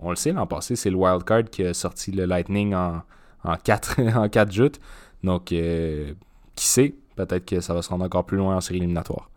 on 0.00 0.10
le 0.10 0.16
sait, 0.16 0.32
l'an 0.32 0.46
passé, 0.46 0.76
c'est 0.76 0.90
le 0.90 0.96
wild 0.96 1.24
card 1.24 1.44
qui 1.44 1.64
a 1.64 1.74
sorti 1.74 2.12
le 2.12 2.24
Lightning 2.26 2.74
en, 2.74 3.02
en 3.42 3.56
quatre 3.56 4.00
en 4.16 4.28
quatre 4.28 4.52
joutes, 4.52 4.78
donc 5.24 5.46
qui 5.46 6.14
sait, 6.56 6.94
peut-être 7.16 7.44
que 7.46 7.60
ça 7.60 7.74
va 7.74 7.82
se 7.82 7.88
rendre 7.88 8.04
encore 8.04 8.24
plus 8.24 8.36
loin 8.36 8.56
en 8.56 8.60
série 8.60 8.78
éliminatoire. 8.78 9.30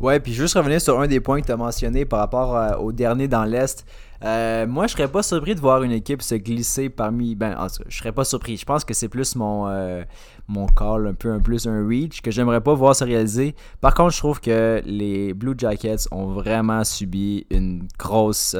Ouais, 0.00 0.20
puis 0.20 0.32
juste 0.32 0.54
revenir 0.54 0.80
sur 0.80 1.00
un 1.00 1.08
des 1.08 1.18
points 1.18 1.40
que 1.40 1.46
tu 1.46 1.52
as 1.52 1.56
mentionné 1.56 2.04
par 2.04 2.20
rapport 2.20 2.56
euh, 2.56 2.76
au 2.76 2.92
dernier 2.92 3.26
dans 3.26 3.42
l'Est. 3.42 3.84
Euh, 4.24 4.64
moi, 4.64 4.86
je 4.86 4.92
serais 4.92 5.08
pas 5.08 5.24
surpris 5.24 5.56
de 5.56 5.60
voir 5.60 5.82
une 5.82 5.90
équipe 5.90 6.22
se 6.22 6.36
glisser 6.36 6.88
parmi. 6.88 7.34
Ben, 7.34 7.56
en 7.58 7.66
tout 7.66 7.82
cas, 7.82 7.84
je 7.88 7.98
serais 7.98 8.12
pas 8.12 8.22
surpris. 8.22 8.56
Je 8.56 8.64
pense 8.64 8.84
que 8.84 8.94
c'est 8.94 9.08
plus 9.08 9.34
mon, 9.34 9.66
euh, 9.66 10.04
mon 10.46 10.66
call, 10.66 11.08
un 11.08 11.14
peu 11.14 11.32
un 11.32 11.40
plus 11.40 11.66
un 11.66 11.84
reach, 11.84 12.22
que 12.22 12.30
j'aimerais 12.30 12.60
pas 12.60 12.74
voir 12.74 12.94
se 12.94 13.02
réaliser. 13.02 13.56
Par 13.80 13.92
contre, 13.92 14.12
je 14.12 14.18
trouve 14.18 14.40
que 14.40 14.80
les 14.86 15.34
Blue 15.34 15.54
Jackets 15.58 16.06
ont 16.12 16.26
vraiment 16.26 16.84
subi 16.84 17.44
une 17.50 17.88
grosse 17.98 18.54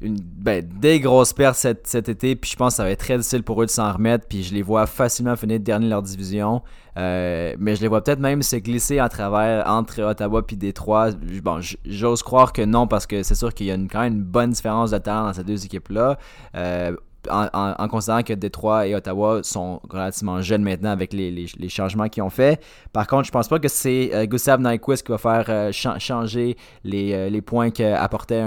une, 0.00 0.16
ben, 0.20 0.66
des 0.80 1.00
grosses 1.00 1.32
pertes 1.32 1.56
cet, 1.56 2.08
été. 2.08 2.36
Puis 2.36 2.50
je 2.50 2.56
pense 2.56 2.74
que 2.74 2.76
ça 2.76 2.84
va 2.84 2.90
être 2.90 3.00
très 3.00 3.16
difficile 3.16 3.42
pour 3.42 3.62
eux 3.62 3.66
de 3.66 3.70
s'en 3.70 3.92
remettre. 3.92 4.26
Puis 4.28 4.42
je 4.42 4.54
les 4.54 4.62
vois 4.62 4.86
facilement 4.86 5.36
finir 5.36 5.60
dernier 5.60 5.86
de 5.86 5.90
leur 5.90 6.02
division. 6.02 6.62
Euh, 6.98 7.54
mais 7.58 7.76
je 7.76 7.82
les 7.82 7.88
vois 7.88 8.02
peut-être 8.02 8.20
même 8.20 8.42
se 8.42 8.56
glisser 8.56 8.98
à 8.98 9.08
travers 9.08 9.68
entre 9.68 10.02
Ottawa 10.02 10.42
et 10.48 10.56
Détroit. 10.56 11.10
Bon, 11.42 11.60
j'ose 11.84 12.22
croire 12.22 12.52
que 12.52 12.62
non 12.62 12.86
parce 12.86 13.06
que 13.06 13.22
c'est 13.22 13.34
sûr 13.34 13.52
qu'il 13.52 13.66
y 13.66 13.70
a 13.70 13.74
une, 13.74 13.88
quand 13.88 14.00
même 14.00 14.14
une 14.14 14.22
bonne 14.22 14.50
différence 14.50 14.92
de 14.92 14.98
talent 14.98 15.26
dans 15.26 15.32
ces 15.34 15.44
deux 15.44 15.64
équipes-là. 15.64 16.18
Euh, 16.54 16.96
en, 17.30 17.88
considérant 17.88 18.22
que 18.22 18.32
Détroit 18.32 18.86
et 18.86 18.94
Ottawa 18.94 19.40
sont 19.42 19.80
relativement 19.88 20.40
jeunes 20.40 20.62
maintenant 20.62 20.90
avec 20.90 21.12
les, 21.12 21.46
changements 21.68 22.08
qu'ils 22.08 22.22
ont 22.22 22.30
fait. 22.30 22.60
Par 22.92 23.06
contre, 23.06 23.24
je 23.24 23.32
pense 23.32 23.48
pas 23.48 23.58
que 23.58 23.68
c'est 23.68 24.10
euh, 24.14 24.26
Gustav 24.26 24.60
Nyquist 24.60 25.04
qui 25.04 25.12
va 25.12 25.18
faire 25.18 25.44
euh, 25.48 25.72
changer 25.72 26.56
les, 26.84 27.12
euh, 27.12 27.40
points 27.40 27.70
qu'apportait 27.70 28.44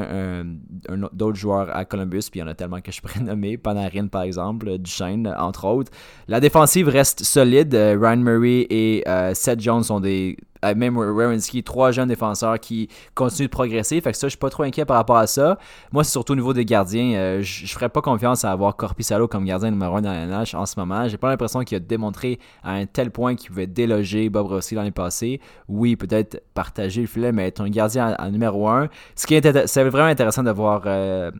d'autres 1.13 1.37
joueurs 1.37 1.75
à 1.75 1.85
Columbus. 1.85 2.23
Puis 2.31 2.39
il 2.39 2.41
y 2.41 2.43
en 2.43 2.47
a 2.47 2.55
tellement 2.55 2.81
que 2.81 2.91
je 2.91 3.01
pourrais 3.01 3.19
nommer. 3.23 3.57
Panarin, 3.57 4.07
par 4.07 4.23
exemple, 4.23 4.77
Duchesne, 4.77 5.33
entre 5.37 5.65
autres. 5.65 5.91
La 6.27 6.39
défensive 6.39 6.87
reste 6.87 7.23
solide. 7.23 7.73
Ryan 7.73 8.17
Murray 8.17 8.65
et 8.69 9.03
Seth 9.33 9.61
Jones 9.61 9.83
sont 9.83 9.99
des 9.99 10.37
même 10.75 10.97
Werenski, 10.97 11.63
trois 11.63 11.91
jeunes 11.91 12.09
défenseurs 12.09 12.59
qui 12.59 12.89
continuent 13.15 13.47
de 13.47 13.51
progresser. 13.51 13.99
Fait 14.01 14.11
que 14.11 14.17
ça, 14.17 14.27
je 14.27 14.31
suis 14.31 14.37
pas 14.37 14.49
trop 14.49 14.63
inquiet 14.63 14.85
par 14.85 14.97
rapport 14.97 15.17
à 15.17 15.27
ça. 15.27 15.57
Moi, 15.91 16.03
c'est 16.03 16.11
surtout 16.11 16.33
au 16.33 16.35
niveau 16.35 16.53
des 16.53 16.65
gardiens. 16.65 17.13
Euh, 17.15 17.41
je, 17.41 17.65
je 17.65 17.73
ferais 17.73 17.89
pas 17.89 18.01
confiance 18.01 18.45
à 18.45 18.51
avoir 18.51 18.75
Corpissalo 18.75 19.27
comme 19.27 19.45
gardien 19.45 19.71
numéro 19.71 19.95
1 19.95 20.01
dans 20.01 20.11
la 20.11 20.25
NH 20.25 20.55
en 20.55 20.65
ce 20.65 20.79
moment. 20.79 21.07
J'ai 21.07 21.17
pas 21.17 21.29
l'impression 21.29 21.61
qu'il 21.61 21.77
a 21.77 21.79
démontré 21.79 22.39
à 22.63 22.73
un 22.73 22.85
tel 22.85 23.11
point 23.11 23.35
qu'il 23.35 23.49
pouvait 23.49 23.67
déloger 23.67 24.29
Bob 24.29 24.47
Rossi 24.47 24.75
l'année 24.75 24.91
passée. 24.91 25.39
Oui, 25.67 25.95
peut-être 25.95 26.43
partager 26.53 27.01
le 27.01 27.07
filet, 27.07 27.31
mais 27.31 27.47
être 27.47 27.61
un 27.61 27.69
gardien 27.69 28.15
en, 28.19 28.29
numéro 28.29 28.67
1. 28.67 28.89
Ce 29.15 29.25
qui 29.25 29.35
est, 29.35 29.67
c'est 29.67 29.83
vraiment 29.83 30.09
intéressant 30.09 30.43
de 30.43 30.51
voir 30.51 30.83
euh, 30.85 31.31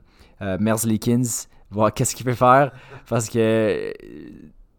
euh 0.42 0.58
voir 1.72 1.94
qu'est-ce 1.94 2.16
qu'il 2.16 2.26
peut 2.26 2.34
faire. 2.34 2.72
Parce 3.08 3.30
que 3.30 3.94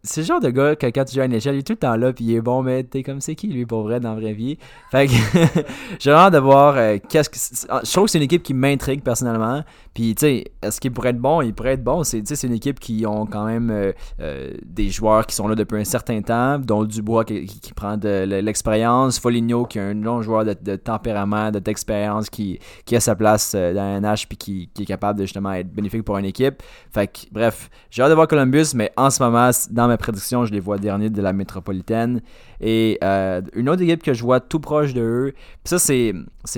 c'est 0.03 0.23
le 0.23 0.27
genre 0.27 0.41
de 0.41 0.49
gars 0.51 0.77
que 0.77 0.87
quand 0.87 1.05
tu 1.05 1.15
joues 1.15 1.21
à 1.21 1.27
échelle, 1.27 1.57
il 1.57 1.59
est 1.59 1.63
tout 1.63 1.75
le 1.75 1.79
temps 1.79 1.97
là, 1.97 2.13
puis 2.13 2.25
il 2.25 2.35
est 2.35 2.41
bon, 2.41 2.63
mais 2.63 2.85
t'es 2.85 3.03
comme 3.03 3.21
c'est 3.21 3.35
qui 3.35 3.49
lui 3.49 3.67
pour 3.67 3.83
vrai 3.83 4.01
dans 4.01 4.15
la 4.15 4.21
vraie 4.21 4.33
vie? 4.33 4.59
Fait 4.91 5.07
que 5.07 5.13
j'ai 5.99 6.11
hâte 6.11 6.33
de 6.33 6.39
voir 6.39 6.77
euh, 6.77 6.97
qu'est-ce 7.09 7.29
que. 7.29 7.37
Je 7.85 7.93
trouve 7.93 8.05
que 8.05 8.11
c'est 8.11 8.19
une 8.19 8.25
équipe 8.25 8.43
qui 8.43 8.55
m'intrigue 8.55 9.03
personnellement. 9.03 9.63
Puis 9.95 10.15
tu 10.15 10.21
sais, 10.21 10.45
est-ce 10.63 10.81
qu'il 10.81 10.93
pourrait 10.93 11.11
être 11.11 11.19
bon? 11.19 11.43
Il 11.43 11.53
pourrait 11.55 11.73
être 11.73 11.85
bon. 11.85 12.05
C'est 12.05 12.43
une 12.43 12.53
équipe 12.53 12.79
qui 12.79 13.05
ont 13.07 13.27
quand 13.27 13.45
même 13.45 13.71
euh, 13.71 13.93
euh, 14.21 14.53
des 14.65 14.89
joueurs 14.89 15.27
qui 15.27 15.35
sont 15.35 15.49
là 15.49 15.55
depuis 15.55 15.81
un 15.81 15.85
certain 15.85 16.21
temps, 16.23 16.59
dont 16.59 16.85
Dubois 16.85 17.25
qui, 17.25 17.73
prend 17.75 17.97
de 17.97 18.25
l'expérience, 18.41 19.19
Foligno 19.19 19.65
qui 19.65 19.79
est 19.79 19.83
un 19.83 19.95
long 19.95 20.23
joueur 20.23 20.45
de, 20.45 20.77
tempérament, 20.77 21.51
d'expérience, 21.51 22.31
qui, 22.31 22.59
qui 22.85 22.97
a 22.97 23.01
sa 23.01 23.15
place 23.15 23.55
dans 23.55 23.81
un 23.81 24.01
H 24.01 24.27
puis 24.29 24.37
qui, 24.37 24.71
qui, 24.75 24.83
est 24.83 24.87
capable 24.87 25.19
de 25.19 25.25
justement 25.25 25.53
être 25.53 25.73
bénéfique 25.73 26.05
pour 26.05 26.19
une 26.19 26.25
équipe. 26.25 26.63
Fait 26.93 27.07
que 27.07 27.21
bref, 27.33 27.71
j'ai 27.91 28.03
hâte 28.03 28.11
de 28.11 28.15
voir 28.15 28.29
Columbus, 28.29 28.73
mais 28.75 28.93
en 28.97 29.11
ce 29.11 29.23
moment, 29.23 29.51
dans 29.71 29.89
ma 29.89 29.97
prédiction, 29.97 30.45
je 30.45 30.53
les 30.53 30.61
vois 30.61 30.79
derniers 30.79 31.11
de 31.11 31.23
la 31.23 31.33
métropolitaine. 31.33 32.21
Et 32.61 32.99
euh, 33.03 33.41
une 33.55 33.69
autre 33.69 33.83
équipe 33.83 34.03
que 34.03 34.13
je 34.13 34.23
vois 34.23 34.41
tout 34.41 34.61
proche 34.61 34.93
de 34.93 35.01
eux, 35.01 35.33
ça 35.65 35.79
c'est, 35.79 36.15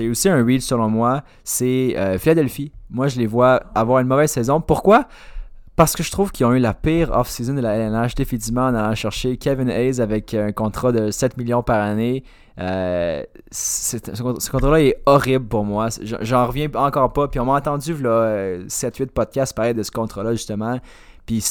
aussi 0.09 0.29
un 0.29 0.43
read 0.43 0.61
selon 0.61 0.89
moi, 0.89 1.23
c'est 1.43 1.95
euh, 1.97 2.17
Philadelphie. 2.17 2.71
Moi 2.93 3.09
je 3.09 3.19
les 3.19 3.27
vois 3.27 3.61
avoir 3.75 3.99
une 3.99 4.07
mauvaise 4.07 4.31
saison. 4.31 4.61
Pourquoi? 4.61 5.07
Parce 5.75 5.95
que 5.95 6.03
je 6.03 6.11
trouve 6.11 6.31
qu'ils 6.31 6.45
ont 6.45 6.53
eu 6.53 6.59
la 6.59 6.75
pire 6.75 7.09
off-season 7.11 7.55
de 7.55 7.61
la 7.61 7.75
LNH, 7.75 8.13
définitivement 8.13 8.67
en 8.67 8.75
allant 8.75 8.93
chercher 8.93 9.37
Kevin 9.37 9.69
Hayes 9.69 9.99
avec 9.99 10.35
un 10.35 10.51
contrat 10.51 10.91
de 10.91 11.09
7 11.09 11.35
millions 11.35 11.63
par 11.63 11.81
année. 11.81 12.23
Euh, 12.59 13.23
ce 13.51 14.51
contrat-là 14.51 14.81
est 14.81 15.01
horrible 15.07 15.47
pour 15.47 15.65
moi. 15.65 15.87
J'en 16.03 16.45
reviens 16.45 16.67
encore 16.75 17.11
pas. 17.11 17.27
Puis 17.27 17.39
on 17.39 17.45
m'a 17.45 17.53
entendu 17.53 17.95
là, 17.95 18.59
7-8 18.67 19.07
podcasts 19.07 19.55
parler 19.55 19.73
de 19.73 19.81
ce 19.81 19.89
contrat-là, 19.89 20.33
justement. 20.33 20.79
Puis 21.25 21.43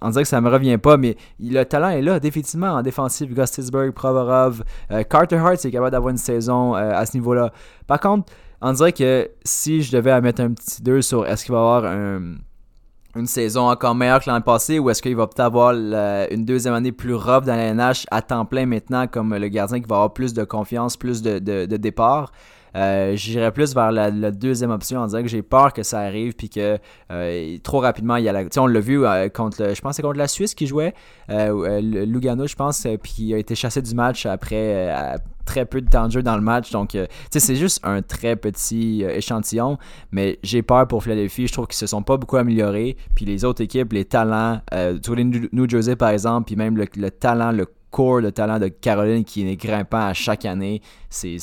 on 0.00 0.10
dirait 0.10 0.22
que 0.22 0.28
ça 0.28 0.40
me 0.40 0.50
revient 0.50 0.78
pas, 0.78 0.96
mais 0.96 1.16
le 1.40 1.64
talent 1.64 1.88
est 1.88 2.02
là, 2.02 2.20
définitivement, 2.20 2.72
en 2.72 2.82
défensive. 2.82 3.34
Gustisberg, 3.34 3.92
Provorov, 3.92 4.62
euh, 4.90 5.02
Carter 5.04 5.36
Hart, 5.36 5.56
c'est 5.56 5.70
capable 5.70 5.90
d'avoir 5.90 6.10
une 6.10 6.18
saison 6.18 6.76
euh, 6.76 6.92
à 6.92 7.06
ce 7.06 7.16
niveau-là. 7.16 7.50
Par 7.86 7.98
contre, 7.98 8.30
on 8.66 8.72
dirait 8.72 8.92
que 8.92 9.30
si 9.44 9.82
je 9.82 9.92
devais 9.92 10.20
mettre 10.20 10.42
un 10.42 10.52
petit 10.52 10.82
2 10.82 11.00
sur 11.00 11.24
est-ce 11.26 11.44
qu'il 11.44 11.54
va 11.54 11.60
avoir 11.60 11.84
une 11.84 13.26
saison 13.26 13.68
encore 13.68 13.94
meilleure 13.94 14.22
que 14.22 14.28
l'an 14.28 14.40
passé 14.40 14.78
ou 14.78 14.90
est-ce 14.90 15.00
qu'il 15.00 15.14
va 15.14 15.26
peut-être 15.26 15.40
avoir 15.40 15.72
une 15.72 16.44
deuxième 16.44 16.74
année 16.74 16.92
plus 16.92 17.14
rough 17.14 17.44
dans 17.44 17.56
la 17.56 17.72
NH 17.72 18.06
à 18.10 18.22
temps 18.22 18.44
plein 18.44 18.66
maintenant 18.66 19.06
comme 19.06 19.34
le 19.34 19.48
gardien 19.48 19.80
qui 19.80 19.88
va 19.88 19.96
avoir 19.96 20.12
plus 20.12 20.34
de 20.34 20.42
confiance, 20.42 20.96
plus 20.96 21.22
de, 21.22 21.38
de, 21.38 21.76
départ. 21.76 22.32
Euh, 22.74 23.14
j'irais 23.14 23.52
plus 23.52 23.72
vers 23.72 23.92
la, 23.92 24.10
deuxième 24.32 24.70
option 24.70 25.00
en 25.00 25.06
disant 25.06 25.22
que 25.22 25.28
j'ai 25.28 25.42
peur 25.42 25.72
que 25.72 25.82
ça 25.82 26.00
arrive 26.00 26.34
puis 26.34 26.50
que 26.50 26.78
euh, 27.10 27.56
trop 27.62 27.78
rapidement 27.78 28.16
il 28.16 28.24
y 28.24 28.28
a 28.28 28.32
la. 28.32 28.42
On 28.58 28.66
l'a 28.66 28.80
vu 28.80 29.06
euh, 29.06 29.28
contre, 29.28 29.74
je 29.74 29.80
pense 29.80 29.96
c'est 29.96 30.02
contre 30.02 30.18
la 30.18 30.28
Suisse 30.28 30.54
qui 30.54 30.66
jouait, 30.66 30.92
Lugano, 31.28 32.48
je 32.48 32.56
pense, 32.56 32.86
puis 33.02 33.14
il 33.18 33.34
a 33.34 33.38
été 33.38 33.54
chassé 33.54 33.80
du 33.80 33.94
match 33.94 34.26
après 34.26 35.16
très 35.46 35.64
peu 35.64 35.80
de 35.80 35.88
temps 35.88 36.08
de 36.08 36.12
jeu 36.12 36.22
dans 36.22 36.36
le 36.36 36.42
match. 36.42 36.70
Donc, 36.70 36.90
sais, 37.30 37.40
c'est 37.40 37.56
juste 37.56 37.80
un 37.82 38.02
très 38.02 38.36
petit 38.36 39.02
échantillon, 39.02 39.78
mais 40.10 40.38
j'ai 40.42 40.62
peur 40.62 40.86
pour 40.86 41.02
Philadelphie. 41.02 41.46
Je 41.46 41.52
trouve 41.52 41.66
qu'ils 41.66 41.76
se 41.76 41.86
sont 41.86 42.02
pas 42.02 42.16
beaucoup 42.16 42.36
améliorés. 42.36 42.96
Puis 43.14 43.24
les 43.24 43.44
autres 43.44 43.62
équipes, 43.62 43.92
les 43.92 44.04
talents, 44.04 44.60
euh, 44.74 44.98
les 45.14 45.24
New 45.24 45.68
Jersey 45.68 45.96
par 45.96 46.10
exemple, 46.10 46.46
puis 46.46 46.56
même 46.56 46.76
le 46.76 47.10
talent, 47.10 47.52
le 47.52 47.66
core 47.90 48.22
de 48.22 48.30
talent 48.30 48.58
de 48.58 48.68
Caroline 48.68 49.24
qui 49.24 49.48
est 49.48 49.56
grimpant 49.56 50.06
à 50.06 50.14
chaque 50.14 50.44
année. 50.44 50.82
C'est, 51.08 51.36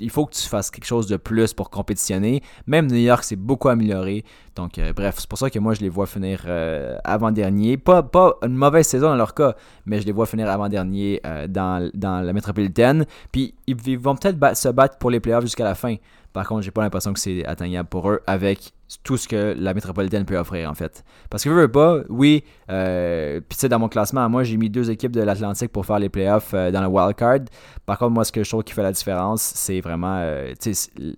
il 0.00 0.10
faut 0.10 0.26
que 0.26 0.34
tu 0.34 0.48
fasses 0.48 0.70
quelque 0.70 0.84
chose 0.84 1.06
de 1.06 1.16
plus 1.16 1.52
pour 1.52 1.70
compétitionner. 1.70 2.42
Même 2.66 2.86
New 2.86 2.96
York 2.96 3.24
s'est 3.24 3.36
beaucoup 3.36 3.68
amélioré. 3.68 4.24
Donc, 4.54 4.78
euh, 4.78 4.92
bref, 4.92 5.16
c'est 5.18 5.28
pour 5.28 5.38
ça 5.38 5.50
que 5.50 5.58
moi, 5.58 5.74
je 5.74 5.80
les 5.80 5.88
vois 5.88 6.06
finir 6.06 6.42
euh, 6.46 6.96
avant-dernier. 7.04 7.76
Pas, 7.76 8.02
pas 8.02 8.36
une 8.42 8.54
mauvaise 8.54 8.86
saison 8.86 9.08
dans 9.08 9.16
leur 9.16 9.34
cas, 9.34 9.54
mais 9.86 10.00
je 10.00 10.06
les 10.06 10.12
vois 10.12 10.26
finir 10.26 10.48
avant-dernier 10.48 11.20
euh, 11.26 11.46
dans, 11.46 11.90
dans, 11.94 12.20
la 12.20 12.32
métropolitaine. 12.32 13.06
Puis, 13.32 13.54
ils, 13.66 13.98
vont 13.98 14.16
peut-être 14.16 14.56
se 14.56 14.68
battre 14.68 14.98
pour 14.98 15.10
les 15.10 15.20
playoffs 15.20 15.44
jusqu'à 15.44 15.64
la 15.64 15.74
fin. 15.74 15.96
Par 16.32 16.46
contre, 16.46 16.62
j'ai 16.62 16.70
pas 16.70 16.82
l'impression 16.82 17.12
que 17.12 17.20
c'est 17.20 17.44
atteignable 17.46 17.88
pour 17.88 18.10
eux 18.10 18.20
avec 18.26 18.72
tout 19.02 19.16
ce 19.16 19.28
que 19.28 19.54
la 19.58 19.74
métropolitaine 19.74 20.24
peut 20.24 20.38
offrir 20.38 20.70
en 20.70 20.74
fait. 20.74 21.04
Parce 21.28 21.44
que 21.44 21.50
je 21.50 21.54
veux 21.54 21.70
pas, 21.70 21.98
oui, 22.08 22.44
euh, 22.70 23.40
puis 23.40 23.56
tu 23.56 23.60
sais, 23.60 23.68
dans 23.68 23.78
mon 23.78 23.88
classement, 23.88 24.28
moi 24.28 24.44
j'ai 24.44 24.56
mis 24.56 24.70
deux 24.70 24.90
équipes 24.90 25.12
de 25.12 25.20
l'Atlantique 25.20 25.70
pour 25.70 25.84
faire 25.84 25.98
les 25.98 26.08
playoffs 26.08 26.54
euh, 26.54 26.70
dans 26.70 26.80
le 26.80 26.88
wildcard. 26.88 27.40
Par 27.84 27.98
contre, 27.98 28.12
moi 28.12 28.24
ce 28.24 28.32
que 28.32 28.42
je 28.42 28.48
trouve 28.48 28.64
qui 28.64 28.72
fait 28.72 28.82
la 28.82 28.92
différence, 28.92 29.42
c'est 29.42 29.80
vraiment 29.80 30.16
euh, 30.20 30.54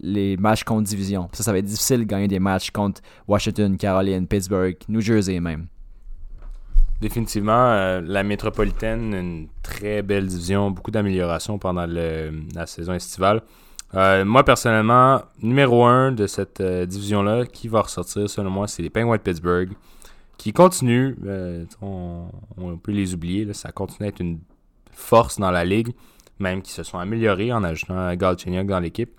les 0.01 0.37
matchs 0.37 0.65
contre 0.65 0.89
division. 0.89 1.29
Ça, 1.33 1.45
ça 1.45 1.53
va 1.53 1.59
être 1.59 1.65
difficile 1.65 2.01
de 2.01 2.05
gagner 2.05 2.29
des 2.29 2.41
matchs 2.41 2.71
contre 2.71 3.01
Washington, 3.29 3.77
Caroline, 3.77 4.27
Pittsburgh, 4.27 4.77
New 4.89 5.01
Jersey 5.01 5.39
même. 5.39 5.67
Définitivement, 7.01 8.01
la 8.03 8.23
métropolitaine, 8.23 9.15
une 9.15 9.49
très 9.63 10.03
belle 10.03 10.27
division, 10.27 10.71
beaucoup 10.71 10.91
d'améliorations 10.91 11.59
pendant 11.59 11.87
la 11.87 12.67
saison 12.67 12.93
estivale. 12.93 13.41
Euh, 13.95 14.25
moi, 14.25 14.45
personnellement, 14.45 15.23
numéro 15.43 15.85
1 15.85 16.13
de 16.13 16.27
cette 16.27 16.61
euh, 16.61 16.87
division-là, 16.87 17.47
qui 17.47 17.69
va 17.69 17.83
ressortir, 17.83 18.31
selon 18.31 18.51
moi, 18.51 18.69
c'est 18.69 18.83
les 18.83 18.91
Penguins 18.91 19.17
de 19.17 19.23
Pittsburgh, 19.23 19.71
qui 20.39 20.53
continuent, 20.53 21.17
euh, 21.27 21.65
on, 21.83 22.29
peut 22.79 22.93
les 22.93 23.15
oublier, 23.15 23.53
ça 23.53 23.73
continue 23.73 24.07
à 24.07 24.09
être 24.11 24.21
une 24.21 24.39
force 24.93 25.39
dans 25.39 25.51
la 25.51 25.65
ligue, 25.65 25.93
même 26.39 26.63
qui 26.63 26.71
se 26.73 26.83
sont 26.83 26.99
améliorés 26.99 27.53
en 27.53 27.65
ajoutant 27.65 28.15
Galchenyuk 28.15 28.67
dans 28.67 28.81
l'équipe. 28.81 29.11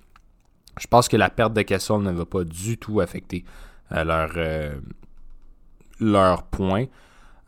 Je 0.80 0.88
pense 0.88 1.10
que 1.10 1.18
la 1.18 1.30
perte 1.30 1.54
de 1.54 1.62
Kessel 1.64 2.00
ne 2.00 2.12
va 2.12 2.26
pas 2.26 2.44
du 2.44 2.78
tout 2.78 3.02
affecter 3.02 3.44
leur, 3.92 4.32
leur 6.00 6.44
point. 6.44 6.86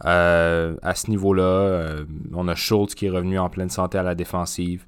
à 0.02 0.94
ce 0.94 1.10
niveau-là, 1.10 2.04
on 2.34 2.48
a 2.50 2.54
Schultz 2.54 2.94
qui 2.94 3.06
est 3.08 3.10
revenu 3.10 3.40
en 3.40 3.50
pleine 3.50 3.70
santé 3.70 3.98
à 3.98 4.04
la 4.04 4.14
défensive. 4.14 4.86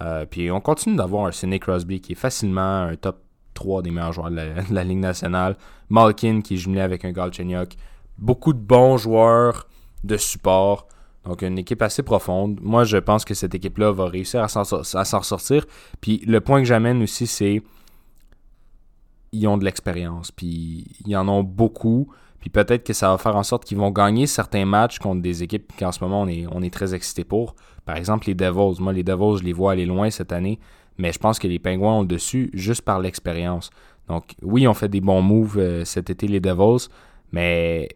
Euh, 0.00 0.26
puis 0.26 0.50
on 0.50 0.60
continue 0.60 0.96
d'avoir 0.96 1.26
un 1.26 1.32
Sidney 1.32 1.58
Crosby 1.58 2.00
qui 2.00 2.12
est 2.12 2.16
facilement 2.16 2.82
un 2.82 2.96
top 2.96 3.22
3 3.54 3.82
des 3.82 3.90
meilleurs 3.90 4.12
joueurs 4.12 4.30
de 4.30 4.36
la, 4.70 4.84
Ligue 4.84 4.98
nationale. 4.98 5.56
Malkin 5.88 6.40
qui 6.42 6.54
est 6.54 6.58
jumelé 6.58 6.80
avec 6.80 7.04
un 7.04 7.12
Galchenyuk. 7.12 7.76
Beaucoup 8.18 8.52
de 8.52 8.58
bons 8.58 8.96
joueurs 8.96 9.66
de 10.04 10.16
support. 10.16 10.86
Donc 11.24 11.42
une 11.42 11.58
équipe 11.58 11.82
assez 11.82 12.02
profonde. 12.02 12.60
Moi 12.62 12.84
je 12.84 12.98
pense 12.98 13.24
que 13.24 13.34
cette 13.34 13.54
équipe-là 13.54 13.90
va 13.92 14.06
réussir 14.06 14.42
à 14.42 14.48
s'en 14.48 15.18
ressortir. 15.18 15.66
Puis 16.00 16.22
le 16.26 16.40
point 16.40 16.60
que 16.60 16.66
j'amène 16.66 17.02
aussi 17.02 17.26
c'est 17.26 17.62
ils 19.32 19.46
ont 19.48 19.58
de 19.58 19.64
l'expérience. 19.64 20.30
Puis 20.30 20.86
ils 21.04 21.16
en 21.16 21.28
ont 21.28 21.42
beaucoup. 21.42 22.08
Puis 22.40 22.50
peut-être 22.50 22.84
que 22.84 22.92
ça 22.92 23.10
va 23.10 23.18
faire 23.18 23.36
en 23.36 23.42
sorte 23.42 23.64
qu'ils 23.64 23.78
vont 23.78 23.90
gagner 23.90 24.26
certains 24.26 24.64
matchs 24.64 24.98
contre 24.98 25.22
des 25.22 25.42
équipes 25.42 25.72
qu'en 25.78 25.92
ce 25.92 26.02
moment 26.02 26.22
on 26.22 26.28
est, 26.28 26.46
on 26.50 26.62
est 26.62 26.72
très 26.72 26.94
excité 26.94 27.24
pour. 27.24 27.54
Par 27.84 27.96
exemple, 27.96 28.26
les 28.26 28.34
Devils. 28.34 28.80
Moi, 28.80 28.92
les 28.92 29.04
Devils, 29.04 29.38
je 29.38 29.44
les 29.44 29.52
vois 29.52 29.72
aller 29.72 29.86
loin 29.86 30.10
cette 30.10 30.32
année, 30.32 30.58
mais 30.98 31.12
je 31.12 31.18
pense 31.18 31.38
que 31.38 31.46
les 31.46 31.58
Penguins 31.58 31.86
ont 31.86 32.00
le 32.02 32.06
dessus 32.06 32.50
juste 32.52 32.82
par 32.82 32.98
l'expérience. 33.00 33.70
Donc, 34.08 34.34
oui, 34.42 34.68
on 34.68 34.74
fait 34.74 34.88
des 34.88 35.00
bons 35.00 35.22
moves 35.22 35.58
euh, 35.58 35.84
cet 35.84 36.10
été, 36.10 36.26
les 36.26 36.40
Devils, 36.40 36.88
mais 37.32 37.88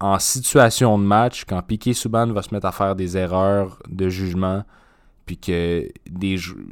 en 0.00 0.18
situation 0.18 0.98
de 0.98 1.04
match, 1.04 1.44
quand 1.44 1.62
Piquet 1.62 1.94
Souban 1.94 2.26
va 2.32 2.42
se 2.42 2.52
mettre 2.54 2.66
à 2.66 2.72
faire 2.72 2.96
des 2.96 3.16
erreurs 3.16 3.82
de 3.88 4.08
jugement, 4.08 4.64
puis 5.24 5.38
que 5.38 5.88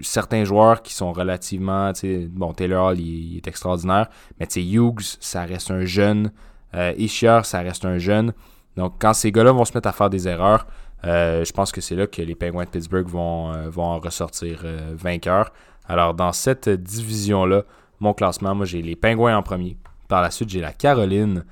certains 0.00 0.44
joueurs 0.44 0.82
qui 0.82 0.94
sont 0.94 1.12
relativement, 1.12 1.92
bon, 2.30 2.52
Taylor 2.52 2.86
Hall, 2.86 3.00
il, 3.00 3.36
est 3.36 3.48
extraordinaire, 3.48 4.08
mais 4.38 4.46
Hughes, 4.56 5.16
ça 5.20 5.44
reste 5.44 5.70
un 5.72 5.84
jeune, 5.84 6.30
euh, 6.74 6.92
Ishier, 6.96 7.40
ça 7.44 7.60
reste 7.60 7.84
un 7.84 7.98
jeune. 7.98 8.32
Donc, 8.76 8.94
quand 8.98 9.14
ces 9.14 9.30
gars-là 9.30 9.52
vont 9.52 9.64
se 9.64 9.72
mettre 9.74 9.88
à 9.88 9.92
faire 9.92 10.10
des 10.10 10.26
erreurs, 10.26 10.66
euh, 11.04 11.44
je 11.44 11.52
pense 11.52 11.70
que 11.70 11.80
c'est 11.80 11.94
là 11.94 12.06
que 12.06 12.22
les 12.22 12.34
Penguins 12.34 12.64
de 12.64 12.70
Pittsburgh 12.70 13.06
vont, 13.06 13.52
euh, 13.52 13.68
vont 13.68 13.84
en 13.84 14.00
ressortir 14.00 14.64
vainqueurs. 14.92 15.52
Alors, 15.86 16.14
dans 16.14 16.32
cette 16.32 16.68
division-là, 16.68 17.64
mon 18.00 18.14
classement, 18.14 18.54
moi, 18.54 18.66
j'ai 18.66 18.82
les 18.82 18.96
Penguins 18.96 19.36
en 19.36 19.42
premier. 19.42 19.76
Par 20.08 20.22
la 20.22 20.30
suite, 20.30 20.48
j'ai 20.48 20.60
la 20.60 20.72
Caroline. 20.72 21.44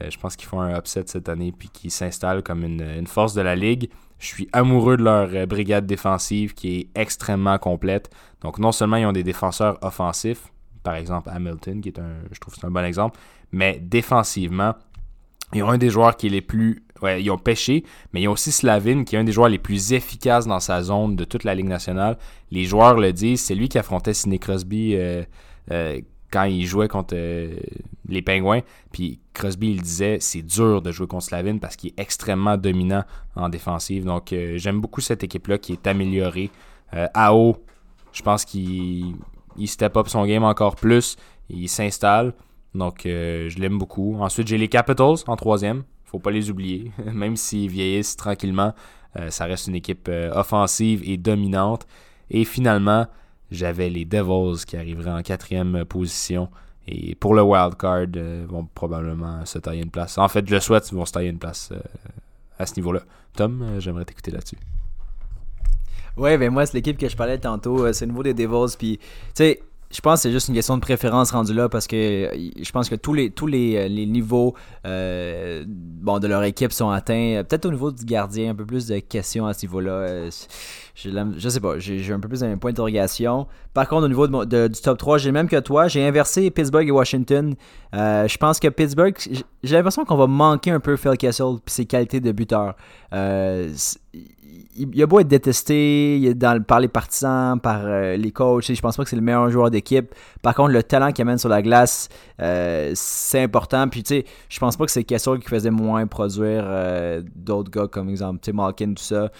je 0.00 0.16
pense 0.18 0.36
qu'ils 0.36 0.48
font 0.48 0.60
un 0.60 0.76
upset 0.76 1.04
cette 1.06 1.28
année 1.28 1.52
puis 1.52 1.68
qui 1.70 1.90
s'installent 1.90 2.42
comme 2.42 2.64
une, 2.64 2.82
une, 2.82 3.06
force 3.06 3.34
de 3.34 3.40
la 3.40 3.56
ligue. 3.56 3.90
Je 4.18 4.26
suis 4.26 4.48
amoureux 4.52 4.96
de 4.96 5.02
leur 5.02 5.46
brigade 5.46 5.86
défensive 5.86 6.54
qui 6.54 6.76
est 6.76 6.88
extrêmement 6.94 7.58
complète. 7.58 8.10
Donc, 8.42 8.58
non 8.58 8.72
seulement 8.72 8.96
ils 8.96 9.06
ont 9.06 9.12
des 9.12 9.24
défenseurs 9.24 9.78
offensifs, 9.82 10.52
par 10.82 10.94
exemple 10.94 11.28
Hamilton, 11.30 11.80
qui 11.80 11.88
est 11.88 11.98
un, 11.98 12.16
je 12.32 12.38
trouve 12.40 12.54
c'est 12.54 12.66
un 12.66 12.70
bon 12.70 12.84
exemple, 12.84 13.18
mais 13.52 13.80
défensivement, 13.82 14.74
ils 15.54 15.62
ont 15.62 15.70
un 15.70 15.78
des 15.78 15.90
joueurs 15.90 16.16
qui 16.16 16.26
est 16.26 16.30
les 16.30 16.42
plus 16.42 16.82
ils 17.06 17.30
ont 17.30 17.38
pêché, 17.38 17.84
mais 18.12 18.22
ils 18.22 18.28
ont 18.28 18.32
aussi 18.32 18.52
Slavin, 18.52 19.04
qui 19.04 19.16
est 19.16 19.18
un 19.18 19.24
des 19.24 19.32
joueurs 19.32 19.48
les 19.48 19.58
plus 19.58 19.92
efficaces 19.92 20.46
dans 20.46 20.60
sa 20.60 20.82
zone 20.82 21.16
de 21.16 21.24
toute 21.24 21.44
la 21.44 21.54
Ligue 21.54 21.68
nationale. 21.68 22.18
Les 22.50 22.64
joueurs 22.64 22.98
le 22.98 23.12
disent, 23.12 23.42
c'est 23.42 23.54
lui 23.54 23.68
qui 23.68 23.78
affrontait 23.78 24.14
Sidney 24.14 24.38
Crosby 24.38 24.94
euh, 24.96 25.22
euh, 25.70 26.00
quand 26.30 26.44
il 26.44 26.66
jouait 26.66 26.88
contre 26.88 27.14
euh, 27.16 27.56
les 28.08 28.22
Pingouins. 28.22 28.60
Puis 28.92 29.20
Crosby, 29.32 29.70
il 29.70 29.82
disait, 29.82 30.18
c'est 30.20 30.42
dur 30.42 30.82
de 30.82 30.90
jouer 30.90 31.06
contre 31.06 31.24
Slavin 31.24 31.58
parce 31.58 31.76
qu'il 31.76 31.90
est 31.90 32.00
extrêmement 32.00 32.56
dominant 32.56 33.04
en 33.36 33.48
défensive. 33.48 34.04
Donc, 34.04 34.34
j'aime 34.56 34.80
beaucoup 34.80 35.00
cette 35.00 35.22
équipe-là 35.22 35.58
qui 35.58 35.72
est 35.74 35.86
améliorée. 35.86 36.50
haut, 37.16 37.56
je 38.12 38.22
pense 38.22 38.44
qu'il 38.44 39.14
step 39.66 39.96
up 39.96 40.08
son 40.08 40.26
game 40.26 40.42
encore 40.42 40.76
plus. 40.76 41.16
Il 41.48 41.68
s'installe. 41.68 42.34
Donc, 42.74 43.00
je 43.04 43.58
l'aime 43.58 43.78
beaucoup. 43.78 44.16
Ensuite, 44.20 44.46
j'ai 44.48 44.58
les 44.58 44.68
Capitals 44.68 45.16
en 45.26 45.36
troisième 45.36 45.84
faut 46.08 46.18
pas 46.18 46.30
les 46.30 46.50
oublier. 46.50 46.90
Même 47.12 47.36
s'ils 47.36 47.70
vieillissent 47.70 48.16
tranquillement, 48.16 48.74
euh, 49.16 49.30
ça 49.30 49.44
reste 49.44 49.66
une 49.66 49.74
équipe 49.74 50.08
euh, 50.08 50.32
offensive 50.32 51.02
et 51.04 51.16
dominante. 51.16 51.86
Et 52.30 52.44
finalement, 52.44 53.06
j'avais 53.50 53.90
les 53.90 54.04
Devils 54.04 54.64
qui 54.64 54.76
arriveraient 54.76 55.12
en 55.12 55.22
quatrième 55.22 55.84
position. 55.84 56.48
Et 56.86 57.14
pour 57.14 57.34
le 57.34 57.42
wild 57.42 57.76
card, 57.76 58.06
euh, 58.16 58.46
vont 58.48 58.66
probablement 58.74 59.44
se 59.44 59.58
tailler 59.58 59.82
une 59.82 59.90
place. 59.90 60.18
En 60.18 60.28
fait, 60.28 60.46
je 60.48 60.54
le 60.54 60.60
souhaite, 60.60 60.88
ils 60.90 60.94
vont 60.94 61.04
se 61.04 61.12
tailler 61.12 61.28
une 61.28 61.38
place 61.38 61.72
à 62.58 62.66
ce 62.66 62.74
niveau-là. 62.76 63.00
Tom, 63.34 63.78
j'aimerais 63.78 64.04
t'écouter 64.04 64.30
là-dessus. 64.30 64.58
Ouais, 66.16 66.36
ben 66.36 66.50
moi, 66.50 66.66
c'est 66.66 66.74
l'équipe 66.74 66.98
que 66.98 67.08
je 67.08 67.16
parlais 67.16 67.38
tantôt. 67.38 67.92
c'est 67.92 68.06
le 68.06 68.10
niveau 68.10 68.22
des 68.22 68.34
Devils. 68.34 68.76
Puis, 68.76 68.98
tu 68.98 69.04
sais, 69.34 69.62
je 69.90 70.00
pense 70.02 70.18
que 70.18 70.22
c'est 70.24 70.32
juste 70.32 70.48
une 70.48 70.54
question 70.54 70.76
de 70.76 70.82
préférence 70.82 71.30
rendue 71.30 71.54
là 71.54 71.68
parce 71.68 71.86
que 71.86 71.96
euh, 71.96 72.50
je 72.60 72.70
pense 72.72 72.90
que 72.90 72.94
tous 72.94 73.14
les 73.14 73.30
tous 73.30 73.46
les, 73.46 73.76
euh, 73.76 73.88
niveaux 73.88 74.54
euh, 74.86 75.64
bon 75.66 76.18
de 76.18 76.26
leur 76.26 76.42
équipe 76.44 76.72
sont 76.72 76.90
atteints. 76.90 77.42
Peut-être 77.48 77.64
au 77.66 77.70
niveau 77.70 77.90
du 77.90 78.04
gardien, 78.04 78.50
un 78.50 78.54
peu 78.54 78.66
plus 78.66 78.86
de 78.86 78.98
questions 78.98 79.46
à 79.46 79.54
ce 79.54 79.64
niveau-là. 79.64 80.28
Je, 80.94 81.10
je 81.36 81.48
sais 81.48 81.60
pas, 81.60 81.78
j'ai 81.78 82.12
un 82.12 82.20
peu 82.20 82.28
plus 82.28 82.42
un 82.42 82.58
point 82.58 82.72
d'interrogation. 82.72 83.46
Par 83.72 83.88
contre, 83.88 84.04
au 84.04 84.08
niveau 84.08 84.26
de, 84.26 84.66
du 84.66 84.80
top 84.80 84.98
3, 84.98 85.18
j'ai 85.18 85.32
même 85.32 85.48
que 85.48 85.60
toi. 85.60 85.88
J'ai 85.88 86.06
inversé 86.06 86.50
Pittsburgh 86.50 86.88
et 86.88 86.90
Washington. 86.90 87.54
je 87.92 88.36
pense 88.36 88.58
que 88.58 88.68
Pittsburgh, 88.68 89.16
j'ai 89.62 89.76
l'impression 89.76 90.04
qu'on 90.04 90.16
va 90.16 90.26
manquer 90.26 90.72
un 90.72 90.80
peu 90.80 90.96
Phil 90.96 91.16
Kessel 91.16 91.46
et 91.46 91.70
ses 91.70 91.86
qualités 91.86 92.20
de 92.20 92.32
buteur 92.32 92.74
il, 94.78 95.02
a 95.02 95.06
beau 95.06 95.20
être 95.20 95.28
détesté 95.28 96.34
par 96.66 96.80
les 96.80 96.88
partisans, 96.88 97.58
par 97.60 97.80
euh, 97.84 98.16
les 98.16 98.30
coachs, 98.30 98.72
je 98.72 98.80
pense 98.80 98.96
pas 98.96 99.04
que 99.04 99.10
c'est 99.10 99.16
le 99.16 99.22
meilleur 99.22 99.50
joueur 99.50 99.70
d'équipe. 99.70 100.14
Par 100.42 100.54
contre, 100.54 100.70
le 100.70 100.82
talent 100.82 101.12
qu'il 101.12 101.22
amène 101.22 101.38
sur 101.38 101.48
la 101.48 101.62
glace, 101.62 102.08
euh, 102.40 102.92
c'est 102.94 103.42
important. 103.42 103.88
Puis, 103.88 104.02
tu 104.02 104.16
sais, 104.16 104.24
je 104.48 104.58
pense 104.58 104.76
pas 104.76 104.84
que 104.84 104.90
c'est 104.90 105.04
Kessel 105.04 105.38
qui 105.40 105.48
faisait 105.48 105.70
moins 105.70 106.06
produire 106.06 106.64
euh, 106.66 107.22
d'autres 107.34 107.70
gars, 107.70 107.88
comme 107.88 108.08
exemple, 108.08 108.40
sais, 108.42 108.52
Malkin, 108.52 108.94
tout 108.94 109.02
ça. 109.02 109.30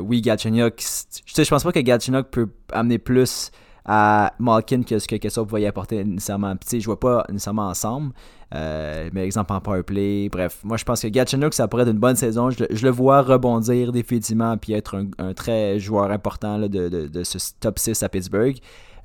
oui, 0.00 0.20
Gatchenyuk, 0.20 0.80
je 0.80 1.48
pense 1.48 1.62
pas 1.62 1.72
que 1.72 1.80
Gatchenyuk 1.80 2.28
peut 2.30 2.48
amener 2.72 2.98
plus 2.98 3.50
à 3.84 4.32
Malkin 4.38 4.82
que 4.82 4.98
ce 4.98 5.08
que 5.08 5.16
Kessel 5.16 5.44
pouvait 5.46 5.62
y 5.62 5.66
apporter 5.66 6.04
nécessairement. 6.04 6.54
Puis, 6.56 6.68
tu 6.68 6.80
je 6.80 6.86
vois 6.86 7.00
pas 7.00 7.24
nécessairement 7.28 7.68
ensemble. 7.68 8.12
Euh, 8.52 9.10
mais 9.12 9.24
exemple 9.24 9.52
en 9.52 9.60
powerplay. 9.60 10.28
Bref, 10.28 10.58
moi 10.64 10.76
je 10.76 10.84
pense 10.84 11.02
que 11.02 11.08
Gatchenuk, 11.08 11.54
ça 11.54 11.68
pourrait 11.68 11.84
être 11.84 11.92
une 11.92 11.98
bonne 11.98 12.16
saison. 12.16 12.50
Je, 12.50 12.64
le 12.64 12.90
vois 12.90 13.22
rebondir 13.22 13.92
définitivement 13.92 14.56
puis 14.56 14.72
être 14.72 15.04
un, 15.18 15.32
très 15.34 15.78
joueur 15.78 16.10
important 16.10 16.58
de, 16.58 17.22
ce 17.22 17.38
top 17.60 17.78
6 17.78 18.02
à 18.02 18.08
Pittsburgh. 18.08 18.56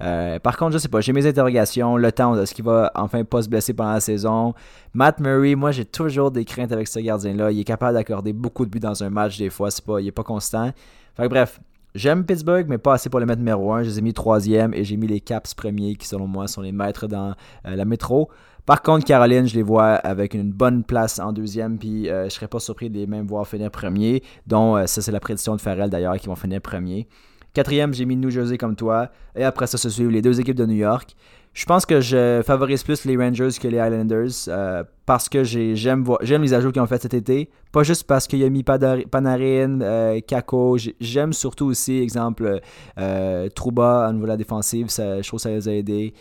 Euh, 0.02 0.40
par 0.40 0.58
contre, 0.58 0.74
je 0.74 0.78
sais 0.80 0.90
pas, 0.90 1.00
j'ai 1.00 1.14
mes 1.14 1.26
interrogations. 1.26 1.96
Le 1.96 2.12
temps, 2.12 2.38
est-ce 2.40 2.54
qu'il 2.54 2.66
va 2.66 2.92
enfin 2.96 3.24
pas 3.24 3.44
se 3.44 3.48
blesser 3.48 3.74
pendant 3.74 3.94
la 3.94 4.00
saison 4.02 4.54
Matt 4.94 5.20
Murray, 5.20 5.56
moi 5.56 5.72
j'ai 5.72 5.86
toujours 5.86 6.32
des 6.32 6.44
craintes 6.44 6.72
avec 6.72 6.88
ce 6.88 7.00
gardien-là. 7.00 7.52
Il 7.52 7.60
est 7.60 7.66
capable 7.66 7.94
d'accorder 7.94 8.34
beaucoup 8.34 8.66
de 8.66 8.72
buts 8.72 8.80
dans 8.80 9.04
un 9.04 9.10
match 9.12 9.38
des 9.38 9.52
fois. 9.52 9.70
C'est 9.70 9.86
pas, 9.86 10.02
il 10.02 10.08
est 10.08 10.12
pas 10.12 10.24
constant. 10.24 10.72
Fait 11.16 11.30
bref, 11.30 11.60
J'aime 11.96 12.26
Pittsburgh, 12.26 12.66
mais 12.68 12.78
pas 12.78 12.96
assez 12.96 13.10
pour 13.10 13.22
le 13.22 13.26
mettre 13.26 13.40
numéro 13.40 13.72
1. 13.72 13.84
Je 13.84 13.88
les 13.88 14.00
ai 14.00 14.02
mis 14.02 14.14
troisième 14.14 14.74
et 14.74 14.84
j'ai 14.84 14.98
mis 14.98 15.08
les 15.08 15.22
Caps 15.22 15.54
premiers 15.54 15.96
qui, 15.96 16.06
selon 16.06 16.28
moi, 16.28 16.50
sont 16.50 16.60
les 16.60 16.74
maîtres 16.74 17.08
dans 17.08 17.34
euh, 17.66 17.76
la 17.78 17.86
métro. 17.86 18.30
Par 18.66 18.82
contre, 18.82 19.06
Caroline, 19.06 19.48
je 19.48 19.56
les 19.56 19.64
vois 19.64 19.94
avec 19.94 20.34
une 20.34 20.52
bonne 20.52 20.84
place 20.84 21.20
en 21.20 21.32
deuxième, 21.32 21.78
puis 21.78 22.10
euh, 22.10 22.26
je 22.26 22.32
serais 22.32 22.50
pas 22.50 22.60
surpris 22.60 22.90
de 22.90 22.98
les 22.98 23.08
même 23.08 23.26
voir 23.26 23.48
finir 23.48 23.72
premier, 23.72 24.24
dont 24.46 24.76
euh, 24.76 24.88
ça 24.88 25.02
c'est 25.02 25.14
la 25.14 25.22
prédiction 25.22 25.56
de 25.56 25.62
Farrell 25.62 25.90
d'ailleurs, 25.90 26.18
qui 26.18 26.28
vont 26.28 26.36
finir 26.36 26.60
premier. 26.60 27.08
Quatrième, 27.54 27.94
j'ai 27.94 28.04
mis 28.04 28.18
New 28.18 28.30
Jersey 28.30 28.58
comme 28.58 28.76
toi, 28.76 29.10
et 29.34 29.46
après 29.46 29.66
ça 29.66 29.78
se 29.78 29.90
suivent 29.90 30.10
les 30.10 30.22
deux 30.22 30.42
équipes 30.42 30.58
de 30.58 30.66
New 30.66 30.76
York. 30.76 31.16
Je 31.56 31.66
pense 31.66 31.86
que 31.86 32.02
je 32.02 32.42
favorise 32.46 32.84
plus 32.84 33.06
les 33.06 33.16
Rangers 33.16 33.48
que 33.60 33.70
les 33.70 33.78
Islanders 33.78 34.50
euh, 34.50 34.84
parce 35.06 35.30
que 35.30 35.46
j'aime 35.46 36.04
les 36.22 36.54
ajouts 36.54 36.74
qu'ils 36.74 36.82
ont 36.82 36.86
fait 36.86 37.02
cet 37.02 37.14
été. 37.14 37.50
Pas 37.72 37.84
juste 37.84 38.04
parce 38.04 38.28
qu'il 38.28 38.40
y 38.40 38.44
a 38.44 38.50
mis 38.50 38.64
Panarin, 38.64 40.20
Kako. 40.28 40.78
J'aime 41.00 41.32
surtout 41.32 41.68
aussi, 41.68 41.98
exemple, 42.00 42.60
Trouba 43.56 44.08
au 44.10 44.14
niveau 44.14 44.26
la 44.26 44.36
défensive. 44.36 44.88
Je 44.90 45.26
trouve 45.26 45.40
que 45.40 45.44
ça 45.44 45.50
les 45.50 45.70
a 45.70 45.74
aidés. 45.74 46.14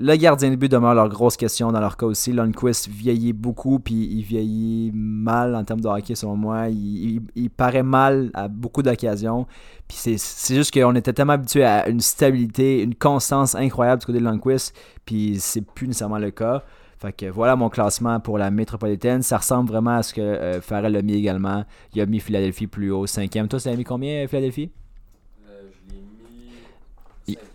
Le 0.00 0.14
gardien 0.14 0.52
de 0.52 0.54
but 0.54 0.70
demeure 0.70 0.94
leur 0.94 1.08
grosse 1.08 1.36
question 1.36 1.72
dans 1.72 1.80
leur 1.80 1.96
cas 1.96 2.06
aussi. 2.06 2.32
Lundqvist 2.32 2.86
vieillit 2.86 3.32
beaucoup, 3.32 3.80
puis 3.80 3.96
il 3.96 4.22
vieillit 4.22 4.92
mal 4.94 5.56
en 5.56 5.64
termes 5.64 5.80
de 5.80 5.88
hockey 5.88 6.14
selon 6.14 6.36
moi. 6.36 6.68
Il, 6.68 7.50
paraît 7.50 7.82
mal 7.82 8.30
à 8.32 8.46
beaucoup 8.46 8.84
d'occasions. 8.84 9.48
Puis 9.88 10.16
c'est 10.16 10.54
juste 10.54 10.72
qu'on 10.72 10.94
était 10.94 11.12
tellement 11.12 11.32
habitué 11.32 11.64
à 11.64 11.88
une 11.88 11.98
stabilité, 11.98 12.80
une 12.80 12.94
constance 12.94 13.56
incroyable 13.56 13.98
du 13.98 14.06
côté 14.06 14.20
de 14.20 14.24
Lundqvist, 14.24 14.72
puis 15.04 15.40
c'est 15.40 15.62
plus 15.62 15.88
nécessairement 15.88 16.18
le 16.18 16.30
cas. 16.30 16.62
Fait 17.00 17.12
que 17.12 17.26
voilà 17.26 17.56
mon 17.56 17.68
classement 17.68 18.20
pour 18.20 18.38
la 18.38 18.52
métropolitaine. 18.52 19.22
Ça 19.22 19.38
ressemble 19.38 19.68
vraiment 19.68 19.96
à 19.96 20.04
ce 20.04 20.14
que 20.14 20.20
euh, 20.20 20.60
Farrell 20.60 20.94
a 20.94 21.02
mis 21.02 21.14
également. 21.14 21.64
Il 21.92 22.00
a 22.00 22.06
mis 22.06 22.20
Philadelphie 22.20 22.68
plus 22.68 22.92
haut, 22.92 23.08
cinquième. 23.08 23.48
Toi, 23.48 23.58
ça 23.58 23.70
a 23.70 23.74
mis 23.74 23.82
combien, 23.82 24.28
Philadelphie? 24.28 24.70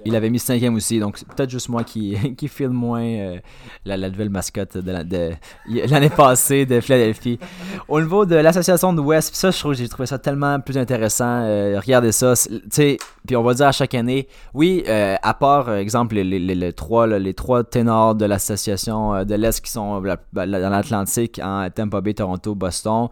Il, 0.05 0.15
avait 0.15 0.29
mis 0.29 0.39
cinquième 0.39 0.75
aussi, 0.75 0.99
donc 0.99 1.17
c'est 1.17 1.27
peut-être 1.27 1.49
juste 1.49 1.69
moi 1.69 1.83
qui, 1.83 2.15
qui 2.37 2.47
filme 2.47 2.73
moins 2.73 3.03
euh, 3.03 3.37
la, 3.85 3.97
nouvelle 4.09 4.29
mascotte 4.29 4.77
de, 4.77 4.91
l'année 5.67 6.09
passée 6.09 6.65
de 6.65 6.79
Philadelphie. 6.79 7.39
Au 7.87 7.99
niveau 8.01 8.25
de 8.25 8.35
l'association 8.35 8.93
de 8.93 9.01
West, 9.01 9.35
ça, 9.35 9.51
je 9.51 9.59
trouve 9.59 9.73
j'ai 9.73 9.87
trouvé 9.87 10.05
ça 10.05 10.19
tellement 10.19 10.59
plus 10.59 10.77
intéressant. 10.77 11.41
Euh, 11.43 11.79
regardez 11.79 12.11
ça, 12.11 12.33
tu 12.71 12.97
puis 13.25 13.35
on 13.35 13.43
va 13.43 13.53
dire 13.53 13.67
à 13.67 13.71
chaque 13.71 13.95
année, 13.95 14.27
oui, 14.53 14.83
euh, 14.87 15.15
à 15.21 15.33
part, 15.33 15.73
exemple, 15.73 16.15
les, 16.15 16.39
les, 16.39 16.73
trois, 16.73 17.07
les 17.07 17.33
trois 17.33 17.63
ténors 17.63 18.15
de 18.15 18.25
l'association 18.25 19.23
de 19.23 19.35
l'Est 19.35 19.61
qui 19.63 19.71
sont 19.71 20.01
dans 20.33 20.45
l'Atlantique, 20.45 21.39
en 21.41 21.69
Tampa 21.69 22.01
Bay, 22.01 22.13
Toronto, 22.13 22.53
Boston, 22.53 23.07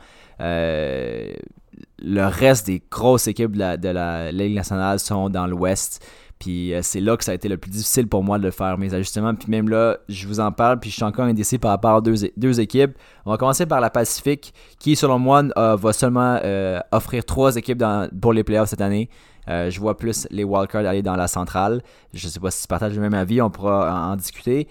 le 2.03 2.25
reste 2.27 2.67
des 2.67 2.81
grosses 2.89 3.27
équipes 3.27 3.55
la, 3.55 3.77
de 3.77 3.89
la 3.89 4.31
Ligue 4.31 4.55
nationale 4.55 4.99
sont 4.99 5.29
dans 5.29 5.47
l'Ouest. 5.47 6.05
Puis 6.41 6.73
euh, 6.73 6.79
c'est 6.81 7.01
là 7.01 7.15
que 7.17 7.23
ça 7.23 7.33
a 7.33 7.35
été 7.35 7.47
le 7.47 7.57
plus 7.57 7.69
difficile 7.69 8.07
pour 8.07 8.23
moi 8.23 8.39
de 8.39 8.49
faire 8.49 8.75
mes 8.79 8.95
ajustements. 8.95 9.35
Puis 9.35 9.47
même 9.47 9.69
là, 9.69 9.99
je 10.09 10.27
vous 10.27 10.39
en 10.39 10.51
parle, 10.51 10.79
puis 10.79 10.89
je 10.89 10.95
suis 10.95 11.03
encore 11.03 11.25
indécis 11.25 11.59
par 11.59 11.69
rapport 11.69 11.97
à 11.97 12.01
deux, 12.01 12.15
deux 12.35 12.59
équipes. 12.59 12.97
On 13.25 13.31
va 13.31 13.37
commencer 13.37 13.67
par 13.67 13.79
la 13.79 13.91
Pacifique, 13.91 14.51
qui 14.79 14.95
selon 14.95 15.19
moi 15.19 15.43
euh, 15.55 15.75
va 15.75 15.93
seulement 15.93 16.39
euh, 16.43 16.79
offrir 16.91 17.25
trois 17.25 17.55
équipes 17.57 17.77
dans, 17.77 18.09
pour 18.19 18.33
les 18.33 18.43
playoffs 18.43 18.69
cette 18.69 18.81
année. 18.81 19.07
je 19.47 19.79
vois 19.79 19.95
plus 19.95 20.27
les 20.31 20.43
wildcards 20.43 20.87
aller 20.87 21.03
dans 21.03 21.15
la 21.15 21.27
centrale. 21.27 21.83
Je 22.11 22.25
ne 22.25 22.31
sais 22.31 22.39
pas 22.39 22.49
si 22.49 22.63
tu 22.63 22.67
partages 22.67 22.95
le 22.95 23.01
même 23.01 23.13
avis, 23.13 23.39
on 23.39 23.51
pourra 23.51 24.09
en, 24.11 24.15
discuter. 24.15 24.67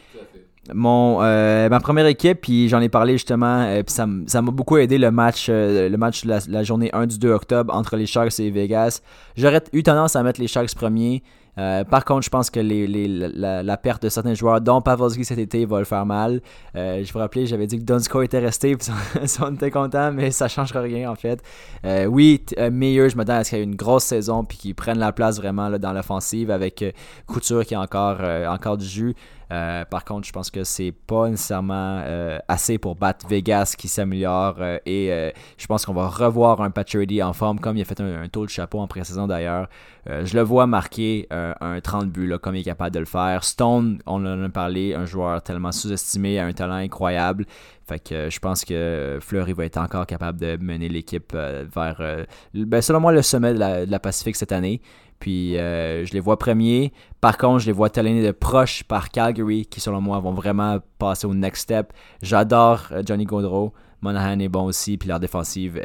Mon, 0.74 1.20
ma 1.20 1.80
première 1.80 2.06
équipe, 2.06 2.40
puis 2.40 2.68
j'en 2.68 2.80
ai 2.80 2.88
parlé 2.88 3.12
justement, 3.12 3.80
puis 3.86 3.94
ça 3.94 4.06
m'a 4.42 4.50
beaucoup 4.50 4.76
aidé 4.76 4.98
le 4.98 5.12
match, 5.12 5.48
le 5.48 5.96
match 5.96 6.24
de 6.24 6.30
la, 6.30 6.38
la, 6.48 6.62
journée 6.64 6.90
1 6.92 7.06
du 7.06 7.18
2 7.18 7.30
octobre 7.30 7.72
entre 7.72 7.96
les 7.96 8.06
Sharks 8.06 8.40
et 8.40 8.50
Vegas. 8.50 9.02
J'aurais 9.36 9.62
eu 9.72 9.84
tendance 9.84 10.16
à 10.16 10.22
mettre 10.24 10.40
les 10.40 10.48
Sharks 10.48 10.74
premiers. 10.74 11.22
Euh, 11.58 11.84
par 11.84 12.04
contre, 12.04 12.24
je 12.24 12.30
pense 12.30 12.50
que 12.50 12.60
la, 12.60 13.76
perte 13.76 14.02
de 14.02 14.08
certains 14.08 14.34
joueurs, 14.34 14.60
dont 14.60 14.80
Pavelski 14.80 15.24
cet 15.24 15.38
été, 15.38 15.64
va 15.64 15.78
le 15.78 15.84
faire 15.84 16.06
mal. 16.06 16.40
Euh, 16.76 17.02
je 17.04 17.12
vous 17.12 17.18
rappelle, 17.18 17.46
j'avais 17.46 17.66
dit 17.66 17.78
que 17.78 17.84
Donsko 17.84 18.22
était 18.22 18.38
resté, 18.38 18.76
puis 18.76 18.88
on 19.42 19.54
était 19.54 19.70
content, 19.70 20.12
mais 20.12 20.30
ça 20.30 20.46
ne 20.46 20.50
changera 20.50 20.80
rien 20.80 21.10
en 21.10 21.14
fait. 21.14 21.42
Euh, 21.84 22.06
oui, 22.06 22.44
meilleur, 22.70 23.08
je 23.08 23.16
m'attends 23.16 23.34
à 23.34 23.44
ce 23.44 23.50
qu'il 23.50 23.58
y 23.58 23.60
ait 23.62 23.64
une 23.64 23.76
grosse 23.76 24.04
saison, 24.04 24.44
puis 24.44 24.58
qu'il 24.58 24.74
prenne 24.74 24.98
la 24.98 25.12
place 25.12 25.38
vraiment 25.38 25.68
là, 25.68 25.78
dans 25.78 25.92
l'offensive 25.92 26.50
avec 26.50 26.84
Couture 27.26 27.64
qui 27.64 27.74
a 27.74 27.80
encore, 27.80 28.20
encore 28.48 28.76
du 28.76 28.86
jus? 28.86 29.14
Euh, 29.52 29.84
par 29.84 30.04
contre, 30.04 30.26
je 30.26 30.32
pense 30.32 30.50
que 30.50 30.62
c'est 30.62 30.92
pas 30.92 31.28
nécessairement 31.28 32.02
euh, 32.04 32.38
assez 32.46 32.78
pour 32.78 32.94
battre 32.94 33.26
Vegas 33.28 33.74
qui 33.76 33.88
s'améliore 33.88 34.56
euh, 34.60 34.78
et 34.86 35.32
je 35.58 35.66
pense 35.66 35.84
qu'on 35.84 35.92
va 35.92 36.06
revoir 36.08 36.60
un 36.60 36.70
Paturity 36.70 37.22
en 37.22 37.32
forme 37.32 37.58
comme 37.58 37.76
il 37.76 37.82
a 37.82 37.84
fait 37.84 38.00
un, 38.00 38.28
tour 38.28 38.44
de 38.44 38.50
chapeau 38.50 38.78
en 38.78 38.86
pré-saison 38.86 39.26
d'ailleurs. 39.26 39.68
je 40.06 40.36
le 40.36 40.42
vois 40.42 40.66
marquer 40.66 41.26
un 41.30 41.80
30 41.80 42.10
buts 42.10 42.32
comme 42.40 42.54
il 42.54 42.60
est 42.60 42.64
capable 42.64 42.94
de 42.94 43.00
le 43.00 43.06
faire. 43.06 43.44
Stone, 43.44 44.00
on 44.06 44.24
en 44.24 44.44
a 44.44 44.48
parlé, 44.48 44.94
un 44.94 45.04
joueur 45.04 45.42
tellement 45.42 45.72
sous-estimé, 45.72 46.38
un 46.38 46.52
talent 46.52 46.74
incroyable. 46.74 47.46
Fait 47.86 47.98
que 47.98 48.30
je 48.30 48.38
pense 48.38 48.64
que 48.64 49.18
Fleury 49.20 49.52
va 49.52 49.64
être 49.64 49.78
encore 49.78 50.06
capable 50.06 50.38
de 50.38 50.56
mener 50.60 50.88
l'équipe 50.88 51.34
vers, 51.34 52.26
ben, 52.54 52.80
selon 52.80 53.00
moi, 53.00 53.12
le 53.12 53.22
sommet 53.22 53.54
de 53.54 53.90
la 53.90 53.98
Pacifique 53.98 54.36
cette 54.36 54.52
année. 54.52 54.80
Puis 55.20 55.56
euh, 55.56 56.04
je 56.04 56.12
les 56.12 56.20
vois 56.20 56.38
premiers. 56.38 56.92
Par 57.20 57.38
contre, 57.38 57.60
je 57.60 57.66
les 57.66 57.72
vois 57.72 57.90
talonnés 57.90 58.26
de 58.26 58.32
proche 58.32 58.82
par 58.82 59.10
Calgary, 59.10 59.66
qui 59.66 59.78
selon 59.78 60.00
moi 60.00 60.18
vont 60.18 60.32
vraiment 60.32 60.78
passer 60.98 61.26
au 61.26 61.34
next 61.34 61.62
step. 61.62 61.92
J'adore 62.22 62.88
euh, 62.90 63.02
Johnny 63.06 63.26
Gaudreau. 63.26 63.72
Monahan 64.02 64.38
est 64.38 64.48
bon 64.48 64.64
aussi, 64.64 64.96
puis 64.96 65.10
leur 65.10 65.20
défensive, 65.20 65.78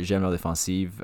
j'aime 0.00 0.20
leur 0.20 0.30
défensive. 0.30 1.02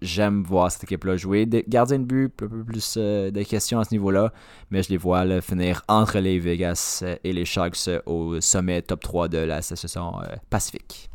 j'aime 0.00 0.44
voir 0.44 0.70
cette 0.70 0.84
équipe-là 0.84 1.16
jouer. 1.16 1.44
Des 1.44 1.64
gardiens 1.66 1.98
de 1.98 2.04
but, 2.04 2.32
un 2.40 2.46
peu 2.46 2.62
plus 2.62 2.96
de 2.96 3.42
questions 3.42 3.80
à 3.80 3.84
ce 3.84 3.92
niveau-là, 3.92 4.32
mais 4.70 4.84
je 4.84 4.90
les 4.90 4.96
vois 4.96 5.40
finir 5.40 5.82
entre 5.88 6.20
les 6.20 6.38
Vegas 6.38 7.02
et 7.24 7.32
les 7.32 7.44
Sharks 7.44 7.90
au 8.06 8.40
sommet 8.40 8.80
top 8.80 9.00
3 9.00 9.26
de 9.26 9.38
la 9.38 9.60
saison 9.60 10.12
Pacifique. 10.50 11.10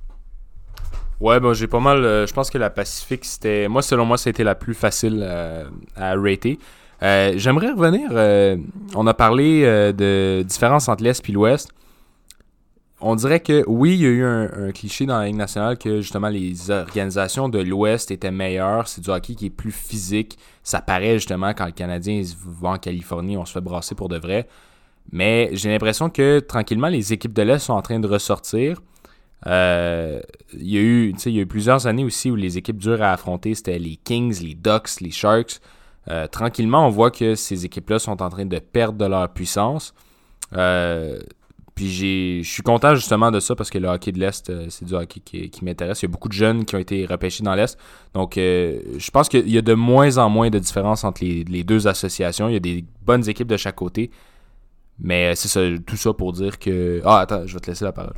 Ouais, 1.20 1.40
bon, 1.40 1.54
j'ai 1.54 1.68
pas 1.68 1.80
mal. 1.80 2.02
je 2.02 2.34
pense 2.34 2.50
que 2.50 2.58
la 2.58 2.70
Pacifique, 2.70 3.26
c'était. 3.26 3.68
Moi, 3.68 3.82
selon 3.82 4.06
moi, 4.06 4.18
c'était 4.18 4.44
la 4.44 4.56
plus 4.56 4.74
facile 4.74 5.24
à 5.96 6.16
rater. 6.16 6.60
Euh, 7.04 7.34
j'aimerais 7.36 7.72
revenir. 7.72 8.10
Euh, 8.12 8.58
on 8.96 9.06
a 9.08 9.14
parlé 9.14 9.64
euh, 9.66 9.92
de 9.92 10.44
différence 10.44 10.88
entre 10.88 11.04
l'Est 11.04 11.28
et 11.28 11.32
l'Ouest. 11.34 11.70
On 13.02 13.16
dirait 13.16 13.42
que 13.42 13.66
oui, 13.68 13.96
il 13.96 14.02
y 14.02 14.06
a 14.06 14.10
eu 14.10 14.24
un, 14.24 14.72
cliché 14.72 15.06
dans 15.06 15.18
la 15.18 15.26
Ligue 15.26 15.36
nationale 15.36 15.78
que 15.78 16.00
justement 16.00 16.30
les 16.30 16.72
organisations 16.72 17.50
de 17.50 17.60
l'Ouest 17.60 18.12
étaient 18.12 18.32
meilleures. 18.32 18.88
C'est 18.88 19.02
du 19.02 19.10
hockey 19.10 19.36
qui 19.36 19.48
est 19.48 19.50
plus 19.50 19.74
physique. 19.74 20.38
Ça 20.64 20.80
paraît 20.80 21.16
justement 21.16 21.50
quand 21.50 21.66
le 21.66 21.74
Canadien 21.74 22.22
va 22.62 22.70
en 22.70 22.78
Californie, 22.78 23.36
on 23.36 23.44
se 23.44 23.52
fait 23.52 23.62
brasser 23.62 23.94
pour 23.94 24.08
de 24.08 24.18
vrai. 24.18 24.48
Mais 25.12 25.50
j'ai 25.52 25.70
l'impression 25.70 26.10
que 26.10 26.40
tranquillement, 26.40 26.88
les 26.88 27.12
équipes 27.12 27.34
de 27.34 27.42
l'Est 27.42 27.60
sont 27.60 27.74
en 27.74 27.82
train 27.82 28.00
de 28.00 28.08
ressortir. 28.08 28.82
Il, 29.46 30.22
y 30.54 30.78
a 30.78 30.82
eu, 30.82 31.14
y 31.26 31.40
a 31.40 31.42
eu 31.42 31.46
plusieurs 31.46 31.88
années 31.88 32.04
aussi 32.04 32.32
où 32.32 32.36
les 32.36 32.58
équipes 32.58 32.78
dures 32.78 33.02
à 33.02 33.12
affronter, 33.12 33.56
c'était 33.56 33.80
les 33.80 33.98
Kings, 33.98 34.42
les 34.42 34.56
Ducks, 34.56 35.02
les 35.02 35.12
Sharks. 35.12 35.60
Euh, 36.10 36.28
tranquillement, 36.28 36.86
on 36.86 36.90
voit 36.90 37.12
que 37.12 37.36
ces 37.36 37.66
équipes-là 37.66 38.00
sont 38.00 38.22
en 38.22 38.30
train 38.30 38.46
de 38.46 38.60
perdre 38.60 38.98
de 38.98 39.06
leur 39.06 39.30
puissance. 39.30 39.94
Euh, 40.56 41.20
puis 41.76 42.44
je 42.44 42.48
suis 42.48 42.62
content 42.62 42.94
justement 42.94 43.32
de 43.32 43.40
ça 43.40 43.56
parce 43.56 43.72
que 43.72 43.80
le 43.80 43.88
hockey 43.88 44.12
de 44.12 44.20
l'Est, 44.20 44.50
euh, 44.50 44.68
c'est 44.70 44.86
du 44.86 44.94
hockey 44.94 45.22
qui, 45.22 45.66
m'intéresse. 45.66 46.04
Il 46.04 46.06
y 46.06 46.10
a 46.10 46.12
beaucoup 46.12 46.28
de 46.28 46.34
jeunes 46.34 46.66
qui 46.66 46.76
ont 46.76 46.80
été 46.80 47.06
repêchés 47.06 47.44
dans 47.44 47.56
l'Est. 47.56 47.80
Donc 48.14 48.34
je 48.36 49.12
pense 49.12 49.30
qu'il 49.30 49.50
y 49.50 49.58
a 49.58 49.62
de 49.62 49.74
moins 49.74 50.18
en 50.18 50.30
moins 50.30 50.50
de 50.50 50.60
différence 50.60 51.04
entre 51.04 51.24
les, 51.24 51.44
les, 51.46 51.64
deux 51.64 51.88
associations. 51.88 52.48
Il 52.48 52.54
y 52.54 52.58
a 52.58 52.60
des 52.60 52.86
bonnes 53.04 53.28
équipes 53.28 53.48
de 53.48 53.58
chaque 53.58 53.76
côté. 53.76 54.12
Mais 55.00 55.36
c'est 55.36 55.48
ça, 55.48 55.62
tout 55.86 55.98
ça 55.98 56.14
pour 56.14 56.34
dire 56.34 56.60
que. 56.60 57.02
Ah, 57.04 57.22
attends, 57.22 57.48
je 57.48 57.54
vais 57.56 57.60
te 57.60 57.72
laisser 57.72 57.86
la 57.86 57.92
parole. 57.92 58.14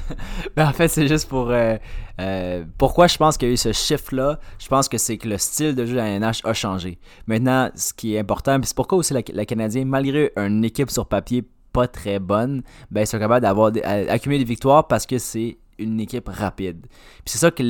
ben, 0.56 0.68
en 0.68 0.72
fait, 0.72 0.88
c'est 0.88 1.08
juste 1.08 1.28
pour. 1.28 1.50
Euh, 1.50 1.76
euh, 2.20 2.64
pourquoi 2.78 3.06
je 3.06 3.16
pense 3.16 3.36
qu'il 3.36 3.48
y 3.48 3.50
a 3.50 3.54
eu 3.54 3.58
ce 3.58 3.72
chiffre-là 3.72 4.38
Je 4.58 4.68
pense 4.68 4.88
que 4.88 4.98
c'est 4.98 5.18
que 5.18 5.28
le 5.28 5.38
style 5.38 5.74
de 5.74 5.86
jeu 5.86 5.92
de 5.92 5.98
la 5.98 6.18
NH 6.18 6.40
a 6.44 6.52
changé. 6.52 6.98
Maintenant, 7.26 7.70
ce 7.74 7.92
qui 7.92 8.14
est 8.14 8.18
important, 8.18 8.58
c'est 8.62 8.76
pourquoi 8.76 8.98
aussi 8.98 9.14
la, 9.14 9.44
Canadienne, 9.44 9.88
malgré 9.88 10.32
une 10.36 10.64
équipe 10.64 10.90
sur 10.90 11.06
papier 11.06 11.44
pas 11.72 11.88
très 11.88 12.18
bonne, 12.18 12.62
ben, 12.90 13.02
ils 13.02 13.06
sont 13.06 13.18
capables 13.18 13.42
d'avoir 13.42 13.72
accumuler 14.08 14.38
des 14.40 14.48
victoires 14.48 14.86
parce 14.86 15.06
que 15.06 15.18
c'est 15.18 15.56
une 15.78 16.00
équipe 16.00 16.28
rapide. 16.28 16.86
c'est 17.24 17.38
ça 17.38 17.50
que 17.50 17.62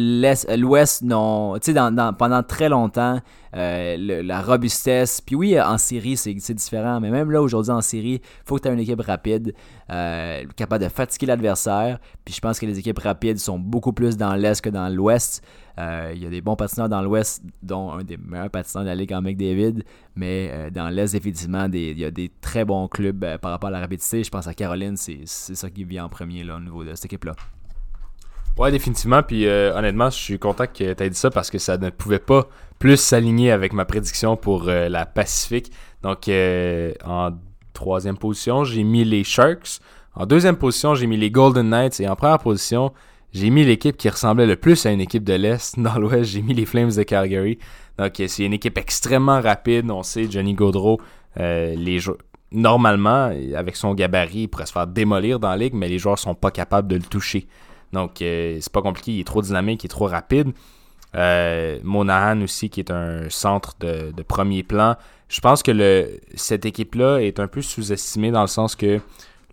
l'Ouest, 0.57 1.03
non, 1.03 1.59
tu 1.59 1.73
sais, 1.73 1.81
pendant 2.19 2.43
très 2.43 2.69
longtemps, 2.69 3.21
euh, 3.55 4.23
la 4.23 4.41
robustesse, 4.41 5.21
puis 5.21 5.37
oui, 5.37 5.61
en 5.61 5.79
série, 5.79 6.17
c'est 6.17 6.55
différent, 6.55 7.01
mais 7.01 7.11
même 7.11 7.31
là, 7.31 7.43
aujourd'hui, 7.43 7.73
en 7.73 7.81
série, 7.81 8.15
il 8.15 8.47
faut 8.47 8.57
que 8.57 8.63
tu 8.63 8.69
aies 8.69 8.73
une 8.73 8.81
équipe 8.81 9.01
rapide, 9.01 9.55
euh, 9.91 10.45
capable 10.57 10.85
de 10.85 10.89
fatiguer 10.89 11.27
l'adversaire, 11.27 11.99
puis 12.25 12.35
je 12.35 12.41
pense 12.41 12.59
que 12.59 12.67
les 12.67 12.79
équipes 12.79 12.99
rapides 12.99 13.39
sont 13.39 13.59
beaucoup 13.59 13.93
plus 13.93 14.17
dans 14.17 14.35
l'Est 14.35 14.61
que 14.61 14.71
dans 14.71 14.89
l'Ouest. 14.89 15.45
Euh, 15.79 16.13
il 16.15 16.23
y 16.23 16.27
a 16.27 16.31
des 16.31 16.43
bons 16.43 16.57
patineurs 16.57 16.89
dans 16.89 17.01
l'Ouest, 17.03 17.43
dont 17.63 17.93
un 17.93 18.05
des 18.05 18.19
meilleurs 18.19 18.51
patineurs 18.51 18.85
de 18.85 18.89
la 18.89 18.95
Ligue 18.95 19.13
en 19.13 19.23
McDavid, 19.23 19.85
mais 20.17 20.71
dans 20.71 20.89
l'Est, 20.89 21.15
effectivement, 21.15 21.67
il 21.73 21.99
y 21.99 22.05
a 22.05 22.11
des 22.11 22.31
très 22.41 22.65
bons 22.65 22.89
clubs 22.89 23.39
par 23.39 23.51
rapport 23.51 23.69
à 23.69 23.73
la 23.73 23.81
rapidité. 23.81 24.23
Je 24.23 24.31
pense 24.31 24.47
à 24.47 24.55
Caroline, 24.55 24.97
c'est 24.97 25.27
ça 25.27 25.71
qui 25.71 25.85
vient 25.85 26.05
en 26.05 26.09
premier 26.09 26.45
là, 26.45 26.57
au 26.57 26.61
niveau 26.61 26.85
de 26.85 26.95
cette 26.95 27.07
équipe-là. 27.07 27.35
Ouais, 28.59 28.71
définitivement. 28.71 29.23
Puis 29.23 29.47
euh, 29.47 29.75
honnêtement, 29.75 30.11
je 30.11 30.17
suis 30.17 30.39
content 30.39 30.67
que 30.67 30.93
tu 30.93 31.11
dit 31.11 31.17
ça 31.17 31.31
parce 31.31 31.51
que 31.51 31.59
ça 31.59 31.79
ne 31.79 31.91
pouvait 31.91 32.19
pas 32.19 32.49
plus 32.79 32.99
s'aligner 32.99 33.51
avec 33.51 33.73
ma 33.73 33.85
prédiction 33.85 34.37
pour 34.37 34.69
euh, 34.69 34.89
la 34.89 35.07
Pacifique. 35.07 35.73
Donc, 36.03 36.29
euh, 36.29 36.93
en 37.05 37.31
troisième 37.73 38.19
position, 38.19 38.65
j'ai 38.65 38.83
mis 38.83 39.05
les 39.05 39.25
Sharks. 39.25 39.81
En 40.15 40.27
deuxième 40.27 40.57
position, 40.57 40.95
j'ai 40.95 41.07
mis 41.07 41.17
les 41.17 41.31
Golden 41.31 41.71
Knights. 41.71 42.01
Et 42.01 42.09
en 42.09 42.17
première 42.17 42.41
position, 42.41 42.93
j'ai 43.33 43.49
mis 43.49 43.65
l'équipe 43.65 43.97
qui 43.97 44.11
ressemblait 44.11 44.47
le 44.47 44.57
plus 44.57 44.85
à 44.85 44.91
une 44.91 45.01
équipe 45.01 45.25
de 45.25 45.35
l'Est. 45.35 45.79
Dans 45.79 45.99
l'Ouest, 45.99 46.25
j'ai 46.25 46.43
mis 46.43 46.53
les 46.53 46.67
Flames 46.67 46.93
de 46.93 47.03
Calgary. 47.05 47.59
Donc, 47.99 48.13
c'est 48.27 48.45
une 48.45 48.53
équipe 48.53 48.77
extrêmement 48.77 49.41
rapide. 49.41 49.91
On 49.91 50.03
sait, 50.03 50.31
Johnny 50.31 50.55
Gaudreau, 50.55 51.01
les 51.37 52.01
normalement, 52.51 53.33
avec 53.57 53.77
son 53.77 53.95
gabarit, 53.95 54.41
il 54.41 54.49
pourrait 54.49 54.67
se 54.67 54.73
faire 54.73 54.87
démolir 54.87 55.41
dans 55.41 55.49
la 55.49 55.57
ligue, 55.57 55.73
mais 55.73 55.89
les 55.89 55.99
joueurs 55.99 56.19
sont 56.19 56.35
pas 56.35 56.51
capables 56.51 56.89
de 56.89 56.97
le 56.97 57.03
toucher. 57.03 57.47
Donc, 57.93 58.23
euh, 58.23 58.59
c'est 58.61 58.73
pas 58.73 58.83
compliqué. 58.83 59.13
Il 59.13 59.21
est 59.21 59.27
trop 59.27 59.43
dynamique, 59.43 59.85
il 59.85 59.87
est 59.87 59.89
trop 59.89 60.07
rapide. 60.07 60.53
Euh, 61.15 61.79
Monahan 61.83 62.41
aussi, 62.43 62.71
qui 62.71 62.81
est 62.81 62.91
un 62.91 63.29
centre 63.29 63.75
de, 63.81 64.23
premier 64.23 64.63
plan. 64.63 64.97
Je 65.29 65.41
pense 65.41 65.63
que 65.63 65.71
le, 65.71 66.21
cette 66.35 66.65
équipe-là 66.65 67.19
est 67.19 67.39
un 67.41 67.49
peu 67.49 67.63
sous-estimée 67.63 68.31
dans 68.31 68.41
le 68.43 68.47
sens 68.47 68.77
que 68.77 69.01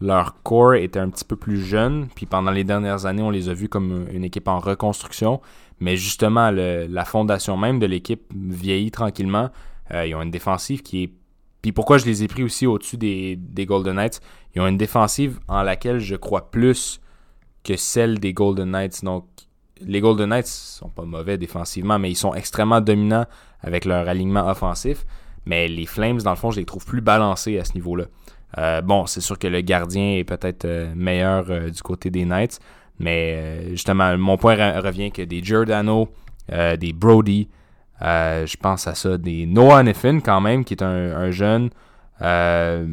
leur 0.01 0.41
corps 0.43 0.75
était 0.75 0.99
un 0.99 1.09
petit 1.09 1.25
peu 1.25 1.35
plus 1.35 1.61
jeune. 1.61 2.07
Puis 2.15 2.25
pendant 2.25 2.51
les 2.51 2.63
dernières 2.63 3.05
années, 3.05 3.21
on 3.21 3.29
les 3.29 3.49
a 3.49 3.53
vus 3.53 3.67
comme 3.67 4.07
une 4.11 4.23
équipe 4.23 4.47
en 4.47 4.59
reconstruction. 4.59 5.41
Mais 5.81 5.97
justement, 5.97 6.51
la 6.51 7.05
fondation 7.05 7.57
même 7.57 7.79
de 7.79 7.85
l'équipe 7.85 8.21
vieillit 8.33 8.91
tranquillement. 8.91 9.49
Euh, 9.93 10.05
ils 10.05 10.15
ont 10.15 10.21
une 10.21 10.31
défensive 10.31 10.81
qui 10.81 11.03
est. 11.03 11.11
Puis 11.61 11.73
pourquoi 11.73 11.97
je 11.97 12.05
les 12.05 12.23
ai 12.23 12.27
pris 12.29 12.43
aussi 12.43 12.65
au-dessus 12.65 12.95
des, 12.95 13.35
des 13.35 13.65
Golden 13.65 13.95
Knights 13.95 14.21
Ils 14.55 14.61
ont 14.61 14.67
une 14.67 14.77
défensive 14.77 15.39
en 15.49 15.61
laquelle 15.61 15.99
je 15.99 16.15
crois 16.15 16.51
plus 16.51 17.01
que 17.63 17.75
celle 17.75 18.19
des 18.19 18.33
Golden 18.33 18.71
Knights. 18.71 19.03
Donc, 19.03 19.25
les 19.81 20.01
Golden 20.01 20.29
Knights 20.29 20.47
sont 20.47 20.89
pas 20.89 21.03
mauvais 21.05 21.37
défensivement, 21.37 21.99
mais 21.99 22.11
ils 22.11 22.15
sont 22.15 22.33
extrêmement 22.33 22.81
dominants 22.81 23.25
avec 23.61 23.85
leur 23.85 24.07
alignement 24.07 24.47
offensif. 24.47 25.05
Mais 25.45 25.67
les 25.67 25.85
Flames, 25.85 26.21
dans 26.21 26.31
le 26.31 26.35
fond, 26.35 26.51
je 26.51 26.59
les 26.59 26.65
trouve 26.65 26.85
plus 26.85 27.01
balancés 27.01 27.59
à 27.59 27.65
ce 27.65 27.73
niveau-là. 27.73 28.05
Euh, 28.57 28.81
bon, 28.81 29.05
c'est 29.05 29.21
sûr 29.21 29.37
que 29.37 29.47
le 29.47 29.61
gardien 29.61 30.15
est 30.17 30.23
peut-être 30.23 30.65
euh, 30.65 30.91
meilleur 30.95 31.45
euh, 31.49 31.69
du 31.69 31.81
côté 31.81 32.09
des 32.09 32.25
Knights, 32.25 32.59
mais 32.99 33.69
justement, 33.69 34.17
mon 34.17 34.37
point 34.37 34.79
revient 34.81 35.11
que 35.11 35.21
des 35.21 35.41
Giordano, 35.41 36.09
des 36.49 36.93
Brody, 36.93 37.47
je 38.01 38.57
pense 38.57 38.87
à 38.87 38.95
ça, 38.95 39.17
des 39.17 39.45
Noah 39.45 39.83
Neffin 39.83 40.19
quand 40.19 40.41
même, 40.41 40.65
qui 40.65 40.73
est 40.73 40.83
un 40.83 41.31
jeune 41.31 41.69
euh, 42.21 42.85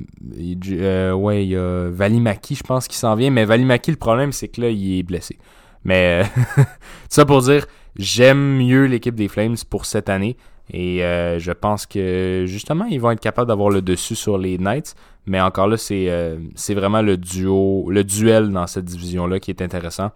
euh, 0.71 1.13
ouais, 1.13 1.45
il 1.45 1.51
y 1.51 1.57
a 1.57 1.89
Valimaki, 1.91 2.55
je 2.55 2.63
pense, 2.63 2.89
qui 2.89 2.97
s'en 2.97 3.15
vient. 3.15 3.31
Mais 3.31 3.45
Valimaki, 3.45 3.91
le 3.91 3.97
problème, 3.97 4.33
c'est 4.33 4.49
que 4.49 4.61
là, 4.61 4.71
il 4.71 4.99
est 4.99 5.03
blessé. 5.03 5.39
Mais 5.85 6.25
euh, 6.25 6.63
ça 7.09 7.25
pour 7.25 7.43
dire, 7.43 7.67
j'aime 7.97 8.59
mieux 8.59 8.85
l'équipe 8.87 9.15
des 9.15 9.29
Flames 9.29 9.57
pour 9.69 9.87
cette 9.87 10.09
année. 10.09 10.37
Et 10.73 11.05
euh, 11.05 11.39
je 11.39 11.53
pense 11.53 11.87
que 11.87 12.45
justement, 12.47 12.87
ils 12.87 13.01
vont 13.01 13.13
être 13.13 13.21
capables 13.21 13.47
d'avoir 13.47 13.71
le 13.71 13.83
dessus 13.83 14.17
sur 14.17 14.37
les 14.37 14.59
Knights. 14.59 14.95
Mais 15.27 15.41
encore 15.41 15.69
là, 15.69 15.77
c'est 15.77 16.09
c'est 16.55 16.75
vraiment 16.75 17.03
le 17.03 17.17
duo, 17.17 17.91
le 17.91 18.05
duel 18.05 18.51
dans 18.51 18.69
cette 18.69 18.85
division-là 18.85 19.41
qui 19.41 19.51
est 19.51 19.61
intéressant. 19.61 20.11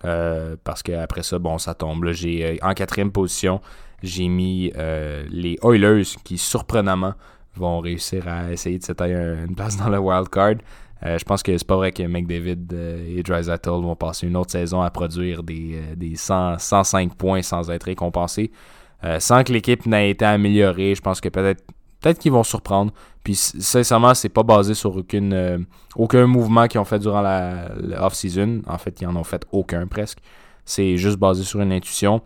parce 0.00 0.82
qu'après 0.82 1.22
ça, 1.22 1.38
bon, 1.38 1.58
ça 1.58 1.74
tombe. 1.74 2.10
J'ai 2.12 2.58
en 2.62 2.72
quatrième 2.72 3.12
position, 3.12 3.60
j'ai 4.02 4.28
mis 4.28 4.72
les 5.30 5.58
Oilers 5.62 6.16
qui 6.24 6.38
surprenamment 6.38 7.12
vont 7.56 7.80
réussir 7.80 8.26
à 8.28 8.52
essayer 8.52 8.78
de 8.78 8.84
se 8.84 8.92
tailler 8.92 9.36
une 9.46 9.54
place 9.54 9.76
dans 9.76 9.88
le 9.88 9.98
wild 9.98 10.28
card. 10.28 10.56
Euh, 11.04 11.18
je 11.18 11.24
pense 11.24 11.42
que 11.42 11.56
c'est 11.56 11.66
pas 11.66 11.76
vrai 11.76 11.92
que 11.92 12.02
McDavid 12.02 12.66
euh, 12.72 13.18
et 13.18 13.22
Dreisaitl 13.22 13.68
vont 13.68 13.96
passer 13.96 14.26
une 14.26 14.36
autre 14.36 14.52
saison 14.52 14.80
à 14.80 14.90
produire 14.90 15.42
des, 15.42 15.74
euh, 15.74 15.94
des 15.96 16.16
105 16.16 17.14
points 17.14 17.42
sans 17.42 17.70
être 17.70 17.84
récompensés. 17.84 18.50
sans 19.18 19.44
que 19.44 19.52
l'équipe 19.52 19.84
n'ait 19.84 20.10
été 20.10 20.24
améliorée, 20.24 20.94
je 20.94 21.02
pense 21.02 21.20
que 21.20 21.28
peut-être 21.28 21.62
peut-être 22.00 22.18
qu'ils 22.18 22.32
vont 22.32 22.42
surprendre. 22.42 22.92
Puis 23.22 23.34
sincèrement, 23.34 24.14
c'est 24.14 24.30
pas 24.30 24.42
basé 24.42 24.74
sur 24.74 24.96
aucune, 24.96 25.66
aucun 25.96 26.26
mouvement 26.26 26.66
qu'ils 26.68 26.80
ont 26.80 26.84
fait 26.84 26.98
durant 26.98 27.22
la, 27.22 27.70
la 27.80 28.06
off-season. 28.06 28.62
En 28.66 28.78
fait, 28.78 29.00
ils 29.00 29.06
en 29.06 29.16
ont 29.16 29.24
fait 29.24 29.44
aucun 29.52 29.86
presque. 29.86 30.18
C'est 30.64 30.96
juste 30.96 31.18
basé 31.18 31.44
sur 31.44 31.60
une 31.60 31.72
intuition. 31.72 32.22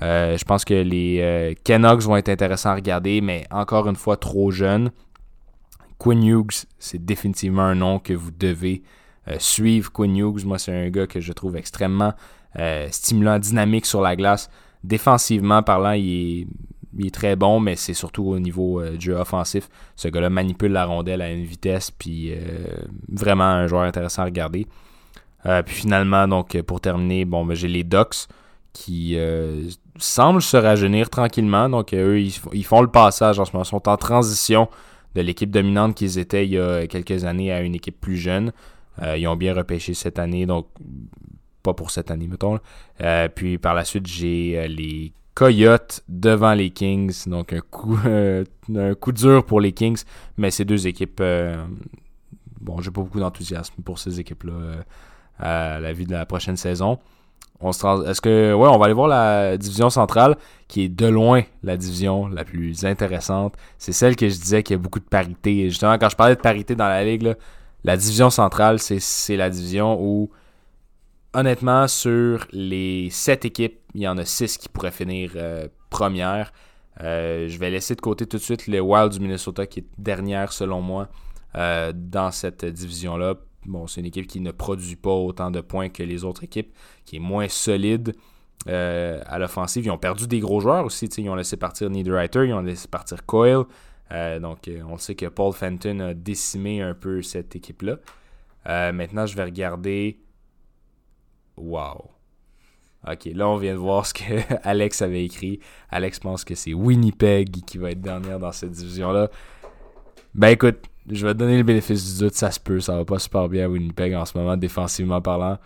Euh, 0.00 0.38
je 0.38 0.44
pense 0.44 0.64
que 0.64 0.74
les 0.74 1.18
euh, 1.20 1.54
Canucks 1.64 2.02
vont 2.02 2.16
être 2.16 2.28
intéressants 2.28 2.70
à 2.70 2.74
regarder, 2.74 3.20
mais 3.20 3.46
encore 3.50 3.88
une 3.88 3.96
fois, 3.96 4.16
trop 4.16 4.50
jeunes. 4.50 4.90
Quinn 5.98 6.24
Hughes, 6.24 6.66
c'est 6.78 7.04
définitivement 7.04 7.62
un 7.62 7.74
nom 7.74 7.98
que 7.98 8.12
vous 8.12 8.30
devez 8.30 8.82
euh, 9.28 9.36
suivre. 9.38 9.92
Quinn 9.92 10.16
Hughes, 10.16 10.44
moi, 10.44 10.58
c'est 10.58 10.72
un 10.72 10.88
gars 10.88 11.06
que 11.06 11.20
je 11.20 11.32
trouve 11.32 11.56
extrêmement 11.56 12.14
stimulant, 12.90 13.38
dynamique 13.38 13.86
sur 13.86 14.02
la 14.02 14.14
glace. 14.14 14.50
Défensivement 14.84 15.62
parlant, 15.62 15.92
il 15.92 16.46
est, 17.00 17.10
très 17.10 17.34
bon, 17.34 17.60
mais 17.60 17.76
c'est 17.76 17.94
surtout 17.94 18.24
au 18.24 18.38
niveau 18.38 18.86
du 18.90 19.06
jeu 19.06 19.14
offensif. 19.14 19.70
Ce 19.96 20.06
gars-là 20.08 20.28
manipule 20.28 20.72
la 20.72 20.84
rondelle 20.84 21.22
à 21.22 21.32
une 21.32 21.46
vitesse, 21.46 21.90
puis 21.90 22.30
vraiment 23.08 23.44
un 23.44 23.66
joueur 23.68 23.84
intéressant 23.84 24.20
à 24.20 24.24
regarder. 24.26 24.66
puis 25.64 25.74
finalement, 25.74 26.28
donc 26.28 26.60
pour 26.60 26.82
terminer, 26.82 27.24
ben, 27.24 27.54
j'ai 27.54 27.68
les 27.68 27.84
Ducks 27.84 28.28
qui 28.72 29.16
euh, 29.16 29.68
semblent 29.96 30.42
se 30.42 30.56
rajeunir 30.56 31.10
tranquillement. 31.10 31.68
Donc, 31.68 31.92
euh, 31.92 32.14
eux, 32.14 32.20
ils, 32.20 32.64
font 32.64 32.82
le 32.82 32.88
passage 32.88 33.38
en 33.38 33.44
ce 33.44 33.52
moment. 33.52 33.64
Ils 33.64 33.68
sont 33.68 33.88
en 33.88 33.96
transition 33.96 34.68
de 35.14 35.20
l'équipe 35.20 35.50
dominante 35.50 35.94
qu'ils 35.94 36.18
étaient 36.18 36.46
il 36.46 36.52
y 36.52 36.58
a 36.58 36.86
quelques 36.86 37.24
années 37.24 37.52
à 37.52 37.60
une 37.60 37.74
équipe 37.74 38.00
plus 38.00 38.16
jeune. 38.16 38.52
Euh, 39.02 39.16
ils 39.16 39.26
ont 39.26 39.36
bien 39.36 39.54
repêché 39.54 39.94
cette 39.94 40.18
année. 40.18 40.46
Donc, 40.46 40.66
pas 41.62 41.74
pour 41.74 41.90
cette 41.90 42.10
année, 42.10 42.26
mettons. 42.26 42.58
puis 43.34 43.58
par 43.58 43.74
la 43.74 43.84
suite, 43.84 44.06
j'ai 44.06 44.66
les 44.68 45.12
Coyotes 45.34 46.02
devant 46.08 46.54
les 46.54 46.70
Kings. 46.70 47.28
Donc 47.28 47.52
un 47.52 47.60
coup, 47.60 47.96
un 48.74 48.94
coup 48.94 49.12
dur 49.12 49.44
pour 49.44 49.60
les 49.60 49.72
Kings. 49.72 50.02
Mais 50.36 50.50
ces 50.50 50.64
deux 50.64 50.86
équipes, 50.88 51.22
bon, 52.60 52.80
j'ai 52.80 52.90
pas 52.90 53.00
beaucoup 53.00 53.20
d'enthousiasme 53.20 53.80
pour 53.84 54.00
ces 54.00 54.18
équipes-là 54.18 54.82
à 55.38 55.78
la 55.78 55.92
vue 55.92 56.04
de 56.04 56.12
la 56.12 56.26
prochaine 56.26 56.56
saison. 56.56 56.98
On 57.62 57.70
Est-ce 57.70 58.20
que. 58.20 58.52
On 58.54 58.78
va 58.78 58.84
aller 58.84 58.94
voir 58.94 59.08
la 59.08 59.56
division 59.56 59.88
centrale, 59.88 60.36
qui 60.66 60.82
est 60.82 60.88
de 60.88 61.06
loin 61.06 61.42
la 61.62 61.76
division 61.76 62.26
la 62.26 62.44
plus 62.44 62.84
intéressante. 62.84 63.54
C'est 63.78 63.92
celle 63.92 64.16
que 64.16 64.28
je 64.28 64.34
disais 64.34 64.62
qu'il 64.62 64.74
y 64.74 64.78
a 64.78 64.82
beaucoup 64.82 64.98
de 64.98 65.04
parité. 65.04 65.68
justement, 65.68 65.96
quand 65.98 66.08
je 66.08 66.16
parlais 66.16 66.34
de 66.34 66.40
parité 66.40 66.74
dans 66.74 66.88
la 66.88 67.04
ligue, 67.04 67.34
la 67.84 67.96
division 67.96 68.30
centrale, 68.30 68.78
c'est 68.80 69.36
la 69.36 69.48
division 69.48 69.96
où, 70.00 70.30
honnêtement, 71.34 71.86
sur 71.86 72.46
les 72.50 73.08
7 73.10 73.44
équipes, 73.44 73.78
il 73.94 74.02
y 74.02 74.08
en 74.08 74.18
a 74.18 74.24
6 74.24 74.58
qui 74.58 74.68
pourraient 74.68 74.90
finir 74.90 75.32
euh, 75.36 75.68
première. 75.88 76.52
Euh, 77.00 77.48
je 77.48 77.58
vais 77.58 77.70
laisser 77.70 77.94
de 77.94 78.00
côté 78.00 78.26
tout 78.26 78.38
de 78.38 78.42
suite 78.42 78.66
les 78.66 78.80
Wild 78.80 79.12
du 79.12 79.20
Minnesota, 79.20 79.66
qui 79.66 79.80
est 79.80 79.86
dernière 79.98 80.52
selon 80.52 80.80
moi 80.80 81.08
euh, 81.54 81.92
dans 81.94 82.32
cette 82.32 82.64
division-là 82.64 83.34
bon, 83.66 83.86
c'est 83.86 84.00
une 84.00 84.06
équipe 84.06 84.26
qui 84.26 84.40
ne 84.40 84.50
produit 84.50 84.96
pas 84.96 85.10
autant 85.10 85.50
de 85.50 85.60
points 85.60 85.88
que 85.88 86.02
les 86.02 86.24
autres 86.24 86.44
équipes, 86.44 86.74
qui 87.04 87.16
est 87.16 87.20
moins 87.20 87.48
solide 87.48 88.14
euh, 88.68 89.20
à 89.26 89.38
l'offensive. 89.38 89.84
Ils 89.84 89.90
ont 89.90 89.98
perdu 89.98 90.26
des 90.26 90.40
gros 90.40 90.60
joueurs 90.60 90.84
aussi. 90.84 91.06
Ils 91.06 91.28
ont 91.28 91.34
laissé 91.34 91.56
partir 91.56 91.90
Niederreiter, 91.90 92.46
ils 92.46 92.54
ont 92.54 92.60
laissé 92.60 92.88
partir 92.88 93.24
Coyle. 93.26 93.64
Euh, 94.12 94.38
donc, 94.38 94.68
euh, 94.68 94.82
on 94.88 94.98
sait 94.98 95.14
que 95.14 95.26
Paul 95.26 95.52
Fenton 95.52 96.00
a 96.00 96.14
décimé 96.14 96.82
un 96.82 96.94
peu 96.94 97.22
cette 97.22 97.56
équipe-là. 97.56 97.98
maintenant, 98.92 99.26
je 99.26 99.36
vais 99.36 99.44
regarder. 99.44 100.20
Wow. 101.56 102.10
Ok, 103.10 103.24
là, 103.34 103.48
on 103.48 103.56
vient 103.56 103.72
de 103.72 103.78
voir 103.78 104.06
ce 104.06 104.14
que 104.14 104.22
Alex 104.62 105.02
avait 105.02 105.24
écrit. 105.24 105.58
Alex 105.90 106.20
pense 106.20 106.44
que 106.44 106.54
c'est 106.54 106.72
Winnipeg 106.72 107.64
qui 107.64 107.78
va 107.78 107.90
être 107.90 108.00
dernière 108.00 108.38
dans 108.38 108.52
cette 108.52 108.70
division-là. 108.70 109.28
Ben 110.34 110.48
écoute, 110.48 110.86
je 111.10 111.26
vais 111.26 111.32
te 111.34 111.38
donner 111.38 111.56
le 111.56 111.62
bénéfice 111.62 112.14
du 112.14 112.24
doute, 112.24 112.34
ça 112.34 112.50
se 112.50 112.60
peut, 112.60 112.80
ça 112.80 112.96
va 112.96 113.04
pas 113.04 113.18
super 113.18 113.48
bien 113.48 113.64
à 113.64 113.68
Winnipeg 113.68 114.14
en 114.14 114.24
ce 114.24 114.36
moment, 114.36 114.56
défensivement 114.56 115.20
parlant. 115.20 115.58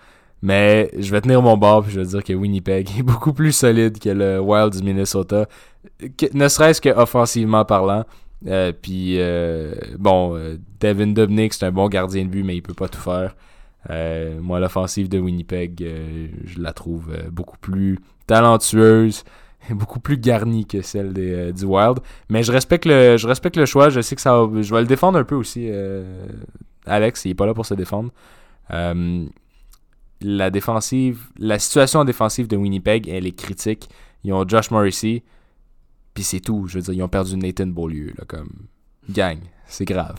Mais 0.42 0.90
je 0.98 1.10
vais 1.10 1.20
tenir 1.20 1.40
mon 1.42 1.56
bord 1.56 1.82
puis 1.82 1.92
je 1.92 2.00
vais 2.00 2.06
dire 2.06 2.22
que 2.22 2.32
Winnipeg 2.32 2.88
est 2.98 3.02
beaucoup 3.04 3.32
plus 3.32 3.52
solide 3.52 3.98
que 3.98 4.10
le 4.10 4.38
Wild 4.40 4.74
du 4.74 4.82
Minnesota, 4.82 5.46
ne 6.32 6.48
serait-ce 6.48 6.80
que 6.80 6.90
offensivement 6.90 7.64
parlant. 7.64 8.04
Euh, 8.46 8.72
puis 8.72 9.18
euh, 9.18 9.74
bon, 9.98 10.36
euh, 10.36 10.58
Devin 10.80 11.08
Dubnik 11.08 11.54
c'est 11.54 11.64
un 11.64 11.72
bon 11.72 11.88
gardien 11.88 12.24
de 12.24 12.28
but, 12.28 12.44
mais 12.44 12.54
il 12.54 12.62
peut 12.62 12.74
pas 12.74 12.88
tout 12.88 13.00
faire. 13.00 13.34
moi, 14.40 14.60
l'offensive 14.60 15.08
de 15.08 15.18
Winnipeg, 15.18 15.84
je 16.44 16.60
la 16.60 16.72
trouve 16.72 17.16
beaucoup 17.30 17.58
plus 17.58 17.98
talentueuse 18.26 19.24
beaucoup 19.74 20.00
plus 20.00 20.18
garnie 20.18 20.66
que 20.66 20.82
celle 20.82 21.12
des, 21.12 21.32
euh, 21.32 21.52
du 21.52 21.64
Wild. 21.64 21.98
Mais 22.28 22.42
je 22.42 22.52
respecte 22.52 22.84
le, 22.84 23.16
je 23.16 23.26
respecte 23.26 23.56
le 23.56 23.66
choix. 23.66 23.88
Je 23.88 24.00
sais 24.00 24.14
que 24.14 24.22
ça 24.22 24.46
je 24.60 24.74
vais 24.74 24.80
le 24.80 24.86
défendre 24.86 25.18
un 25.18 25.24
peu 25.24 25.34
aussi. 25.34 25.66
Euh, 25.68 26.26
Alex, 26.86 27.24
il 27.24 27.30
est 27.30 27.34
pas 27.34 27.46
là 27.46 27.54
pour 27.54 27.66
se 27.66 27.74
défendre. 27.74 28.10
Euh, 28.70 29.26
la 30.20 30.50
défensive, 30.50 31.28
la 31.38 31.58
situation 31.58 32.04
défensive 32.04 32.48
de 32.48 32.56
Winnipeg, 32.56 33.08
elle 33.08 33.26
est 33.26 33.36
critique. 33.36 33.88
Ils 34.24 34.32
ont 34.32 34.46
Josh 34.46 34.70
Morrissey, 34.70 35.22
puis 36.14 36.24
c'est 36.24 36.40
tout. 36.40 36.66
Je 36.66 36.78
veux 36.78 36.82
dire, 36.82 36.94
ils 36.94 37.02
ont 37.02 37.08
perdu 37.08 37.36
Nathan 37.36 37.66
Beaulieu, 37.66 38.12
là, 38.16 38.24
comme 38.26 38.50
gang. 39.10 39.38
C'est 39.66 39.84
grave. 39.84 40.16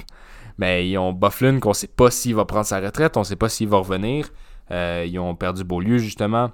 Mais 0.58 0.90
ils 0.90 0.98
ont 0.98 1.14
Bufflin 1.14 1.60
qu'on 1.60 1.74
sait 1.74 1.88
pas 1.88 2.12
s'il 2.12 2.36
va 2.36 2.46
prendre 2.46 2.66
sa 2.66 2.80
retraite, 2.80 3.18
on 3.18 3.24
sait 3.24 3.36
pas 3.36 3.50
s'il 3.50 3.68
va 3.68 3.78
revenir. 3.78 4.30
ils 4.72 5.20
ont 5.20 5.36
perdu 5.36 5.64
Beaulieu, 5.64 5.98
justement 5.98 6.52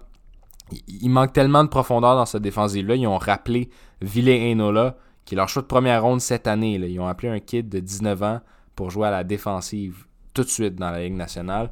il 0.88 1.10
manque 1.10 1.34
tellement 1.34 1.64
de 1.64 1.70
profondeur 1.70 2.16
dans 2.16 2.26
cette 2.26 2.42
défensive-là. 2.42 2.96
Ils 2.96 3.08
ont 3.08 3.18
rappelé 3.18 3.70
Ville 4.02 4.30
Enola, 4.30 4.98
qui 5.26 5.36
est 5.36 5.38
leur 5.38 5.50
choix 5.50 5.62
de 5.62 5.68
première 5.68 6.04
ronde 6.04 6.22
cette 6.22 6.48
année. 6.48 6.76
Ils 6.76 7.00
ont 7.00 7.08
appelé 7.08 7.30
un 7.30 7.40
kid 7.40 7.70
de 7.70 7.80
19 7.80 8.24
ans 8.24 8.42
pour 8.76 8.90
jouer 8.90 9.08
à 9.08 9.12
la 9.12 9.24
défensive 9.24 10.06
tout 10.34 10.44
de 10.44 10.50
suite 10.50 10.76
dans 10.76 10.92
la 10.92 11.04
Ligue 11.04 11.14
nationale. 11.14 11.70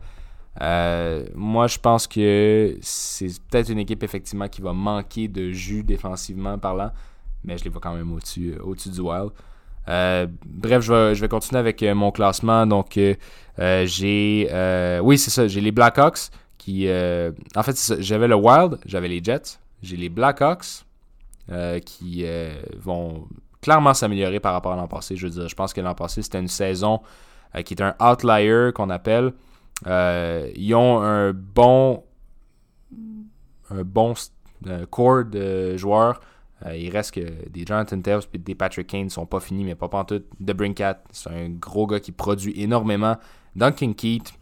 Euh, 0.62 1.26
moi, 1.36 1.68
je 1.68 1.78
pense 1.78 2.08
que 2.08 2.78
c'est 2.82 3.30
peut-être 3.50 3.70
une 3.70 3.80
équipe 3.80 4.04
effectivement 4.04 4.48
qui 4.48 4.62
va 4.62 4.74
manquer 4.74 5.28
de 5.28 5.52
jus 5.52 5.84
défensivement 5.84 6.58
parlant, 6.58 6.92
mais 7.44 7.58
je 7.58 7.64
les 7.64 7.70
vois 7.70 7.82
quand 7.82 7.96
même 7.96 8.12
au-dessus 8.12 8.56
euh, 8.58 8.64
au 8.64 8.76
du 8.76 9.00
Wild. 9.00 9.32
Euh, 9.88 10.28
bref, 10.46 10.82
je 10.82 10.94
vais, 10.94 11.16
je 11.16 11.22
vais, 11.22 11.28
continuer 11.28 11.60
avec 11.60 11.82
mon 11.82 12.12
classement. 12.12 12.68
Donc, 12.68 13.00
j'ai. 13.58 15.00
oui, 15.02 15.18
c'est 15.18 15.32
ça. 15.32 15.48
J'ai 15.48 15.62
les 15.62 15.72
Blackhawks 15.72 16.30
qui. 16.62 16.88
Euh, 16.88 17.32
en 17.56 17.64
fait, 17.64 17.96
j'avais 18.00 18.28
le 18.28 18.36
Wild, 18.36 18.78
j'avais 18.86 19.08
les 19.08 19.24
Jets, 19.24 19.58
j'ai 19.82 19.98
les 19.98 20.10
Blackhawks 20.10 20.86
euh, 21.50 21.80
qui 21.80 22.22
euh, 22.24 22.54
vont 22.78 23.28
clairement 23.62 23.96
s'améliorer 23.96 24.40
par 24.40 24.54
rapport 24.54 24.74
à 24.74 24.76
l'an 24.76 24.88
passé. 24.88 25.16
Je 25.16 25.26
veux 25.26 25.34
dire, 25.34 25.50
je 25.50 25.56
pense 25.56 25.74
que 25.74 25.82
l'an 25.82 25.96
passé, 25.96 26.22
c'était 26.22 26.40
une 26.40 26.48
saison 26.48 27.02
qui 27.66 27.74
est 27.74 27.82
un 27.82 27.96
outlier 28.00 28.70
qu'on 28.76 28.92
appelle. 28.92 29.34
ils 29.88 30.76
ont 30.76 31.02
un 31.02 31.34
bon. 31.34 32.04
Un 33.72 33.84
bon 33.84 34.14
corps 34.92 35.26
de 35.26 35.78
joueurs. 35.78 36.20
il 36.72 36.90
reste 36.92 37.16
que 37.16 37.50
des 37.50 37.66
Jonathan 37.66 38.02
Taves 38.02 38.28
et 38.34 38.38
des 38.38 38.54
Patrick 38.54 38.88
Kane 38.88 39.06
ne 39.06 39.10
sont 39.10 39.26
pas 39.26 39.40
finis, 39.40 39.64
mais 39.64 39.76
pas 39.76 39.88
pantoute. 39.88 40.26
The 40.46 40.52
Brinkat, 40.52 41.02
c'est 41.12 41.30
un 41.30 41.50
gros 41.50 41.88
gars 41.88 42.00
qui 42.00 42.12
produit 42.12 42.54
énormément. 42.62 43.18
Duncan 43.56 43.94
Keith, 43.94 44.34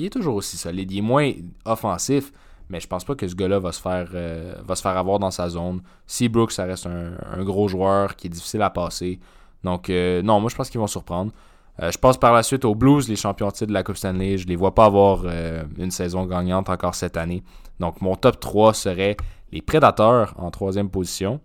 il 0.00 0.06
est 0.06 0.10
toujours 0.10 0.36
aussi 0.36 0.56
solide. 0.56 0.90
Il 0.90 0.98
est 0.98 1.02
moins 1.02 1.30
offensif, 1.64 2.32
mais 2.68 2.80
je 2.80 2.86
pense 2.86 3.04
pas 3.04 3.14
que 3.14 3.28
ce 3.28 3.34
gars-là 3.34 3.58
va 3.58 3.72
se 3.72 3.80
faire 3.80 4.08
euh, 4.14 4.54
va 4.64 4.74
se 4.74 4.82
faire 4.82 4.96
avoir 4.96 5.18
dans 5.18 5.30
sa 5.30 5.48
zone. 5.48 5.82
Seabrook, 6.06 6.52
ça 6.52 6.64
reste 6.64 6.86
un, 6.86 7.44
gros 7.44 7.68
joueur 7.68 8.16
qui 8.16 8.26
est 8.26 8.30
difficile 8.30 8.62
à 8.62 8.70
passer. 8.70 9.20
Donc 9.62 9.90
euh, 9.90 10.22
non, 10.22 10.40
moi 10.40 10.50
je 10.50 10.56
pense 10.56 10.70
qu'ils 10.70 10.80
vont 10.80 10.86
surprendre. 10.86 11.32
Euh, 11.82 11.90
je 11.90 11.98
passe 11.98 12.16
par 12.16 12.32
la 12.32 12.42
suite 12.42 12.64
aux 12.64 12.74
Blues, 12.74 13.08
les 13.08 13.16
champions 13.16 13.50
titres 13.50 13.68
de 13.68 13.72
la 13.72 13.82
Coupe 13.82 13.96
Stanley. 13.96 14.38
Je 14.38 14.46
les 14.46 14.56
vois 14.56 14.74
pas 14.74 14.86
avoir 14.86 15.24
une 15.78 15.90
saison 15.90 16.24
gagnante 16.26 16.68
encore 16.68 16.94
cette 16.94 17.16
année. 17.16 17.42
Donc 17.78 18.00
mon 18.00 18.16
top 18.16 18.40
3 18.40 18.74
serait 18.74 19.16
les 19.52 19.60
Prédateurs 19.60 20.34
en 20.38 20.50
troisième 20.50 20.88
position, 20.88 21.40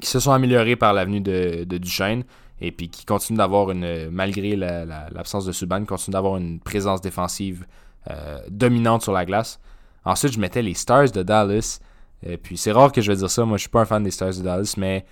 qui 0.00 0.08
se 0.08 0.20
sont 0.20 0.32
améliorés 0.32 0.76
par 0.76 0.92
l'avenue 0.92 1.20
de, 1.20 1.64
de 1.64 1.78
Duchesne 1.78 2.24
et 2.66 2.72
puis 2.72 2.88
qui 2.88 3.04
continue 3.04 3.38
d'avoir 3.38 3.70
une, 3.70 4.10
malgré 4.10 4.56
l'absence 4.56 5.44
de 5.44 5.52
Subban, 5.52 5.84
continue 5.84 6.12
d'avoir 6.12 6.36
une 6.36 6.60
présence 6.60 7.00
défensive 7.00 7.66
euh, 8.10 8.40
dominante 8.48 9.02
sur 9.02 9.12
la 9.12 9.24
glace. 9.24 9.60
Ensuite, 10.04 10.32
je 10.32 10.40
mettais 10.40 10.62
les 10.62 10.74
Stars 10.74 11.10
de 11.10 11.22
Dallas. 11.22 11.80
Et 12.22 12.36
puis 12.36 12.56
c'est 12.56 12.72
rare 12.72 12.92
que 12.92 13.00
je 13.00 13.12
vais 13.12 13.18
dire 13.18 13.30
ça, 13.30 13.44
moi 13.44 13.58
je 13.58 13.62
suis 13.62 13.70
pas 13.70 13.82
un 13.82 13.84
fan 13.84 14.02
des 14.02 14.10
Stars 14.10 14.34
de 14.34 14.42
Dallas, 14.42 14.74
mais 14.78 15.04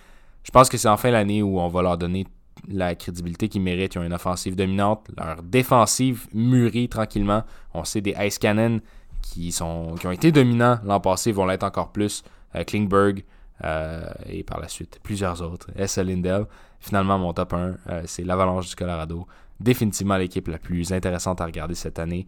je 0.45 0.51
pense 0.51 0.69
que 0.69 0.79
c'est 0.79 0.89
enfin 0.89 1.11
l'année 1.11 1.43
où 1.43 1.61
on 1.61 1.69
va 1.69 1.83
leur 1.83 1.99
donner 1.99 2.27
la 2.69 2.95
crédibilité 2.95 3.49
qu'ils 3.49 3.63
méritent. 3.63 3.95
Ils 3.95 3.99
ont 3.99 4.03
une 4.03 4.15
offensive 4.15 4.57
dominante, 4.57 5.09
leur 5.17 5.43
défensive 5.43 6.27
mûrit 6.33 6.89
tranquillement. 6.89 7.43
On 7.75 7.85
sait 7.85 8.01
des 8.01 8.15
Ice 8.21 8.39
Cannon 8.39 8.81
qui, 9.21 9.53
sont, 9.53 9.95
qui 10.01 10.07
ont 10.07 10.11
été 10.11 10.33
dominants 10.33 10.79
l'an 10.85 11.01
passé, 11.01 11.33
vont 11.33 11.47
l'être 11.47 11.65
encore 11.65 11.93
plus. 11.93 12.23
Euh, 12.55 12.65
Klingberg, 12.65 13.25
euh, 13.65 14.03
et 14.27 14.43
par 14.43 14.59
la 14.59 14.67
suite 14.67 14.99
plusieurs 15.03 15.41
autres. 15.41 15.69
S. 15.77 15.99
Lindell. 15.99 16.47
Finalement, 16.81 17.17
mon 17.17 17.33
top 17.33 17.53
1, 17.53 17.77
euh, 17.89 18.03
c'est 18.07 18.25
l'Avalanche 18.25 18.69
du 18.69 18.75
Colorado. 18.75 19.27
Définitivement 19.61 20.17
l'équipe 20.17 20.49
la 20.49 20.59
plus 20.59 20.93
intéressante 20.93 21.41
à 21.41 21.45
regarder 21.47 21.77
cette 21.77 22.01
année. 22.01 22.27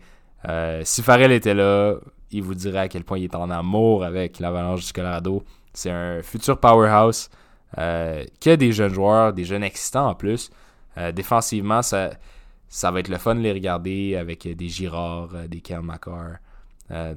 Euh, 0.48 0.82
si 0.84 1.02
Farrell 1.02 1.32
était 1.32 1.54
là, 1.54 1.96
il 2.30 2.42
vous 2.42 2.54
dirait 2.54 2.80
à 2.80 2.88
quel 2.88 3.02
point 3.02 3.18
il 3.18 3.24
est 3.24 3.34
en 3.34 3.50
amour 3.50 4.04
avec 4.04 4.38
l'Avalanche 4.38 4.86
du 4.86 4.92
Colorado. 4.92 5.42
C'est 5.72 5.90
un 5.90 6.22
futur 6.22 6.58
powerhouse 6.60 7.28
qui 8.38 8.50
a 8.50 8.56
des 8.56 8.70
jeunes 8.70 8.94
joueurs, 8.94 9.32
des 9.32 9.44
jeunes 9.44 9.64
excitants 9.64 10.10
en 10.10 10.14
plus. 10.14 10.50
défensivement, 11.12 11.82
ça, 11.82 12.10
ça 12.68 12.92
va 12.92 13.00
être 13.00 13.08
le 13.08 13.18
fun 13.18 13.34
de 13.34 13.40
les 13.40 13.50
regarder 13.50 14.14
avec 14.14 14.46
des 14.46 14.68
Girard, 14.68 15.30
des 15.48 15.60
Kel 15.60 15.80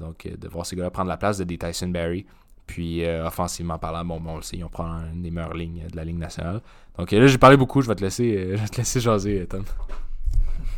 donc, 0.00 0.26
de 0.26 0.48
voir 0.48 0.66
ces 0.66 0.74
gars-là 0.74 0.90
prendre 0.90 1.08
la 1.08 1.16
place 1.16 1.38
de 1.38 1.44
des 1.44 1.58
Tyson 1.58 1.90
Berry. 1.90 2.26
Puis 2.68 3.04
euh, 3.04 3.26
offensivement 3.26 3.78
parlant, 3.78 4.04
bon, 4.04 4.20
bon, 4.20 4.32
on 4.34 4.36
le 4.36 4.42
sait, 4.42 4.62
on 4.62 4.68
prend 4.68 5.00
une 5.12 5.22
des 5.22 5.30
meilleures 5.30 5.54
lignes 5.54 5.84
de 5.90 5.96
la 5.96 6.04
Ligue 6.04 6.18
nationale. 6.18 6.60
Donc 6.98 7.12
euh, 7.12 7.18
là, 7.18 7.26
j'ai 7.26 7.38
parlé 7.38 7.56
beaucoup, 7.56 7.80
je 7.80 7.88
vais 7.88 7.94
te 7.94 8.04
laisser, 8.04 8.36
euh, 8.36 8.56
te 8.70 8.76
laisser 8.76 9.00
jaser, 9.00 9.46
Tom. 9.48 9.64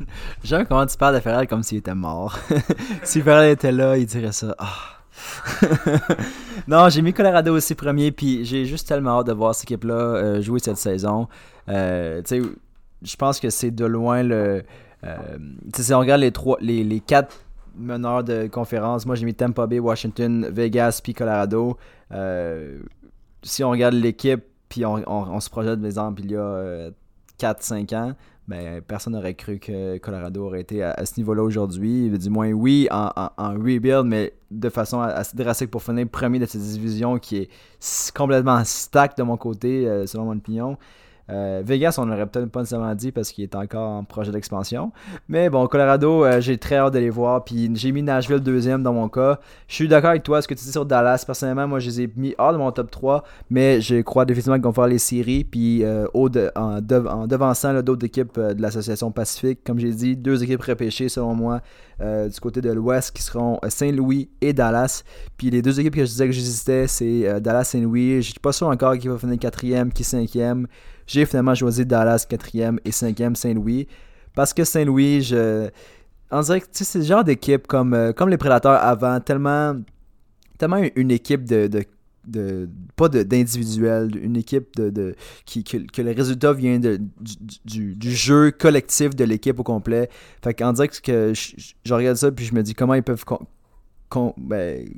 J'aime 0.45 0.65
comment 0.67 0.87
tu 0.87 0.97
parles 0.97 1.17
de 1.17 1.21
Ferrell 1.21 1.49
comme 1.49 1.65
s'il 1.65 1.79
était 1.79 1.95
mort? 1.95 2.39
si 3.03 3.21
Ferrell 3.21 3.51
était 3.51 3.73
là, 3.73 3.99
il 3.99 4.07
dirait 4.07 4.33
ça. 4.33 4.55
Ah. 4.59 4.69
non, 6.69 6.89
j'ai 6.89 7.03
mis 7.03 7.13
Colorado 7.13 7.55
aussi 7.55 7.75
premier, 7.75 8.13
puis 8.13 8.45
j'ai 8.45 8.65
juste 8.65 8.87
tellement 8.87 9.19
hâte 9.19 9.27
de 9.27 9.33
voir 9.33 9.55
cette 9.55 9.65
équipe-là 9.65 10.41
jouer 10.41 10.61
cette 10.61 10.79
saison. 10.79 11.29
Euh, 11.69 12.23
je 13.03 13.17
pense 13.17 13.41
que 13.41 13.51
c'est 13.51 13.73
de 13.73 13.85
loin 13.85 14.23
le. 14.23 14.63
si 15.75 15.93
on 15.93 15.99
regarde 15.99 16.21
les 16.21 16.31
trois, 16.31 16.57
les, 16.61 16.85
les 16.85 17.01
quatre 17.01 17.37
meneur 17.77 18.25
de 18.25 18.47
conférence. 18.47 19.07
Moi, 19.07 19.15
j'ai 19.15 19.25
mis 19.25 19.35
Tampa 19.35 19.67
Bay, 19.67 19.79
Washington, 19.79 20.49
Vegas, 20.51 21.01
puis 21.03 21.15
Colorado. 21.15 21.77
Euh, 22.13 22.79
si 23.43 23.65
on 23.65 23.71
regarde 23.71 23.95
l'équipe, 23.95 24.43
puis 24.69 24.85
on, 24.87 25.41
se 25.41 25.51
projette, 25.51 25.79
par 25.81 25.87
exemple, 25.87 26.23
il 26.25 26.31
y 26.31 26.37
a 26.37 26.91
4-5 27.41 27.93
euh, 27.93 27.97
ans, 27.97 28.15
ben, 28.47 28.81
personne 28.83 29.13
n'aurait 29.13 29.35
cru 29.35 29.59
que 29.59 29.99
Colorado 29.99 30.47
aurait 30.47 30.61
été 30.61 30.83
à, 30.83 31.05
ce 31.05 31.19
niveau-là 31.19 31.43
aujourd'hui. 31.43 32.11
Du 32.11 32.31
moins, 32.31 32.51
oui, 32.53 32.89
en, 32.91 33.11
rebuild, 33.39 34.05
mais 34.05 34.35
de 34.51 34.69
façon 34.69 35.01
assez 35.01 35.37
drastique 35.37 35.71
pour 35.71 35.83
finir 35.83 36.09
premier 36.09 36.39
de 36.39 36.47
cette 36.47 36.61
division 36.61 37.19
qui 37.19 37.39
est 37.39 37.49
complètement 38.15 38.63
stack 38.65 39.17
de 39.17 39.23
mon 39.23 39.37
côté, 39.37 39.89
euh, 39.89 40.07
selon 40.07 40.25
mon 40.25 40.37
opinion. 40.37 40.77
Euh, 41.31 41.63
Vegas, 41.65 41.97
on 41.99 42.07
n'aurait 42.07 42.27
peut-être 42.27 42.51
pas 42.51 42.61
nécessairement 42.61 42.95
dit 42.95 43.13
parce 43.13 43.31
qu'il 43.31 43.45
est 43.45 43.55
encore 43.55 43.89
en 43.89 44.05
projet 44.05 44.33
d'expansion. 44.33 44.93
Mais 45.29 45.49
bon, 45.51 45.67
Colorado, 45.67 46.25
euh, 46.25 46.41
j'ai 46.41 46.59
très 46.59 46.77
hâte 46.77 46.95
de 46.95 46.99
les 46.99 47.11
voir. 47.11 47.45
Puis 47.45 47.71
j'ai 47.75 47.93
mis 47.93 48.03
Nashville 48.03 48.41
deuxième 48.41 48.83
dans 48.83 48.93
mon 48.93 49.09
cas. 49.09 49.39
Je 49.69 49.75
suis 49.75 49.89
d'accord 49.89 50.11
avec 50.11 50.23
toi, 50.23 50.43
ce 50.43 50.49
que 50.49 50.55
tu 50.55 50.65
dis 50.65 50.73
sur 50.73 50.85
Dallas. 50.85 51.23
Personnellement, 51.25 51.69
moi, 51.69 51.79
je 51.79 51.89
les 51.89 52.03
ai 52.03 52.11
mis 52.17 52.35
hors 52.39 52.53
de 52.53 52.59
mon 52.59 52.73
top 52.73 52.91
3. 52.91 53.25
Mais 53.51 53.81
je 53.81 54.01
crois 54.01 54.25
définitivement 54.25 54.57
qu'ils 54.57 54.65
vont 54.65 54.73
faire 54.73 54.89
les 54.89 54.99
séries. 54.99 55.45
Puis 55.45 55.85
euh, 55.85 56.07
en, 56.15 56.81
devançant 56.81 57.81
d'autres 57.83 58.07
équipes 58.07 58.39
de 58.39 58.61
l'association 58.61 59.11
Pacifique, 59.13 59.61
comme 59.65 59.79
j'ai 59.79 59.93
dit, 59.93 60.17
deux 60.17 60.43
équipes 60.43 60.63
repêchées 60.63 61.09
selon 61.09 61.35
moi 61.35 61.61
du 62.01 62.41
côté 62.41 62.63
de 62.63 62.73
l'Ouest 62.73 63.15
qui 63.15 63.23
seront 63.23 63.59
Saint-Louis 63.69 64.31
et 64.41 64.55
Dallas. 64.55 65.03
Puis 65.37 65.51
les 65.51 65.61
deux 65.61 65.79
équipes 65.81 65.97
que 65.97 66.01
je 66.01 66.11
disais 66.11 66.27
que 66.27 66.33
j'hésitais, 66.33 66.87
c'est 66.87 67.41
Dallas-Saint-Louis. 67.43 68.23
Je 68.23 68.31
suis 68.31 68.41
pas 68.41 68.53
sûr 68.53 68.69
encore 68.69 68.97
qui 68.97 69.09
va 69.09 69.19
finir 69.19 69.39
quatrième, 69.39 69.93
qui 69.93 70.03
cinquième. 70.03 70.67
J'ai 71.11 71.27
finalement 71.27 71.57
choisi 71.57 71.85
Dallas 71.85 72.25
4e 72.31 72.79
et 72.85 72.91
5e 72.91 73.35
Saint-Louis. 73.35 73.89
Parce 74.33 74.55
que 74.55 74.63
Saint-Louis, 74.63 75.23
je. 75.23 75.69
On 76.31 76.41
dirait 76.41 76.61
que 76.61 76.67
c'est 76.71 77.01
le 77.01 77.05
genre 77.05 77.25
d'équipe 77.25 77.67
comme, 77.67 77.95
euh, 77.95 78.13
comme 78.13 78.29
les 78.29 78.37
Prédateurs 78.37 78.81
avant, 78.81 79.19
tellement, 79.19 79.75
tellement 80.57 80.81
une 80.95 81.11
équipe 81.11 81.45
de, 81.45 81.69
de, 82.29 82.69
pas 82.95 83.09
d'individuel, 83.09 84.13
une 84.23 84.37
équipe 84.37 84.77
de, 84.77 85.17
qui, 85.47 85.65
que, 85.65 86.01
le 86.01 86.13
résultat 86.13 86.53
vient 86.53 86.79
de, 86.79 87.01
du, 87.65 88.13
jeu 88.13 88.53
collectif 88.53 89.17
de 89.17 89.25
l'équipe 89.25 89.59
au 89.59 89.65
complet. 89.65 90.09
Fait 90.45 90.55
qu'en 90.55 90.73
direct 90.73 91.01
que 91.01 91.33
je, 91.35 91.93
regarde 91.93 92.19
ça 92.19 92.31
puis 92.31 92.45
je 92.45 92.55
me 92.55 92.63
dis 92.63 92.75
comment 92.75 92.95
ils 92.95 93.03
peuvent 93.03 93.25
ben, 94.37 94.89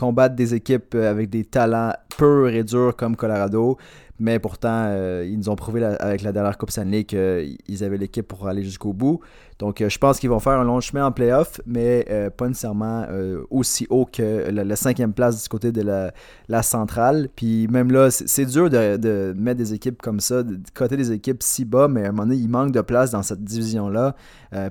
combattre 0.00 0.34
des 0.34 0.54
équipes 0.54 0.94
avec 0.94 1.28
des 1.28 1.44
talents 1.44 1.92
purs 2.16 2.48
et 2.48 2.64
durs 2.64 2.96
comme 2.96 3.16
Colorado. 3.16 3.76
Mais 4.18 4.38
pourtant, 4.38 4.84
euh, 4.88 5.26
ils 5.28 5.36
nous 5.36 5.50
ont 5.50 5.56
prouvé 5.56 5.84
avec 5.84 6.22
la 6.22 6.32
dernière 6.32 6.56
Coupe 6.56 6.70
Stanley 6.70 7.04
qu'ils 7.04 7.84
avaient 7.84 7.98
l'équipe 7.98 8.26
pour 8.26 8.48
aller 8.48 8.62
jusqu'au 8.62 8.94
bout. 8.94 9.20
Donc, 9.60 9.82
euh, 9.82 9.90
je 9.90 9.98
pense 9.98 10.18
qu'ils 10.18 10.30
vont 10.30 10.40
faire 10.40 10.54
un 10.54 10.64
long 10.64 10.80
chemin 10.80 11.04
en 11.04 11.12
playoff, 11.12 11.60
mais 11.66 12.06
euh, 12.10 12.30
pas 12.30 12.48
nécessairement 12.48 13.04
euh, 13.10 13.44
aussi 13.50 13.86
haut 13.90 14.06
que 14.10 14.50
la, 14.50 14.76
cinquième 14.76 15.12
place 15.12 15.42
du 15.42 15.48
côté 15.50 15.70
de 15.70 15.82
la, 15.82 16.62
centrale. 16.62 17.28
Puis 17.36 17.68
même 17.68 17.92
là, 17.92 18.10
c'est 18.10 18.46
dur 18.46 18.70
de, 18.70 19.34
mettre 19.36 19.58
des 19.58 19.74
équipes 19.74 20.00
comme 20.00 20.18
ça, 20.18 20.42
de 20.42 20.58
côté 20.74 20.96
des 20.96 21.12
équipes 21.12 21.42
si 21.42 21.66
bas, 21.66 21.88
mais 21.88 22.06
à 22.06 22.08
un 22.08 22.12
moment 22.12 22.22
donné, 22.22 22.36
il 22.36 22.48
manque 22.48 22.72
de 22.72 22.80
place 22.80 23.10
dans 23.10 23.22
cette 23.22 23.44
division-là. 23.44 24.14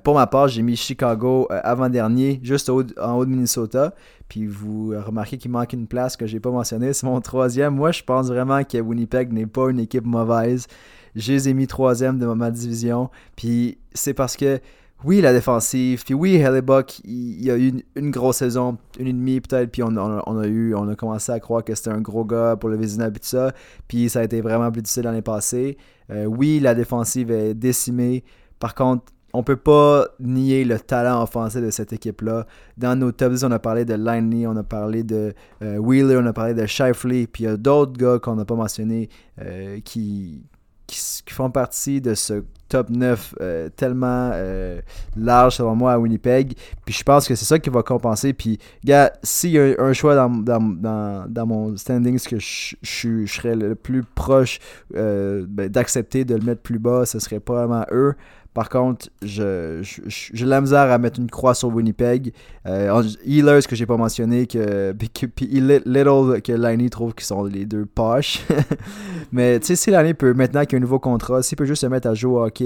pour 0.03 0.15
ma 0.15 0.25
part, 0.25 0.47
j'ai 0.47 0.63
mis 0.63 0.75
Chicago 0.75 1.47
avant-dernier, 1.49 2.39
juste 2.43 2.69
en 2.69 2.73
haut 3.17 3.25
de 3.25 3.29
Minnesota. 3.29 3.93
Puis 4.29 4.45
vous 4.45 4.93
remarquez 5.05 5.37
qu'il 5.37 5.51
manque 5.51 5.73
une 5.73 5.87
place 5.87 6.15
que 6.15 6.27
j'ai 6.27 6.39
pas 6.39 6.51
mentionnée, 6.51 6.93
c'est 6.93 7.05
mon 7.05 7.19
troisième. 7.19 7.75
Moi, 7.75 7.91
je 7.91 8.03
pense 8.03 8.27
vraiment 8.27 8.63
que 8.63 8.77
Winnipeg 8.77 9.33
n'est 9.33 9.47
pas 9.47 9.69
une 9.69 9.79
équipe 9.79 10.05
mauvaise. 10.05 10.67
Je 11.15 11.33
les 11.33 11.49
ai 11.49 11.53
mis 11.53 11.65
troisième 11.67 12.19
de 12.19 12.27
ma 12.27 12.51
division. 12.51 13.09
Puis 13.35 13.79
c'est 13.93 14.13
parce 14.13 14.37
que 14.37 14.59
oui, 15.05 15.21
la 15.21 15.31
défensive, 15.31 16.03
puis 16.03 16.13
oui, 16.13 16.35
Hellebuck, 16.35 16.99
il, 17.05 17.41
y 17.41 17.49
a 17.49 17.57
eu 17.57 17.71
une, 17.95 18.11
grosse 18.11 18.37
saison, 18.37 18.77
une 18.99 19.07
et 19.07 19.13
demie 19.13 19.39
peut-être, 19.39 19.71
puis 19.71 19.81
on, 19.81 19.95
a 19.95 20.47
eu, 20.47 20.75
on 20.75 20.89
a 20.89 20.95
commencé 20.95 21.31
à 21.31 21.39
croire 21.39 21.63
que 21.63 21.73
c'était 21.73 21.91
un 21.91 22.01
gros 22.01 22.25
gars 22.25 22.57
pour 22.57 22.67
le 22.67 22.75
Vézina 22.75 23.07
et 23.07 23.11
tout 23.13 23.19
ça, 23.21 23.53
puis 23.87 24.09
ça 24.09 24.19
a 24.19 24.23
été 24.23 24.41
vraiment 24.41 24.69
plus 24.71 24.81
difficile 24.81 25.03
l'année 25.03 25.21
passée. 25.21 25.77
Euh, 26.09 26.25
oui, 26.25 26.59
la 26.59 26.75
défensive 26.75 27.31
est 27.31 27.53
décimée, 27.53 28.25
par 28.59 28.75
contre, 28.75 29.05
on 29.33 29.43
peut 29.43 29.55
pas 29.55 30.07
nier 30.19 30.65
le 30.65 30.79
talent 30.79 31.21
offensif 31.21 31.61
de 31.61 31.69
cette 31.69 31.93
équipe-là. 31.93 32.45
Dans 32.77 32.97
nos 32.97 33.11
top 33.11 33.33
10, 33.33 33.43
on 33.43 33.51
a 33.51 33.59
parlé 33.59 33.85
de 33.85 33.93
Liney, 33.93 34.47
on 34.47 34.55
a 34.55 34.63
parlé 34.63 35.03
de 35.03 35.33
euh, 35.61 35.77
Wheeler, 35.77 36.17
on 36.17 36.25
a 36.25 36.33
parlé 36.33 36.53
de 36.53 36.65
Shifley, 36.65 37.27
puis 37.27 37.43
il 37.43 37.47
y 37.47 37.49
a 37.49 37.57
d'autres 37.57 37.93
gars 37.93 38.19
qu'on 38.19 38.35
n'a 38.35 38.45
pas 38.45 38.55
mentionnés 38.55 39.09
euh, 39.41 39.79
qui, 39.81 40.43
qui, 40.87 40.99
font 41.33 41.51
partie 41.51 42.01
de 42.01 42.15
ce 42.15 42.43
top 42.69 42.89
9 42.89 43.35
euh, 43.41 43.69
tellement 43.75 44.31
euh, 44.33 44.79
large 45.17 45.55
selon 45.57 45.75
moi 45.75 45.93
à 45.93 45.99
Winnipeg. 45.99 46.53
Puis 46.85 46.93
je 46.93 47.03
pense 47.03 47.27
que 47.27 47.35
c'est 47.35 47.45
ça 47.45 47.59
qui 47.59 47.69
va 47.69 47.83
compenser. 47.83 48.33
Puis, 48.33 48.59
gars, 48.85 49.11
s'il 49.23 49.51
y 49.51 49.59
a 49.59 49.73
un 49.79 49.93
choix 49.93 50.15
dans, 50.15 50.29
dans, 50.29 51.25
dans, 51.27 51.45
mon 51.45 51.75
standings 51.75 52.19
que 52.21 52.39
je, 52.39 52.75
je, 52.81 53.25
serais 53.25 53.55
le 53.55 53.75
plus 53.75 54.03
proche 54.03 54.59
euh, 54.95 55.45
ben, 55.47 55.67
d'accepter 55.67 56.23
de 56.23 56.35
le 56.35 56.41
mettre 56.41 56.61
plus 56.61 56.79
bas, 56.79 57.05
ce 57.05 57.19
serait 57.19 57.39
probablement 57.39 57.85
eux. 57.91 58.13
Par 58.53 58.67
contre, 58.67 59.09
j'ai 59.21 59.81
je, 59.83 60.45
la 60.45 60.59
misère 60.59 60.91
à 60.91 60.97
mettre 60.97 61.19
une 61.19 61.29
croix 61.29 61.53
sur 61.53 61.69
Winnipeg. 61.69 62.33
Healers 62.65 63.67
que 63.67 63.75
j'ai 63.75 63.85
pas 63.85 63.95
mentionné, 63.95 64.47
que, 64.47 64.91
puis 65.35 65.45
Little 65.45 66.41
que 66.41 66.51
Liney 66.51 66.89
trouve 66.89 67.13
qu'ils 67.13 67.25
sont 67.25 67.45
les 67.45 67.65
deux 67.65 67.85
poches. 67.85 68.41
Mais 69.31 69.59
tu 69.59 69.67
sais, 69.67 69.75
si 69.75 69.91
Liney 69.91 70.13
peut, 70.13 70.33
maintenant 70.33 70.61
qu'il 70.65 70.73
y 70.73 70.75
a 70.75 70.77
un 70.77 70.81
nouveau 70.81 70.99
contrat, 70.99 71.43
s'il 71.43 71.57
peut 71.57 71.65
juste 71.65 71.81
se 71.81 71.87
mettre 71.87 72.07
à 72.07 72.15
jouer 72.15 72.33
au 72.33 72.43
hockey 72.43 72.58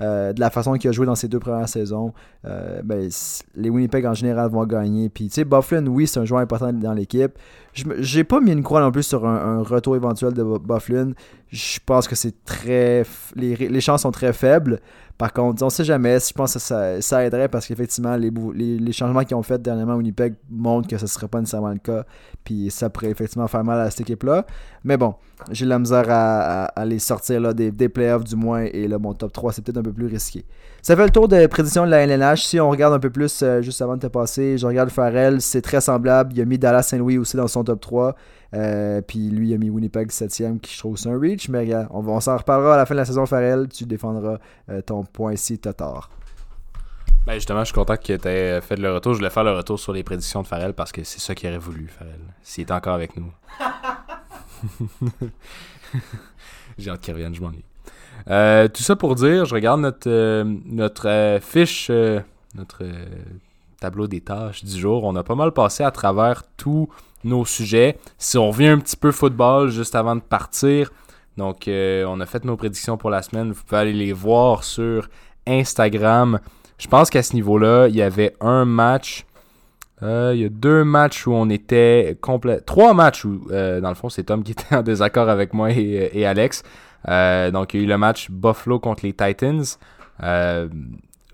euh, 0.00 0.32
de 0.32 0.40
la 0.40 0.50
façon 0.50 0.74
qu'il 0.74 0.88
a 0.88 0.92
joué 0.92 1.06
dans 1.06 1.14
ses 1.14 1.28
deux 1.28 1.38
premières 1.38 1.68
saisons, 1.68 2.12
euh, 2.44 2.80
ben, 2.82 3.08
les 3.54 3.70
Winnipeg 3.70 4.06
en 4.06 4.14
général 4.14 4.50
vont 4.50 4.64
gagner. 4.64 5.08
Puis 5.08 5.28
tu 5.28 5.34
sais, 5.34 5.44
Bufflin, 5.44 5.86
oui, 5.86 6.06
c'est 6.06 6.20
un 6.20 6.24
joueur 6.24 6.40
important 6.40 6.72
dans 6.72 6.92
l'équipe. 6.92 7.32
J'ai 7.72 8.24
pas 8.24 8.40
mis 8.40 8.52
une 8.52 8.62
croix 8.62 8.80
non 8.80 8.90
plus 8.90 9.04
sur 9.04 9.26
un, 9.26 9.62
retour 9.62 9.96
éventuel 9.96 10.32
de 10.32 10.42
Bufflin. 10.42 11.12
Je 11.50 11.78
pense 11.84 12.08
que 12.08 12.14
c'est 12.16 12.44
très. 12.44 13.04
Les, 13.36 13.56
les 13.56 13.80
chances 13.80 14.02
sont 14.02 14.10
très 14.10 14.32
faibles. 14.32 14.80
Par 15.18 15.32
contre, 15.32 15.64
on 15.64 15.68
sait 15.68 15.84
jamais. 15.84 16.20
Je 16.20 16.32
pense 16.32 16.54
que 16.54 16.60
ça, 17.00 17.24
aiderait 17.24 17.48
parce 17.48 17.66
qu'effectivement, 17.66 18.16
les, 18.16 18.92
changements 18.92 19.24
qu'ils 19.24 19.36
ont 19.36 19.42
fait 19.42 19.60
dernièrement 19.60 19.94
au 19.94 19.96
Winnipeg 19.96 20.34
montrent 20.48 20.86
que 20.86 20.96
ce 20.96 21.02
ne 21.02 21.08
serait 21.08 21.26
pas 21.26 21.40
nécessairement 21.40 21.72
le 21.72 21.78
cas. 21.78 22.04
Puis 22.44 22.70
ça 22.70 22.88
pourrait 22.88 23.10
effectivement 23.10 23.48
faire 23.48 23.64
mal 23.64 23.80
à 23.80 23.90
cette 23.90 24.02
équipe-là. 24.02 24.46
Mais 24.84 24.96
bon, 24.96 25.16
j'ai 25.50 25.66
la 25.66 25.80
misère 25.80 26.04
à, 26.08 26.84
les 26.84 27.00
sortir 27.00 27.52
des, 27.52 27.72
des 27.72 27.88
playoffs 27.88 28.22
du 28.22 28.36
moins. 28.36 28.62
Et 28.62 28.86
là, 28.86 29.00
mon 29.00 29.12
top 29.12 29.32
3, 29.32 29.54
c'est 29.54 29.62
peut-être 29.62 29.78
un 29.78 29.82
peu 29.82 29.92
plus 29.92 30.06
risqué. 30.06 30.44
Ça 30.82 30.94
fait 30.94 31.04
le 31.04 31.10
tour 31.10 31.26
de 31.26 31.46
prédiction 31.46 31.84
de 31.84 31.90
la 31.90 32.06
LNH. 32.06 32.44
Si 32.44 32.60
on 32.60 32.70
regarde 32.70 32.94
un 32.94 33.00
peu 33.00 33.10
plus, 33.10 33.42
euh, 33.42 33.60
juste 33.60 33.82
avant 33.82 33.96
de 33.96 34.02
te 34.02 34.06
passer, 34.06 34.56
je 34.56 34.66
regarde 34.66 34.90
Farrell, 34.90 35.42
c'est 35.42 35.62
très 35.62 35.80
semblable. 35.80 36.32
Il 36.32 36.40
a 36.40 36.44
mis 36.44 36.58
Dallas 36.58 36.84
Saint-Louis 36.84 37.18
aussi 37.18 37.36
dans 37.36 37.48
son 37.48 37.64
top 37.64 37.80
3. 37.80 38.14
Euh, 38.54 39.02
puis 39.02 39.28
lui, 39.28 39.50
il 39.50 39.54
a 39.54 39.58
mis 39.58 39.68
Winnipeg 39.70 40.08
7ème, 40.10 40.58
qui 40.58 40.72
je 40.72 40.78
trouve 40.78 40.96
c'est 40.96 41.08
un 41.08 41.18
reach. 41.18 41.48
Mais 41.48 41.60
regarde, 41.60 41.88
on, 41.90 42.20
s'en 42.20 42.36
reparlera 42.36 42.74
à 42.74 42.76
la 42.76 42.86
fin 42.86 42.94
de 42.94 43.00
la 43.00 43.04
saison, 43.04 43.26
Farrell. 43.26 43.68
Tu 43.68 43.84
défendras 43.84 44.38
euh, 44.70 44.80
ton 44.80 45.04
point 45.04 45.34
ici, 45.34 45.58
t'as 45.58 45.72
tort. 45.72 46.10
Ben 47.26 47.34
justement, 47.34 47.60
je 47.60 47.66
suis 47.66 47.74
content 47.74 47.96
qu'il 47.96 48.14
ait 48.14 48.60
fait 48.60 48.76
le 48.76 48.94
retour. 48.94 49.12
Je 49.12 49.18
voulais 49.18 49.30
faire 49.30 49.44
le 49.44 49.52
retour 49.52 49.78
sur 49.78 49.92
les 49.92 50.02
prédictions 50.02 50.40
de 50.42 50.46
Farrell 50.46 50.72
parce 50.72 50.92
que 50.92 51.04
c'est 51.04 51.20
ça 51.20 51.34
qu'il 51.34 51.48
aurait 51.50 51.58
voulu, 51.58 51.88
Farrell. 51.88 52.20
S'il 52.42 52.62
était 52.62 52.72
encore 52.72 52.94
avec 52.94 53.16
nous. 53.16 53.30
J'ai 56.78 56.90
hâte 56.90 57.00
qu'il 57.00 57.12
revienne, 57.12 57.34
je 57.34 57.42
m'ennuie. 57.42 57.64
Euh, 58.30 58.68
tout 58.68 58.82
ça 58.82 58.96
pour 58.96 59.14
dire, 59.14 59.44
je 59.44 59.54
regarde 59.54 59.80
notre, 59.80 60.42
notre 60.64 61.38
fiche, 61.42 61.90
notre 62.54 62.84
tableau 63.78 64.06
des 64.06 64.22
tâches 64.22 64.64
du 64.64 64.78
jour. 64.78 65.04
On 65.04 65.14
a 65.16 65.22
pas 65.22 65.34
mal 65.34 65.52
passé 65.52 65.84
à 65.84 65.90
travers 65.90 66.44
tout 66.56 66.88
nos 67.24 67.44
sujets. 67.44 67.98
Si 68.18 68.38
on 68.38 68.50
revient 68.50 68.68
un 68.68 68.78
petit 68.78 68.96
peu 68.96 69.12
football 69.12 69.70
juste 69.70 69.94
avant 69.94 70.16
de 70.16 70.20
partir, 70.20 70.90
donc 71.38 71.68
euh, 71.68 72.04
on 72.08 72.20
a 72.20 72.26
fait 72.26 72.44
nos 72.44 72.56
prédictions 72.56 72.96
pour 72.96 73.10
la 73.10 73.22
semaine. 73.22 73.52
Vous 73.52 73.62
pouvez 73.62 73.80
aller 73.80 73.92
les 73.92 74.12
voir 74.12 74.64
sur 74.64 75.08
Instagram. 75.46 76.40
Je 76.78 76.88
pense 76.88 77.10
qu'à 77.10 77.22
ce 77.22 77.34
niveau-là, 77.34 77.86
il 77.88 77.94
y 77.94 78.02
avait 78.02 78.34
un 78.40 78.64
match. 78.64 79.24
Euh, 80.02 80.32
il 80.34 80.42
y 80.42 80.44
a 80.44 80.48
deux 80.48 80.84
matchs 80.84 81.26
où 81.26 81.32
on 81.32 81.48
était 81.48 82.18
complet. 82.20 82.60
Trois 82.60 82.92
matchs 82.92 83.24
où, 83.24 83.40
euh, 83.50 83.80
dans 83.80 83.88
le 83.88 83.94
fond, 83.94 84.08
c'est 84.08 84.24
Tom 84.24 84.42
qui 84.42 84.52
était 84.58 84.74
en 84.74 84.82
désaccord 84.82 85.28
avec 85.28 85.54
moi 85.54 85.70
et, 85.70 86.26
Alex. 86.26 86.64
donc, 87.04 87.74
il 87.74 87.80
y 87.80 87.82
a 87.82 87.84
eu 87.84 87.88
le 87.88 87.98
match 87.98 88.30
Buffalo 88.30 88.80
contre 88.80 89.06
les 89.06 89.12
Titans. 89.12 89.64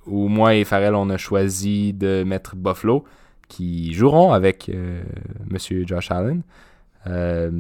où 0.07 0.29
moi 0.29 0.55
et 0.55 0.65
Farrell, 0.65 0.95
on 0.95 1.09
a 1.09 1.17
choisi 1.17 1.95
de 1.95 2.25
mettre 2.25 2.57
Buffalo 2.57 3.05
qui 3.49 3.93
joueront 3.93 4.33
avec 4.33 4.69
euh, 4.69 5.03
Monsieur 5.51 5.85
Josh 5.87 6.11
Allen. 6.11 6.43
Euh, 7.07 7.51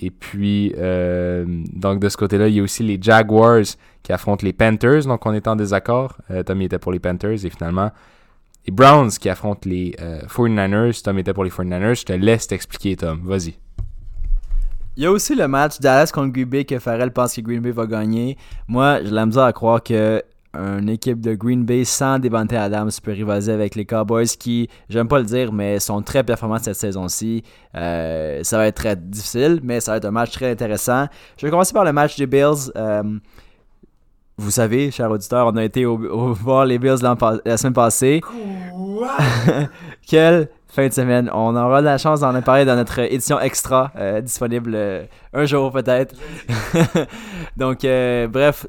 et 0.00 0.10
puis, 0.10 0.74
euh, 0.76 1.44
donc 1.72 2.00
de 2.00 2.08
ce 2.08 2.16
côté-là, 2.16 2.48
il 2.48 2.56
y 2.56 2.60
a 2.60 2.62
aussi 2.62 2.82
les 2.82 2.98
Jaguars 3.00 3.64
qui 4.02 4.12
affrontent 4.12 4.44
les 4.44 4.52
Panthers. 4.52 5.06
Donc, 5.06 5.24
on 5.24 5.32
est 5.32 5.48
en 5.48 5.56
désaccord. 5.56 6.18
Tom 6.44 6.60
était 6.60 6.78
pour 6.78 6.92
les 6.92 6.98
Panthers 6.98 7.44
et 7.44 7.50
finalement, 7.50 7.90
les 8.66 8.72
Browns 8.72 9.10
qui 9.10 9.30
affrontent 9.30 9.68
les 9.68 9.96
49ers. 10.28 11.02
Tom 11.02 11.18
était 11.18 11.32
pour 11.32 11.44
les 11.44 11.50
49ers. 11.50 11.98
Je 12.00 12.04
te 12.04 12.12
laisse 12.12 12.46
t'expliquer, 12.46 12.96
Tom. 12.96 13.20
Vas-y. 13.24 13.54
Il 14.98 15.02
y 15.02 15.06
a 15.06 15.10
aussi 15.10 15.34
le 15.34 15.46
match 15.48 15.78
Dallas 15.78 16.10
contre 16.12 16.32
Green 16.32 16.48
Bay 16.48 16.64
que 16.64 16.78
Farrell 16.78 17.10
pense 17.10 17.34
que 17.34 17.40
Green 17.42 17.60
Bay 17.60 17.70
va 17.70 17.86
gagner. 17.86 18.36
Moi, 18.66 19.02
j'ai 19.02 19.10
la 19.10 19.26
misère 19.26 19.44
à 19.44 19.52
croire 19.52 19.82
que 19.82 20.22
une 20.54 20.88
équipe 20.88 21.20
de 21.20 21.34
Green 21.34 21.64
Bay 21.64 21.84
sans 21.84 22.18
Devante 22.18 22.52
Adams 22.52 22.90
peut 23.02 23.12
rivaliser 23.12 23.52
avec 23.52 23.74
les 23.74 23.84
Cowboys 23.84 24.26
qui, 24.26 24.68
j'aime 24.88 25.08
pas 25.08 25.18
le 25.18 25.24
dire, 25.24 25.52
mais 25.52 25.78
sont 25.80 26.02
très 26.02 26.24
performants 26.24 26.58
cette 26.58 26.76
saison-ci. 26.76 27.42
Euh, 27.74 28.42
ça 28.42 28.56
va 28.56 28.66
être 28.66 28.76
très 28.76 28.96
difficile, 28.96 29.60
mais 29.62 29.80
ça 29.80 29.92
va 29.92 29.96
être 29.98 30.06
un 30.06 30.10
match 30.10 30.32
très 30.32 30.50
intéressant. 30.50 31.06
Je 31.36 31.46
vais 31.46 31.50
commencer 31.50 31.72
par 31.72 31.84
le 31.84 31.92
match 31.92 32.16
des 32.16 32.26
Bills. 32.26 32.72
Euh, 32.76 33.02
vous 34.38 34.50
savez, 34.50 34.90
chers 34.90 35.10
auditeurs, 35.10 35.46
on 35.46 35.56
a 35.56 35.64
été 35.64 35.86
au, 35.86 35.96
voir 36.34 36.66
les 36.66 36.78
Bills 36.78 36.98
la 37.44 37.56
semaine 37.56 37.72
passée. 37.72 38.20
Quoi? 38.20 39.16
Quelle 40.06 40.48
fin 40.68 40.88
de 40.88 40.92
semaine. 40.92 41.30
On 41.32 41.56
aura 41.56 41.80
la 41.80 41.98
chance 41.98 42.20
d'en 42.20 42.40
parler 42.42 42.64
dans 42.64 42.76
notre 42.76 42.98
édition 42.98 43.40
extra, 43.40 43.92
euh, 43.96 44.20
disponible 44.20 44.72
euh, 44.74 45.04
un 45.32 45.44
jour 45.44 45.72
peut-être. 45.72 46.14
Donc, 47.56 47.84
euh, 47.84 48.26
bref, 48.28 48.66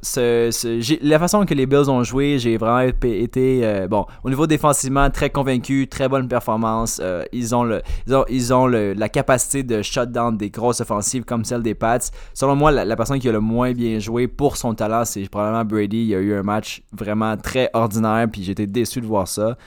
la 1.02 1.20
façon 1.20 1.46
que 1.46 1.54
les 1.54 1.66
Bills 1.66 1.90
ont 1.90 2.04
joué, 2.04 2.40
j'ai 2.40 2.58
vraiment 2.58 2.92
été, 3.04 3.86
bon, 3.90 4.06
au 4.24 4.30
niveau 4.30 4.48
défensivement, 4.48 5.10
très 5.10 5.30
convaincu, 5.30 5.88
très 5.88 6.08
bonne 6.08 6.28
performance. 6.28 7.02
ils 7.32 7.56
ont, 7.56 7.64
le, 7.64 7.82
ils 8.06 8.16
ont, 8.16 8.26
ils 8.30 8.54
ont 8.54 8.68
le, 8.68 8.94
la 8.94 9.10
capacité 9.10 9.64
de 9.64 9.82
shutdown 9.82 10.38
des 10.38 10.50
grosses 10.50 10.82
offensives 10.82 11.24
comme 11.26 11.44
celle 11.44 11.64
des 11.64 11.76
Pats. 11.76 12.00
Selon 12.34 12.56
moi, 12.56 12.72
la, 12.72 12.96
personne 12.96 13.20
qui 13.20 13.30
a 13.30 13.32
le 13.32 13.40
moins 13.40 13.74
bien 13.74 14.00
joué 14.00 14.28
pour 14.28 14.58
son 14.58 14.74
talent, 14.74 15.06
c'est 15.06 15.28
probablement 15.30 15.66
Brady. 15.66 16.06
Il 16.06 16.16
a 16.16 16.20
eu 16.20 16.34
un 16.34 16.44
match 16.44 16.82
vraiment 16.94 17.36
très 17.38 17.70
ordinaire, 17.74 18.28
puis 18.32 18.44
j'étais 18.44 18.68
déçu 18.68 19.02
de 19.02 19.06
voir 19.06 19.28
ça. 19.28 19.58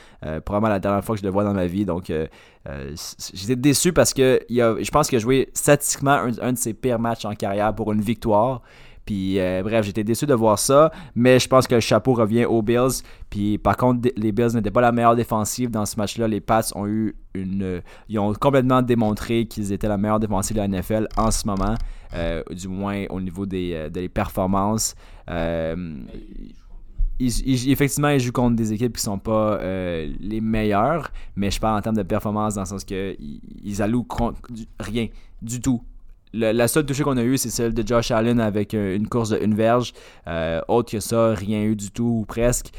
probablement 0.45 0.73
la 0.73 0.81
dernière 0.81 1.05
fois 1.05 1.15
que 1.15 1.21
je 1.21 1.27
le 1.27 1.33
vois 1.33 1.45
dans 1.45 1.55
ma 1.55 1.67
vie. 1.67 1.85
Donc, 1.85 2.11
euh, 2.69 2.95
j'étais 3.33 3.57
déçu 3.57 3.93
parce 3.93 4.13
que 4.13 4.41
je 4.51 4.91
pense 4.91 5.09
qu'il 5.09 5.17
a 5.17 5.21
joué 5.21 5.49
statistiquement 5.55 6.27
un, 6.41 6.53
de 6.53 6.59
ses 6.59 6.75
pires 6.75 6.99
matchs 6.99 7.25
en 7.25 7.35
carrière 7.35 7.75
pour 7.75 7.93
une 7.93 8.01
victoire. 8.01 8.63
Puis 9.07 9.41
euh, 9.41 9.63
bref, 9.65 9.85
j'étais 9.87 10.05
déçu 10.05 10.27
de 10.27 10.35
voir 10.35 10.59
ça, 10.59 10.93
mais 11.15 11.41
je 11.41 11.49
pense 11.49 11.67
que 11.67 11.75
le 11.75 11.81
chapeau 11.81 12.13
revient 12.13 12.45
aux 12.45 12.63
Bills. 12.63 13.03
Puis 13.29 13.59
par 13.59 13.77
contre, 13.77 14.09
les 14.17 14.31
Bills 14.31 14.55
n'étaient 14.55 14.71
pas 14.71 14.83
la 14.83 14.93
meilleure 14.93 15.17
défensive 15.17 15.71
dans 15.71 15.87
ce 15.87 15.97
match-là. 15.97 16.29
Les 16.29 16.41
Pats 16.41 16.63
ont 16.75 16.87
eu 16.87 17.17
une, 17.35 17.81
ils 18.09 18.19
ont 18.19 18.33
complètement 18.35 18.83
démontré 18.83 19.47
qu'ils 19.47 19.73
étaient 19.73 19.89
la 19.89 19.97
meilleure 19.97 20.21
défensive 20.21 20.57
de 20.57 20.61
la 20.61 20.69
NFL 20.69 21.09
en 21.17 21.31
ce 21.31 21.47
moment, 21.47 21.75
euh, 22.15 22.43
du 22.51 22.69
moins 22.69 23.07
au 23.11 23.21
niveau 23.21 23.47
des 23.47 24.11
performances 24.13 24.95
effectivement, 27.27 28.09
ils 28.09 28.21
jouent 28.21 28.33
contre 28.33 28.57
des 28.57 28.73
équipes 28.73 28.97
qui 28.97 29.03
sont 29.03 29.19
pas 29.19 29.59
euh, 29.61 30.13
les 30.21 30.41
meilleures, 30.41 31.11
mais 31.37 31.51
je 31.51 31.61
parle 31.61 31.79
en 31.79 31.83
termes 31.83 31.97
de 31.97 32.03
performance 32.03 32.55
dans 32.55 32.63
le 32.63 32.67
sens 32.67 32.85
que 32.85 33.17
ils, 33.19 33.83
allouent 33.83 34.07
rien 34.79 35.09
du 35.43 35.61
tout. 35.61 35.83
la 36.33 36.69
seule 36.69 36.87
touche 36.87 37.03
qu'on 37.03 37.17
a 37.17 37.23
eue, 37.23 37.37
c'est 37.37 37.51
celle 37.51 37.75
de 37.75 37.87
Josh 37.87 38.11
Allen 38.11 38.41
avec 38.41 38.75
euh, 38.75 38.97
une 38.97 39.09
course 39.09 39.31
de 39.31 39.39
une 39.43 39.55
verge. 39.55 39.93
Euh, 40.29 40.61
autre 40.69 40.93
que 40.93 41.01
ça, 41.01 41.35
rien 41.35 41.63
eu 41.63 41.77
du 41.77 41.91
tout, 41.91 42.21
ou 42.21 42.25
presque. 42.25 42.71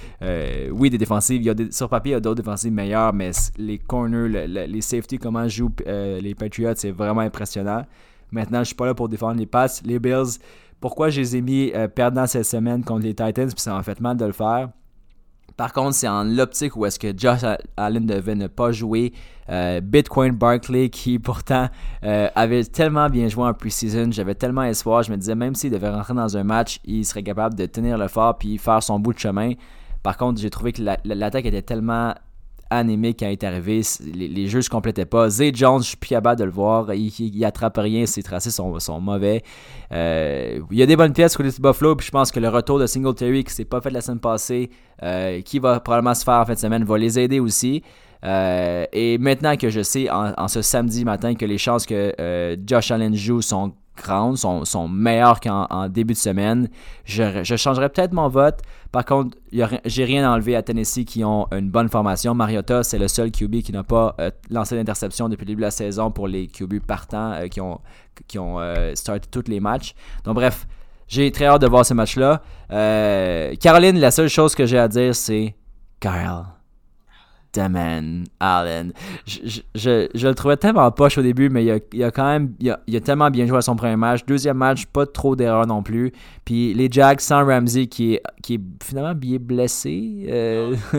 oui, 0.72 0.90
des 0.90 0.98
défensives. 0.98 1.42
Il 1.44 1.74
sur 1.74 1.90
papier, 1.90 2.12
il 2.12 2.14
y 2.14 2.18
a 2.18 2.20
d'autres 2.20 2.42
défensives 2.42 2.72
meilleures, 2.72 3.14
mais 3.14 3.32
les 3.58 3.78
corners, 3.78 4.48
les 4.48 4.82
safety, 4.82 5.18
comment 5.18 5.48
jouent 5.48 5.72
les 5.86 6.36
Patriots, 6.36 6.74
c'est 6.76 6.92
vraiment 6.92 7.22
impressionnant. 7.22 7.86
Maintenant, 8.32 8.60
je 8.60 8.68
suis 8.68 8.76
pas 8.76 8.86
là 8.86 8.94
pour 8.94 9.10
défendre 9.10 9.38
les 9.38 9.46
passes. 9.46 9.84
Les 9.84 10.00
Bills, 10.00 10.40
pourquoi 10.82 11.10
je 11.10 11.22
les 11.22 11.38
ai 11.38 11.42
mis 11.42 11.72
euh, 11.74 11.88
perdants 11.88 12.28
cette 12.28 12.46
semaine 12.46 12.84
contre 12.84 13.04
les 13.04 13.14
Titans, 13.14 13.48
puis 13.48 13.62
ça 13.62 13.74
m'a 13.74 13.84
fait 13.84 14.02
mal 14.02 14.18
de 14.18 14.26
le 14.26 14.34
faire. 14.34 14.70
Par 15.56 15.74
contre, 15.74 15.94
c'est 15.94 16.08
en 16.08 16.24
l'optique 16.24 16.76
où 16.76 16.86
est-ce 16.86 16.98
que 16.98 17.14
Josh 17.16 17.42
Allen 17.78 18.06
devait 18.06 18.36
ne 18.36 18.48
pas 18.48 18.72
jouer. 18.72 19.14
Euh, 19.50 19.80
Bitcoin 19.80 20.36
Barkley, 20.36 20.90
qui 20.90 21.20
pourtant 21.20 21.70
euh, 22.04 22.30
avait 22.36 22.64
tellement 22.64 23.10
bien 23.10 23.28
joué 23.28 23.46
en 23.46 23.54
preseason, 23.54 24.12
j'avais 24.12 24.34
tellement 24.34 24.64
espoir. 24.64 25.04
Je 25.04 25.12
me 25.12 25.18
disais, 25.18 25.36
même 25.36 25.54
s'il 25.54 25.72
devait 25.72 25.90
rentrer 25.90 26.16
dans 26.16 26.36
un 26.36 26.44
match, 26.44 26.80
il 26.84 27.06
serait 27.06 27.24
capable 27.24 27.56
de 27.56 27.66
tenir 27.68 27.98
le 27.98 28.08
fort 28.08 28.38
puis 28.38 28.58
faire 28.58 28.82
son 28.82 29.00
bout 29.00 29.14
de 29.14 29.20
chemin. 29.20 29.54
Par 30.02 30.18
contre, 30.18 30.42
j'ai 30.42 30.50
trouvé 30.50 30.74
que 30.74 30.82
l'attaque 30.82 31.46
était 31.46 31.62
tellement 31.62 32.16
animé 32.72 33.14
quand 33.14 33.28
il 33.28 33.34
est 33.34 33.44
arrivé. 33.44 33.82
Les, 34.14 34.48
jeux 34.48 34.60
ne 34.60 34.64
se 34.64 34.70
complétaient 34.70 35.06
pas. 35.06 35.30
Zay 35.30 35.52
Jones, 35.54 35.84
je 35.84 35.90
suis 35.90 35.98
plus 35.98 36.10
capable 36.10 36.40
de 36.40 36.46
le 36.46 36.52
voir. 36.52 36.92
Il, 36.94 37.12
il, 37.20 37.46
attrape 37.46 37.78
rien. 37.78 38.06
Ses 38.06 38.24
tracés 38.24 38.50
sont, 38.50 39.02
mauvais. 39.02 39.44
Euh, 39.92 40.62
il 40.72 40.78
y 40.78 40.82
a 40.82 40.86
des 40.86 40.96
bonnes 40.96 41.14
pièces 41.14 41.36
côté 41.38 41.50
de 41.50 41.62
Buffalo. 41.62 41.96
Puis 41.96 42.08
je 42.08 42.12
pense 42.12 42.32
que 42.32 42.40
le 42.40 42.50
retour 42.50 42.80
de 42.80 42.88
Singletary 42.88 43.44
qui 43.44 43.54
s'est 43.54 43.66
pas 43.66 43.82
fait 43.82 43.92
la 43.92 44.02
semaine 44.02 44.20
passée, 44.20 44.72
euh, 45.04 45.42
qui 45.42 45.60
va 45.60 45.80
probablement 45.80 46.16
se 46.16 46.24
faire 46.24 46.36
en 46.36 46.46
fin 46.46 46.54
de 46.54 46.60
semaine, 46.60 46.84
va 46.84 46.98
les 46.98 47.20
aider 47.20 47.40
aussi. 47.40 47.84
Euh, 48.24 48.86
et 48.94 49.18
maintenant 49.18 49.58
que 49.58 49.70
je 49.70 49.82
sais 49.82 50.10
en, 50.10 50.48
ce 50.48 50.62
samedi 50.62 51.04
matin 51.06 51.36
que 51.36 51.46
les 51.46 51.58
chances 51.58 51.86
que 51.86 52.58
Josh 52.66 52.92
Allen 52.92 53.16
joue 53.16 53.42
sont 53.42 53.74
grandes, 54.02 54.38
sont, 54.38 54.88
meilleures 54.88 55.40
qu'en 55.40 55.88
début 55.90 56.14
de 56.14 56.20
semaine, 56.20 56.70
je, 57.06 57.44
je 57.44 57.56
changerais 57.56 57.90
peut-être 57.90 58.14
mon 58.14 58.28
vote. 58.28 58.62
Par 58.92 59.06
contre, 59.06 59.38
j'ai 59.86 60.04
rien 60.04 60.30
enlevé 60.30 60.56
à 60.56 60.62
Tennessee 60.64 61.06
qui 61.06 61.24
ont 61.24 61.48
une 61.52 61.70
bonne 61.70 61.88
formation. 61.88 62.36
Mariota, 62.36 62.84
c'est 62.84 62.98
le 62.98 63.08
seul 63.08 63.32
QB 63.32 63.62
qui 63.62 63.72
n'a 63.72 63.84
pas 63.84 64.16
euh, 64.20 64.32
lancé 64.50 64.76
d'interception 64.76 65.30
depuis 65.30 65.44
le 65.44 65.48
début 65.48 65.62
de 65.62 65.68
la 65.68 65.72
saison 65.72 66.12
pour 66.12 66.28
les 66.28 66.48
QB 66.48 66.80
partants 66.80 67.32
euh, 67.32 67.48
qui 67.48 67.62
ont, 67.62 67.80
qui 68.28 68.38
ont 68.38 68.60
euh, 68.60 68.94
starté 68.96 69.30
tous 69.32 69.50
les 69.50 69.62
matchs. 69.62 69.94
Donc 70.26 70.36
bref, 70.36 70.68
j'ai 71.08 71.32
très 71.32 71.46
hâte 71.46 71.62
de 71.62 71.68
voir 71.68 71.86
ce 71.86 71.94
match-là. 71.94 72.42
Caroline, 72.70 73.98
la 73.98 74.12
seule 74.12 74.30
chose 74.30 74.56
que 74.56 74.66
j'ai 74.66 74.78
à 74.78 74.90
dire, 74.90 75.16
c'est 75.16 75.56
Kyle. 76.02 76.61
Damon 77.54 78.24
Allen. 78.40 78.94
Je, 79.26 79.62
je, 79.76 80.08
je, 80.14 80.28
le 80.28 80.36
trouvais 80.36 80.58
tellement 80.58 80.90
poche 80.92 81.18
au 81.18 81.22
début, 81.22 81.50
mais 81.50 81.66
il 81.66 81.72
a, 81.72 81.80
il 81.94 82.04
a 82.04 82.12
quand 82.12 82.26
même 82.26 82.54
il 82.60 82.70
a, 82.70 82.80
il 82.88 82.96
a, 82.96 83.02
tellement 83.02 83.30
bien 83.30 83.46
joué 83.46 83.58
à 83.58 83.62
son 83.62 83.76
premier 83.76 83.96
match. 83.96 84.26
Deuxième 84.26 84.58
match, 84.58 84.86
pas 84.86 85.06
trop 85.06 85.36
d'erreurs 85.36 85.68
non 85.68 85.84
plus. 85.84 86.12
Puis 86.46 86.74
les 86.74 86.90
Jags 86.90 87.20
sans 87.20 87.46
Ramsey 87.46 87.88
qui 87.88 88.16
est, 88.16 88.24
qui 88.42 88.56
est 88.56 88.62
finalement 88.84 89.16
bien 89.16 89.38
blessé. 89.40 90.26
Euh, 90.30 90.76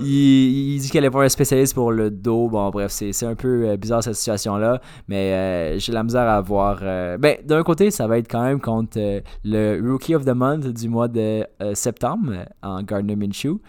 il, 0.00 0.74
il, 0.74 0.80
dit 0.80 0.90
qu'elle 0.90 1.04
est 1.04 1.10
pas 1.10 1.22
un 1.22 1.28
spécialiste 1.28 1.74
pour 1.74 1.92
le 1.92 2.10
dos. 2.10 2.48
Bon, 2.48 2.70
bref, 2.70 2.90
c'est 2.90 3.26
un 3.26 3.34
peu 3.34 3.68
euh, 3.68 3.76
bizarre 3.76 4.02
cette 4.02 4.16
situation-là. 4.16 4.80
Mais 5.08 5.32
euh, 5.32 5.78
j'ai 5.78 5.92
la 5.92 6.02
misère 6.02 6.28
à 6.28 6.40
voir. 6.40 6.80
ben, 7.18 7.36
d'un 7.44 7.62
côté, 7.62 7.90
ça 7.90 8.06
va 8.06 8.18
être 8.18 8.28
quand 8.28 8.42
même 8.42 8.60
contre 8.60 8.98
le 9.44 9.80
Rookie 9.82 10.14
of 10.14 10.24
the 10.24 10.34
Month 10.34 10.66
du 10.66 10.88
mois 10.88 11.08
de 11.08 11.44
septembre 11.74 12.32
en 12.62 12.82
Gardner 12.82 13.16
Minshew. 13.16 13.60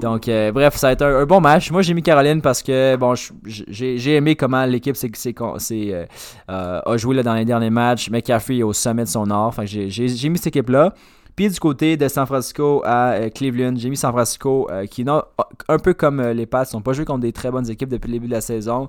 Donc, 0.00 0.30
bref 0.54 0.67
ça 0.76 0.88
va 0.88 0.92
être 0.92 1.02
un, 1.02 1.26
bon 1.26 1.40
match. 1.40 1.70
Moi, 1.70 1.82
j'ai 1.82 1.94
mis 1.94 2.02
Caroline 2.02 2.40
parce 2.40 2.62
que 2.62 2.96
bon, 2.96 3.14
j'ai 3.44 4.14
aimé 4.14 4.36
comment 4.36 4.64
l'équipe 4.64 4.96
euh, 4.96 6.06
euh, 6.50 6.80
a 6.84 6.96
joué 6.96 7.16
là, 7.16 7.22
dans 7.22 7.34
les 7.34 7.44
derniers 7.44 7.70
matchs. 7.70 8.10
McCaffrey 8.10 8.58
est 8.58 8.62
au 8.62 8.72
sommet 8.72 9.04
de 9.04 9.08
son 9.08 9.30
art. 9.30 9.54
j'ai 9.64 10.28
mis 10.28 10.38
cette 10.38 10.48
équipe-là. 10.48 10.94
Puis 11.38 11.48
du 11.48 11.60
côté 11.60 11.96
de 11.96 12.08
San 12.08 12.26
Francisco 12.26 12.82
à 12.84 13.12
euh, 13.12 13.30
Cleveland, 13.30 13.74
j'ai 13.76 13.88
mis 13.88 13.96
San 13.96 14.10
Francisco 14.10 14.66
euh, 14.72 14.86
qui, 14.86 15.06
un 15.08 15.78
peu 15.78 15.94
comme 15.94 16.18
euh, 16.18 16.34
les 16.34 16.46
Pats, 16.46 16.64
n'ont 16.74 16.80
pas 16.80 16.94
joué 16.94 17.04
contre 17.04 17.20
des 17.20 17.32
très 17.32 17.52
bonnes 17.52 17.70
équipes 17.70 17.90
depuis 17.90 18.08
le 18.08 18.14
début 18.14 18.26
de 18.26 18.32
la 18.32 18.40
saison. 18.40 18.88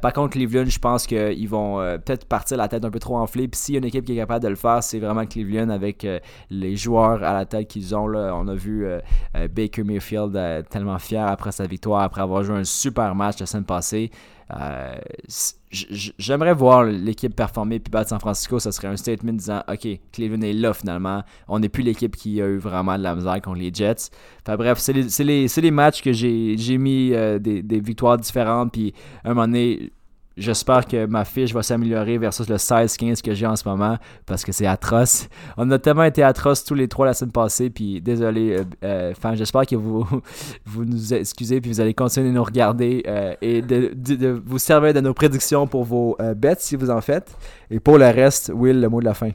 par 0.00 0.14
contre, 0.14 0.30
Cleveland, 0.30 0.64
je 0.64 0.78
pense 0.78 1.06
qu'ils 1.06 1.48
vont 1.50 1.80
peut-être 2.02 2.24
partir 2.24 2.56
la 2.56 2.68
tête 2.68 2.82
un 2.86 2.90
peu 2.90 2.98
trop 2.98 3.18
enflée. 3.18 3.46
Puis 3.46 3.60
s'il 3.60 3.74
y 3.74 3.76
a 3.76 3.80
une 3.80 3.84
équipe 3.84 4.06
qui 4.06 4.12
est 4.12 4.16
capable 4.16 4.42
de 4.42 4.48
le 4.48 4.56
faire, 4.56 4.82
c'est 4.82 5.00
vraiment 5.00 5.26
Cleveland 5.26 5.68
avec 5.68 6.06
les 6.48 6.76
joueurs 6.76 7.22
à 7.22 7.34
la 7.34 7.44
tête 7.44 7.68
qu'ils 7.68 7.94
ont. 7.94 8.06
Là. 8.06 8.32
On 8.34 8.48
a 8.48 8.54
vu 8.54 8.86
Baker 9.54 9.82
Mayfield 9.82 10.64
tellement 10.70 10.98
fier 10.98 11.26
après 11.26 11.52
sa 11.52 11.66
victoire, 11.66 12.00
après 12.00 12.22
avoir 12.22 12.42
joué 12.42 12.56
un 12.56 12.64
super 12.64 13.14
match 13.14 13.38
la 13.38 13.46
semaine 13.46 13.64
passée. 13.64 14.10
Euh, 14.50 14.94
j'aimerais 15.70 16.54
voir 16.54 16.84
l'équipe 16.84 17.34
performer 17.34 17.78
puis 17.78 17.90
battre 17.90 18.10
San 18.10 18.20
Francisco. 18.20 18.58
Ça 18.58 18.72
serait 18.72 18.88
un 18.88 18.96
statement 18.96 19.32
disant 19.32 19.62
Ok, 19.68 19.86
Cleveland 20.12 20.42
est 20.42 20.52
là 20.52 20.74
finalement. 20.74 21.22
On 21.48 21.58
n'est 21.58 21.68
plus 21.68 21.82
l'équipe 21.82 22.16
qui 22.16 22.40
a 22.42 22.46
eu 22.46 22.58
vraiment 22.58 22.98
de 22.98 23.02
la 23.02 23.14
misère 23.14 23.40
contre 23.40 23.58
les 23.58 23.72
Jets. 23.72 24.10
Enfin, 24.44 24.56
bref, 24.56 24.78
c'est 24.78 24.92
les, 24.92 25.46
les, 25.48 25.70
matchs 25.70 26.02
que 26.02 26.12
j'ai 26.12 26.78
mis 26.78 27.12
euh, 27.12 27.38
des, 27.38 27.62
des, 27.62 27.80
victoires 27.80 28.18
différentes. 28.18 28.72
Puis 28.72 28.92
à 29.24 29.30
un 29.30 29.34
moment 29.34 29.46
donné, 29.46 29.92
J'espère 30.36 30.86
que 30.86 31.06
ma 31.06 31.24
fiche 31.24 31.52
va 31.52 31.62
s'améliorer 31.62 32.16
versus 32.16 32.48
le 32.48 32.56
16-15 32.56 33.20
que 33.20 33.34
j'ai 33.34 33.46
en 33.46 33.56
ce 33.56 33.68
moment 33.68 33.98
parce 34.26 34.44
que 34.44 34.52
c'est 34.52 34.66
atroce. 34.66 35.28
On 35.56 35.70
a 35.70 35.78
tellement 35.78 36.04
été 36.04 36.22
atroces 36.22 36.64
tous 36.64 36.74
les 36.74 36.88
trois 36.88 37.06
la 37.06 37.14
semaine 37.14 37.32
passée. 37.32 37.68
Puis 37.68 38.00
désolé, 38.00 38.56
euh, 38.56 38.64
euh, 38.84 39.12
enfin, 39.12 39.34
j'espère 39.34 39.66
que 39.66 39.76
vous, 39.76 40.06
vous 40.64 40.84
nous 40.84 41.12
excusez 41.12 41.60
puis 41.60 41.70
vous 41.70 41.80
allez 41.80 41.94
continuer 41.94 42.28
de 42.28 42.34
nous 42.34 42.44
regarder 42.44 43.02
euh, 43.06 43.34
et 43.42 43.60
de, 43.60 44.42
vous 44.44 44.58
servir 44.58 44.94
de 44.94 45.00
nos 45.00 45.14
prédictions 45.14 45.66
pour 45.66 45.84
vos 45.84 46.16
bêtes 46.36 46.60
si 46.60 46.76
vous 46.76 46.90
en 46.90 47.00
faites. 47.00 47.36
Et 47.70 47.80
pour 47.80 47.98
le 47.98 48.06
reste, 48.06 48.50
Will, 48.54 48.80
le 48.80 48.88
mot 48.88 49.00
de 49.00 49.04
la 49.04 49.14
fin. 49.14 49.30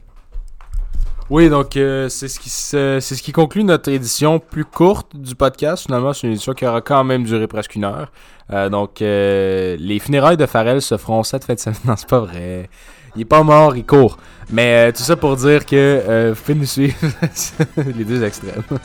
Oui, 1.30 1.50
donc 1.50 1.72
c'est 1.74 2.28
ce 2.28 2.40
qui 2.40 2.48
c'est 2.48 3.00
ce 3.00 3.22
qui 3.22 3.32
conclut 3.32 3.62
notre 3.62 3.90
édition 3.90 4.38
plus 4.38 4.64
courte 4.64 5.14
du 5.14 5.34
podcast. 5.34 5.84
Finalement, 5.84 6.14
c'est 6.14 6.26
une 6.26 6.32
édition 6.32 6.54
qui 6.54 6.66
aura 6.66 6.80
quand 6.80 7.04
même 7.04 7.24
duré 7.24 7.46
presque 7.46 7.74
une 7.74 7.84
heure. 7.84 8.10
Euh, 8.52 8.68
donc, 8.68 9.02
euh, 9.02 9.76
les 9.78 9.98
funérailles 9.98 10.36
de 10.36 10.46
Pharrell 10.46 10.80
se 10.80 10.96
feront 10.96 11.22
cette 11.22 11.44
fête 11.44 11.60
semaine. 11.60 11.78
Non, 11.84 11.94
c'est 11.96 12.08
pas 12.08 12.20
vrai. 12.20 12.68
Il 13.16 13.22
est 13.22 13.26
pas 13.26 13.42
mort, 13.42 13.76
il 13.76 13.84
court. 13.84 14.16
Mais 14.50 14.88
euh, 14.88 14.92
tout 14.92 15.02
ça 15.02 15.16
pour 15.16 15.36
dire 15.36 15.66
que 15.66 16.30
vous 16.30 16.40
pouvez 16.40 16.54
nous 16.54 16.66
suivre. 16.66 16.96
les 17.76 18.04
deux 18.04 18.22
extrêmes. 18.24 18.62
Vous 18.70 18.78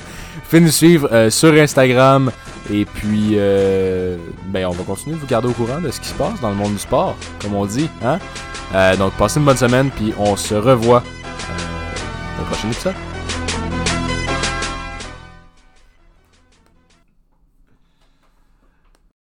pouvez 0.49 0.61
nous 0.61 0.71
suivre 0.71 1.29
sur 1.29 1.53
Instagram. 1.53 2.31
Et 2.71 2.85
puis, 2.85 3.37
ben, 4.47 4.65
on 4.65 4.71
va 4.71 4.83
continuer 4.83 5.15
de 5.15 5.21
vous 5.21 5.27
garder 5.27 5.47
au 5.47 5.53
courant 5.53 5.79
de 5.79 5.91
ce 5.91 5.99
qui 5.99 6.07
se 6.07 6.13
passe 6.15 6.39
dans 6.41 6.49
le 6.49 6.55
monde 6.55 6.73
du 6.73 6.79
sport, 6.79 7.15
comme 7.41 7.55
on 7.55 7.65
dit. 7.65 7.89
Hein? 8.03 8.19
donc, 8.97 9.13
passez 9.13 9.39
une 9.39 9.45
bonne 9.45 9.57
semaine. 9.57 9.89
Puis, 9.95 10.13
on 10.17 10.35
se 10.35 10.55
revoit 10.55 11.03
dans 12.43 12.49
le 12.49 12.55
prochain 12.55 12.69
épisode. 12.69 13.12